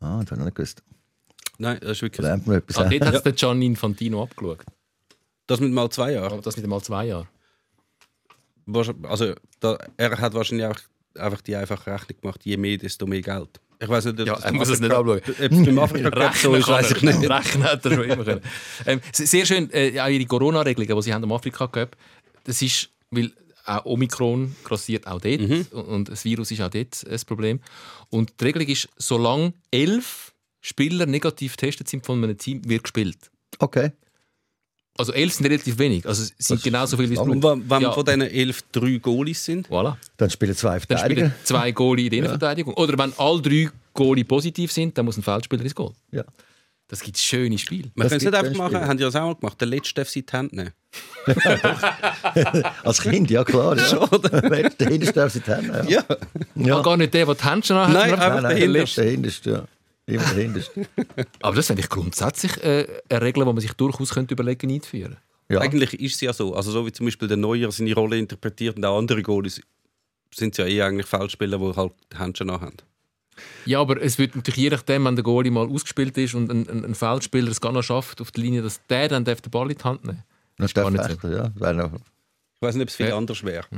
[0.00, 0.82] Ah, das habe ich nicht gewusst.
[1.58, 2.24] Nein, das ist wirklich.
[2.24, 2.78] Lernt man etwas.
[2.78, 2.98] Ah, äh.
[2.98, 4.64] dort hat es der Gian Infantino abgeschaut.
[5.46, 6.32] Das mit mal zwei Jahren.
[6.32, 7.28] Aber das mit mal zwei Jahren.
[9.04, 10.78] Also, da, er hat wahrscheinlich auch
[11.18, 13.60] einfach die einfache Rechnung gemacht, je mehr, desto mehr Geld.
[13.80, 15.20] Ich weiß nicht, ob Ja, das er muss es nicht anschauen.
[15.26, 17.28] Ob es beim Afrika so ist, weiß ich nicht.
[17.30, 18.40] Rechnen hat er schon immer können.
[18.86, 21.96] Ähm, se- sehr schön, äh, auch ihre Corona-Regelungen, die sie haben am Afrika Cup,
[22.44, 23.32] das ist, weil
[23.66, 25.66] auch Omikron grassiert auch dort Mhm.
[25.72, 27.60] und, und das Virus ist auch dort ein Problem.
[28.10, 33.30] Und die Regelung ist, solange elf Spieler negativ getestet sind von einem Team, wird gespielt.
[33.58, 33.92] Okay.
[34.96, 37.82] Also elf sind relativ wenig, also es sind genauso viele wie es Und wenn, wenn
[37.82, 37.90] Ja.
[37.92, 39.96] von diesen elf drei Goalies sind, Voilà.
[40.16, 41.20] Dann spielen zwei Dann Verteidiger.
[41.26, 42.74] spielen zwei Goalie in der Innenverteidigung.
[42.74, 45.92] Oder wenn alle drei Goalie positiv sind, dann muss ein Feldspieler ins Goal.
[46.12, 46.22] Ja.
[46.86, 47.90] Das gibt schöne Spiele.
[47.94, 49.60] wir Das können es nicht gibt einfach dann machen, haben die das auch mal gemacht.
[49.60, 50.70] Der Letzte darf sie die Hand nehmen.
[52.84, 53.76] Als Kind, ja klar.
[53.76, 54.08] Ja.
[54.10, 55.88] Wer- Der Hinterste darf sie die Hände haben.
[55.88, 56.04] Ja,
[56.54, 56.82] Ja.
[56.82, 57.92] gar nicht der, der die Händchen anhat.
[57.94, 59.02] Nein, sondern einfach Nein, der nein, Hinterste.
[59.02, 59.64] der Hinterste, ja.
[60.06, 60.86] Immer der Hinterste.
[61.42, 65.16] Aber das finde ich grundsätzlich äh, eine Regel, die man sich durchaus könnte überlegen einzuführen.
[65.48, 65.60] Ja.
[65.60, 66.54] Eigentlich ist es ja so.
[66.54, 69.60] Also so wie zum Beispiel der Neuer seine Rolle interpretiert und auch andere Goalies
[70.32, 72.76] sind ja eh eigentlich Feldspieler, die halt die Händchen haben.
[73.66, 76.68] Ja, aber es wird natürlich je nachdem, wenn der Goalie mal ausgespielt ist und ein,
[76.68, 79.50] ein, ein Feldspieler es gar noch schafft auf der Linie, dass der dann darf den
[79.50, 80.22] Ball in die Hand nehmen
[80.56, 81.28] Das ist gar nicht so.
[81.28, 81.50] Ja.
[82.64, 83.16] Weiß nicht, ob es viel Ja.
[83.16, 83.64] anders wäre.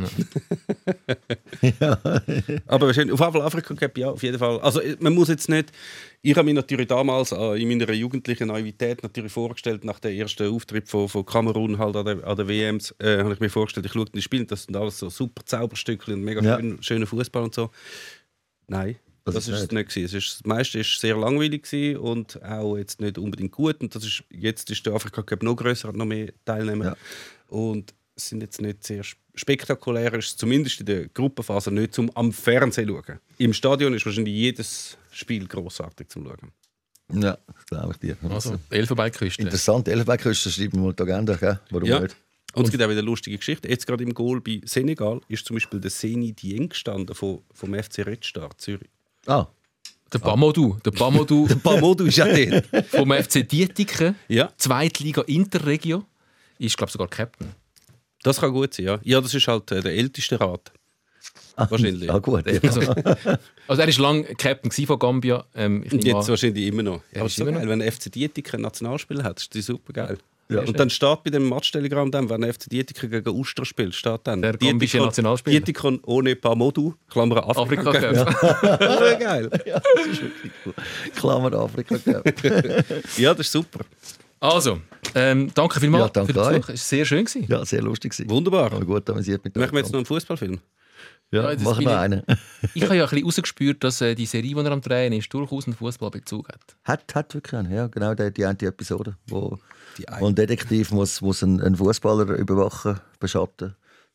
[2.66, 4.58] Aber wahrscheinlich- auf jeden Fall Afrika Cup, ja, auf jeden Fall.
[4.60, 5.70] Also man muss jetzt nicht.
[6.22, 10.88] Ich habe mich natürlich damals in meiner jugendlichen Naivität natürlich vorgestellt, nach dem ersten Auftritt
[10.88, 13.92] von, von Kamerun halt an der, an der WMs, äh, habe ich mir vorgestellt, ich
[13.92, 16.58] schaue die Spiele, das sind alles so super Zauberstücke und mega Ja.
[16.58, 17.70] schön, schöner Fußball und so.
[18.68, 18.96] Nein.
[19.24, 20.04] Das Das, ist es nicht gewesen.
[20.04, 23.80] Es ist, das meiste ist sehr langweilig gewesen und auch jetzt nicht unbedingt gut.
[23.80, 26.84] Und das ist, jetzt ist der Afrika Cup noch größer, hat noch mehr Teilnehmer.
[26.84, 26.96] Ja.
[27.48, 32.10] Und sind jetzt nicht sehr sp- spektakulär, ist es zumindest in der Gruppenphase nicht zum
[32.16, 33.18] am Fernsehen schauen.
[33.38, 36.52] Im Stadion ist wahrscheinlich jedes Spiel großartig zum Schauen.
[37.22, 38.16] Ja, das glaube ich dir.
[38.30, 39.42] Also, Elfenbeinküste.
[39.42, 41.60] Interessant, Elfenbeinküste schreiben wir mal die Agenda, gell?
[41.70, 42.00] Warum Ja.
[42.00, 42.16] nicht?
[42.54, 43.68] Und es gibt auch wieder eine lustige Geschichte.
[43.68, 47.74] Jetzt gerade im Goal bei Senegal ist zum Beispiel der Seni Dieng gestanden vom, vom
[47.74, 48.88] FC Red Star Zürich.
[49.26, 49.46] Ah,
[50.10, 50.78] Der Bamodou.
[50.82, 52.86] Der Bamodou Pamodu ist ja dort.
[52.86, 56.06] vom FC Dietiken, Ja, Zweitliga Interregio,
[56.58, 57.50] ist, glaube ich, sogar Captain.
[58.26, 58.86] Das kann gut sein.
[58.86, 60.72] Ja, ja das ist halt äh, der älteste Rat.
[61.56, 62.10] Wahrscheinlich.
[62.10, 62.46] ah gut.
[62.46, 62.60] Ja.
[62.62, 62.80] Also,
[63.68, 65.44] also er war lange Captain von Gambia.
[65.54, 67.00] Ähm, jetzt wahrscheinlich immer noch.
[67.12, 67.60] Ja, Aber ist ist so immer noch.
[67.60, 70.18] geil, wenn der FC Dietiken ein Nationalspiel hat, ist das super geil.
[70.48, 73.94] Ja, und dann steht bei dem Matchtelegramm, dann, wenn der FC Dietiken gegen Uster spielt,
[73.94, 75.58] steht dann Der gambische Nationalspieler.
[75.58, 77.90] Dietikon ohne Pamodu, Klammer Afrika.
[77.90, 78.40] Afrika Cup.
[78.40, 78.80] Cup.
[79.00, 79.14] Ja.
[79.18, 79.50] geil.
[81.16, 81.96] Klammer Afrika.
[81.98, 82.22] gell?
[83.16, 83.80] Ja, das ist super.
[84.40, 84.80] Also,
[85.14, 86.60] ähm, danke vielmals Ja, danke für den.
[86.60, 86.68] Besuch.
[86.68, 87.24] Es war sehr schön.
[87.24, 87.46] Gewesen.
[87.48, 88.12] Ja, sehr lustig.
[88.12, 88.30] gewesen.
[88.30, 88.72] Wunderbar.
[88.72, 90.60] Aber gut amüsiert mit Machen wir jetzt noch einen Fußballfilm?
[91.32, 92.22] Ja, Ja, das machen wir ich- einen.
[92.74, 95.32] Ich habe ja ein bisschen rausgespürt, dass äh, die Serie, die er am Drehen ist,
[95.32, 96.60] durchaus einen Fußballbezug hat.
[96.84, 99.58] Hat, hat wirklich einen, ja, genau die, die eine Episode, wo,
[99.98, 100.20] Die eine.
[100.20, 103.74] wo ein Detektiv muss, muss einen, einen Fußballer überwachen, beschatten,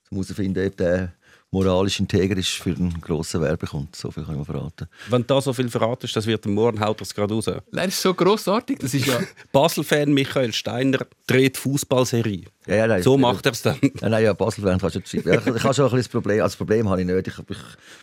[0.10, 1.14] um herauszufinden, ob der
[1.52, 3.90] moralisch integer ist für einen grossen Werbekunden.
[3.94, 4.88] So viel kann ich mal verraten.
[5.10, 7.48] Wenn da so viel verratest, das wird am Morgen haut das gerade raus.
[7.48, 8.80] Nein, das ist so grossartig.
[8.80, 9.20] Das ist ja.
[9.52, 12.46] Basel-Fan Michael Steiner dreht Fußballserie.
[12.68, 13.78] Ja, ja, nein, So macht er es dann.
[13.82, 15.34] Nein, nein, ja, Basel-Fan kannst du nicht schreiben.
[15.34, 16.42] Ja, ich, ich habe schon ein bisschen das Problem.
[16.42, 17.28] Also das Problem habe ich nicht.
[17.28, 17.58] Ich, ich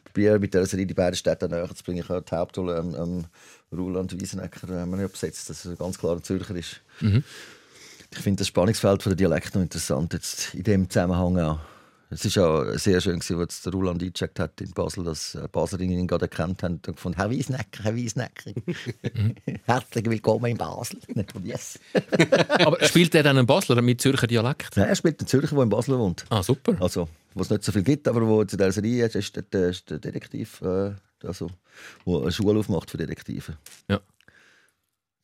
[0.05, 2.01] probiere mit der Serie die beiden Städte näher zu bringen.
[2.01, 3.25] Ich habe die Hauptrolle ähm, ähm,
[3.73, 6.81] Roland Wiesenecker haben wir nicht besetzt, dass er ganz klar ein Zürcher ist.
[8.11, 11.59] Ich finde das Spannungsfeld von der Dialekt noch interessant, jetzt in dem Zusammenhang auch.
[12.11, 15.47] Es war ja sehr schön, gewesen, als der Roland eingecheckt hat in Basel, dass äh,
[15.53, 18.53] Baslerinnen ihn gerade erkannt haben und gefunden, Herr Wiesenecker, Herr Wiesenecker,
[19.65, 20.99] herzlich willkommen in Basel.
[21.15, 21.79] Nicht von yes.
[22.65, 24.75] Aber spielt er dann einen Basler mit Zürcher Dialekt?
[24.77, 26.25] Nein, er spielt einen Zürcher, der in Basel wohnt.
[26.31, 26.77] Ah, super.
[26.81, 29.69] Also, was nicht so viel gibt, aber wo zu dieser Serie ist, ist der, der,
[29.69, 30.93] ist der Detektiv, äh,
[31.25, 31.51] also,
[32.07, 33.59] wo eine Schule aufmacht für Detektive.
[33.87, 34.01] Ja.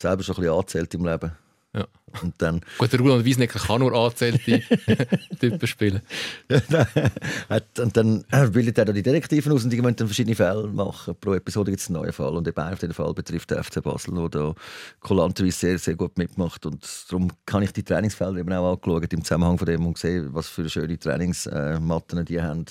[0.03, 1.33] Selber schon ein bisschen angezählt im Leben.
[1.75, 1.87] Ja.
[2.23, 4.63] Und dann Gut, der Roland Wiesnecker kann nur angezählte
[5.41, 6.01] Typen spielen.
[7.79, 10.69] und dann äh, bildet er da die Detektiven aus und die müssen dann verschiedene Fälle
[10.69, 11.17] machen.
[11.21, 12.37] Pro Episode gibt es einen neuen Fall.
[12.37, 14.55] Und eben auf den Fall betrifft der FC Basel, der da
[15.01, 16.65] kulanterweise sehr, sehr gut mitmacht.
[16.67, 20.29] Und darum kann ich die Trainingsfelder eben auch angeschaut im Zusammenhang von dem und gesehen,
[20.33, 22.67] was für schöne Trainingsmatten die haben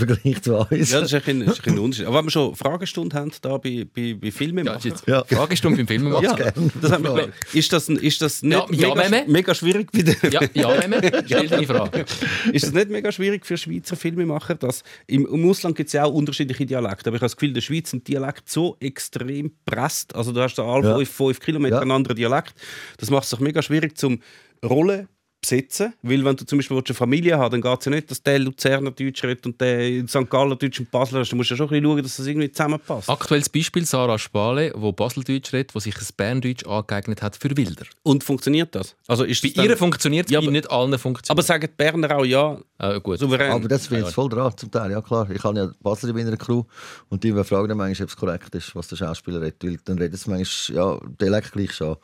[0.00, 0.90] im Vergleich zu uns.
[0.90, 2.06] Ja, das ist ein, ist ein Unterschied.
[2.06, 5.24] Aber wenn wir schon Fragestunde haben, da bei, bei, bei Filmen Ja, Ja.
[5.24, 6.24] Fragestunde beim Film machen.
[6.24, 10.02] Ja, das haben wir, ist, das, ist das nicht Ja, ja, mega, mega schwierig für
[10.04, 12.04] die, Ja, ja, Memme, stell deine Frage.
[12.52, 14.54] Ist es nicht mega schwierig für Schweizer Filmemacher?
[14.54, 17.52] Dass im, Im Ausland gibt es ja auch unterschiedliche Dialekte, aber ich habe das Gefühl,
[17.52, 20.14] der Schweiz ein Dialekt so extrem presst.
[20.14, 20.96] Also du hast da alle Ja.
[20.96, 21.82] fünf, fünf Kilometer Ja.
[21.82, 22.54] einen anderen Dialekt.
[22.98, 24.20] Das macht es doch mega schwierig, zum
[24.64, 25.08] Rollen
[25.44, 28.22] besetzen Weil wenn du zum Beispiel eine Familie hast, dann geht es ja nicht, dass
[28.22, 30.28] der Luzerner Deutsch redet und der St.
[30.28, 31.32] Galler Deutsch und Basler ist.
[31.32, 33.08] Du musst ja schon ein bisschen schauen, dass das irgendwie zusammenpasst.
[33.10, 37.84] Aktuelles Beispiel Sarah Spale, wo Baseldeutsch redet, wo sich ein Berndeutsch angeeignet hat für Wilder.
[38.02, 38.96] Und funktioniert das?
[39.06, 41.68] Also ist Bei das ihr funktioniert es, Ja, bei aber- nicht allen funktioniert Aber sagen
[41.70, 43.18] die Berner auch ja, Ah, gut.
[43.18, 43.52] souverän.
[43.52, 45.28] Aber das finde ich jetzt voll dran, zum Teil, ja klar.
[45.30, 46.64] Ich habe ja Basel in meiner Crew
[47.08, 49.62] und die fragen dann manchmal, ob es korrekt ist, was der Schauspieler redet.
[49.62, 51.96] Weil dann reden sie manchmal, ja, Dialekt gleich schon.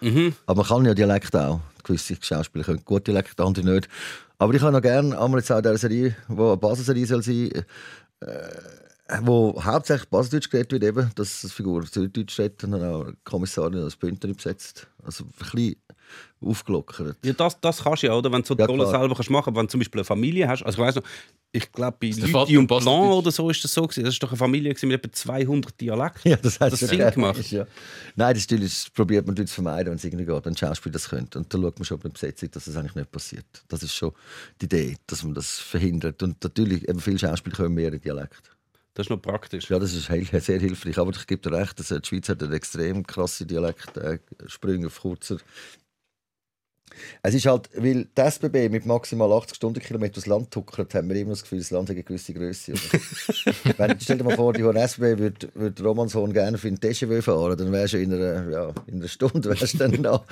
[0.47, 1.61] Aber man kann ja Dialekt auch.
[1.91, 3.89] Gewisse Schauspieler können gut Dialekt, andere nicht.
[4.39, 7.23] Aber ich habe noch gerne, einmal jetzt auch in dieser Serie, die eine Basel-Serie soll
[7.23, 7.51] sein,
[8.21, 8.27] äh,
[9.23, 13.83] wo hauptsächlich Baseldeutsch geredet wird, eben, dass die Figur Süddeutsch redet und dann auch Kommissarin
[13.83, 14.87] als Bündnerin besetzt.
[15.03, 15.77] Also ein bisschen
[16.41, 17.17] aufgelockert.
[17.25, 18.33] Ja, das, das kannst du ja, oder?
[18.33, 19.57] Wenn du so die Ja, Rolle selber kannst machen kannst.
[19.59, 20.63] Wenn du zum Beispiel eine Familie hast.
[20.63, 21.03] Also ich weiss noch,
[21.53, 22.87] ich glaube, bei Lüthi und nicht.
[22.87, 24.05] oder so ist das so gewesen.
[24.05, 26.31] Das ist doch eine Familie mit etwa 200 Dialekten.
[26.31, 27.39] Ja, das hat Das Sinn gerne gemacht.
[27.39, 27.67] ist, Ja.
[28.17, 30.93] Nein, das, ist, probiert man natürlich zu vermeiden, wenn es irgendwie geht, wenn ein Schauspieler
[30.93, 31.39] das könnte.
[31.39, 33.47] Und dann schaut man schon bei der Besetzung, dass das eigentlich nicht passiert.
[33.69, 34.13] Das ist schon
[34.61, 36.23] die Idee, dass man das verhindert.
[36.23, 38.51] Und natürlich, eben viele Schauspieler können mehrere Dialekte.
[39.01, 39.71] Das ist noch praktisch.
[39.71, 40.09] Ja, das ist
[40.45, 40.99] sehr hilfreich.
[40.99, 45.01] Aber ich gebe dir recht, dass äh, die Schweiz hat eine extrem krasse Dialektsprünge auf
[45.01, 45.39] kurzer.
[47.23, 51.17] Es ist halt, weil die SBB mit maximal 80 Stundenkilometer das Land tuckert, haben wir
[51.17, 52.73] immer das Gefühl, das Land hat eine gewisse Größe.
[53.77, 57.57] Wenn, stell dir mal vor, die SBB würde würd Romanshorn gerne für ein TGW fahren,
[57.57, 60.25] dann wärst du in einer, ja, in einer Stunde wärst du dann da.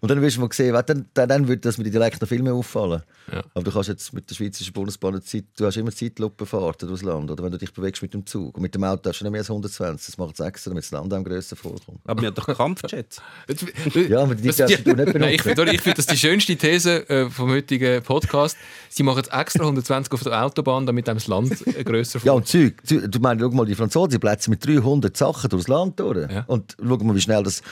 [0.00, 2.28] Und dann wirst du mal sehen, dann, dann, dann würde das mit den Dialekten noch
[2.28, 3.02] viel mehr auffallen.
[3.32, 3.42] Ja.
[3.54, 7.30] Aber du kannst jetzt mit der Schweizerischen Bundesbahn Zeit, du hast immer Zeitlupenfahrten durchs Land,
[7.30, 8.56] oder wenn du dich bewegst mit dem Zug.
[8.56, 10.06] Und mit dem Auto hast du nicht mehr als 120.
[10.06, 12.00] Das macht es extra, damit das Land am grösser vorkommt.
[12.04, 13.20] Aber wir haben doch Kampfjets.
[14.08, 15.20] Ja, aber die darfst du nicht benutzen.
[15.20, 18.56] Nein, ich finde ich find das die schönste These äh, vom heutigen Podcast.
[18.88, 22.32] Sie machen jetzt extra 120 auf der Autobahn, damit einem das Land äh, grösser Ja,
[22.32, 22.74] und Zeug.
[22.84, 26.30] Du meinst, schau mal, die Franzosen die plätzen mit 300 Sachen durchs Land durch.
[26.30, 26.44] Ja.
[26.46, 27.62] Und schau mal, wie schnell das.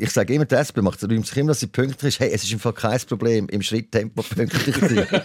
[0.00, 2.20] Ich sage immer, die SP macht räumt sich immer, dass sie pünktlich ist.
[2.20, 5.06] Hey, es ist im Fall kein Problem, im Schritttempo pünktlich zu sein.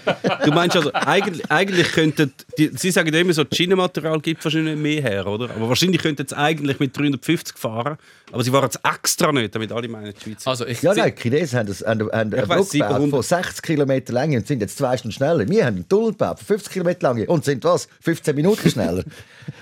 [0.45, 4.75] Du meinst also, eigentlich, eigentlich könnten, die, Sie sagen immer so, das Schienenmaterial gibt wahrscheinlich
[4.75, 5.49] nicht mehr her, oder?
[5.49, 7.97] Aber wahrscheinlich könnten sie eigentlich mit 350 fahren,
[8.31, 10.47] aber sie waren es extra nicht, damit alle meinen, die Schweiz.
[10.47, 12.89] Also ich Ja, nein, die Chinesen haben, das, haben, haben eine Ich Brücke weiss, gebaut
[12.89, 13.09] 700.
[13.09, 15.47] von 60 Kilometer lang und sind jetzt zwei Stunden schneller.
[15.47, 17.87] Wir haben einen Tunnel gebaut von 50 Kilometer lang und sind was?
[18.01, 19.03] 15 Minuten schneller.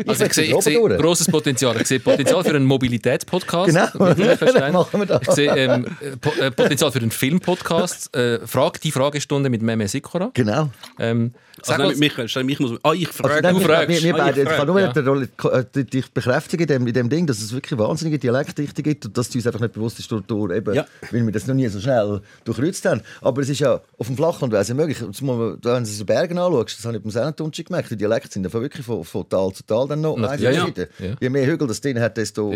[0.05, 0.99] Also ich will sehe, ich sehe durch.
[0.99, 1.79] grosses Potenzial.
[1.79, 3.67] Ich sehe Potenzial für einen Mobilitätspodcast.
[3.67, 5.21] Genau, Mhm, dann machen wir das.
[5.29, 8.13] Ich sehe ähm, äh, äh, Potenzial für einen Filmpodcast.
[8.13, 10.29] Äh, Frag, die Fragestunde mit Meme Sikora.
[10.33, 10.71] Genau.
[10.99, 12.77] Ähm, also, sag nein, uns, mit Michael, stell mich muss.
[12.83, 13.41] Ah, ich Also, frage.
[13.41, 13.87] nein, du fragst.
[13.89, 15.59] wir, wir Ah, ich beide, ich frage, kann nur ja.
[15.79, 19.17] äh, dich bekräftigen in dem, in dem Ding, dass es wirklich wahnsinnige Dialektdichte gibt und
[19.17, 20.85] dass die uns einfach nicht bewusst ist durch, durch eben, Ja.
[21.11, 22.19] weil wir das noch nie so schnell
[22.57, 23.01] durchkreuzt haben.
[23.21, 24.99] Aber es ist ja auf dem Flachland wäre es ja möglich.
[24.99, 27.97] Jetzt muss man, wenn du die Berge anschaust, das habe ich beim Sennentuntschi gemerkt, die
[27.97, 30.67] Dialekte sind einfach wirklich von, von Tal zu Tal dann noch ja, ja.
[30.67, 31.15] Ja.
[31.19, 32.53] Je mehr Hügel das drin hat, desto,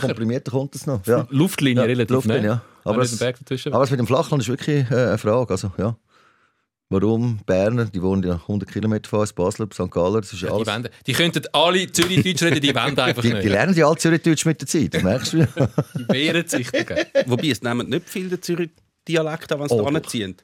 [0.00, 1.06] komprimierter kommt es noch.
[1.06, 1.26] Ja.
[1.30, 2.62] Luftlinie Ja, relativ Luftlinie, ja.
[2.84, 3.34] Aber es- den.
[3.72, 5.50] Aber das mit dem Flachland ist wirklich äh, eine Frage.
[5.50, 5.96] Also, ja.
[6.88, 9.90] Warum Berner, die wohnen ja 100 Kilometer von uns, Basler, St.
[9.90, 10.66] Galler, das ist die, alles...
[10.68, 13.48] wollen, die könnten alle Zürich-Deutsch reden, die wollen einfach Die, die nicht.
[13.48, 15.46] lernen ja alle Zürichdeutsch mit der Zeit, das merkst du ja.
[15.96, 17.06] Die wehren sich dagegen.
[17.26, 18.68] Wobei, es nehmen nicht viel der Zürich
[19.08, 20.36] Dialekt an, wenn sie Oh, da anziehen.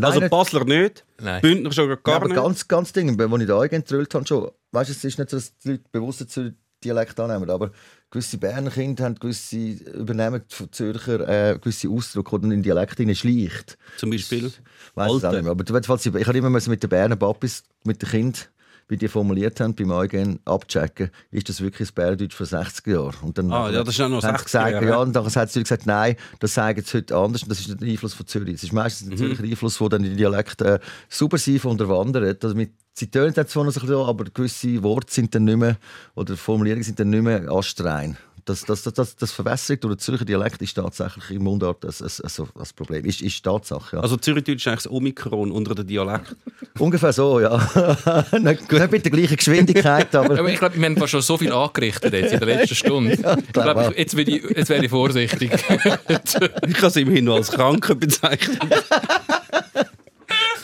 [0.00, 1.42] Also Basler nicht, Nein.
[1.42, 2.36] Bündner schon gar nein, aber nicht.
[2.36, 5.36] ganz, ganz Ding, als ich da eingetrüllt habe, schon, weißt du, es ist nicht so,
[5.36, 7.72] dass die Leute bewusst Zürich Dialekt annehmen, aber
[8.10, 12.62] gewisse Berner Kinder haben gewisse, übernehmen von Zürcher äh, gewisse Ausdrücke, die dann in den
[12.62, 13.78] Dialekt schleicht.
[13.96, 14.52] Zum Beispiel.
[14.94, 15.50] Weiss es auch nicht mehr.
[15.52, 18.42] Aber du weißt, falls ich, ich habe immer mit den Berner Papis, mit den Kindern,
[18.88, 23.14] wie die formuliert haben, beim Eingehen abchecken, ist das wirklich das Bärdeutsch von 60 Jahren.
[23.22, 25.12] Und dann Ah, ja, das ist ja noch haben sie 60er gesagt, Jahre, ja, und
[25.16, 27.88] dann hat sie gesagt, nein, das sagen sie heute anders und das ist nicht der
[27.88, 28.54] Einfluss von Zürich.
[28.54, 29.12] Es ist meistens Mhm.
[29.14, 30.78] ein Zürcher Einfluss, der dann die Dialekte äh,
[31.08, 32.44] subversiv unterwandert.
[32.44, 35.44] Also mit, sie tönen dann zwar noch so ein bisschen, aber gewisse Worte sind dann
[35.44, 35.76] nicht mehr,
[36.14, 38.16] oder Formulierungen sind dann nicht mehr astrein.
[38.46, 42.46] Das, das, das, das, durch den Zürcher Dialekt ist tatsächlich im Mundart ein, ein, ein,
[42.54, 43.04] ein Problem.
[43.04, 44.02] Ist, ist Tatsache, ja.
[44.02, 46.36] Also Zürichdeutsch ist eigentlich das Omikron unter den Dialekt.
[46.78, 47.56] Ungefähr so, ja.
[48.38, 50.38] nicht, nicht mit der gleichen Geschwindigkeit, aber...
[50.38, 53.14] Aber ich glaube, wir haben fast schon so viel angerichtet jetzt in der letzten Stunde.
[53.14, 55.50] ich glaub glaube, ich, jetzt, will ich, jetzt wäre ich vorsichtig.
[55.52, 58.60] Ich kann es immerhin nur als Kranken bezeichnen.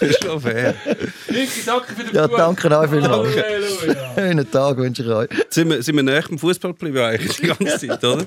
[0.03, 0.74] Das ist schon fair.
[1.66, 3.36] danke für den Ja, danke euch vielmals.
[3.36, 4.14] Halleluja.
[4.14, 5.28] Schönen Tag wünsche ich euch.
[5.48, 8.24] Sind wir, sind wir näher beim Fußball geblieben eigentlich die ganze Zeit, oder?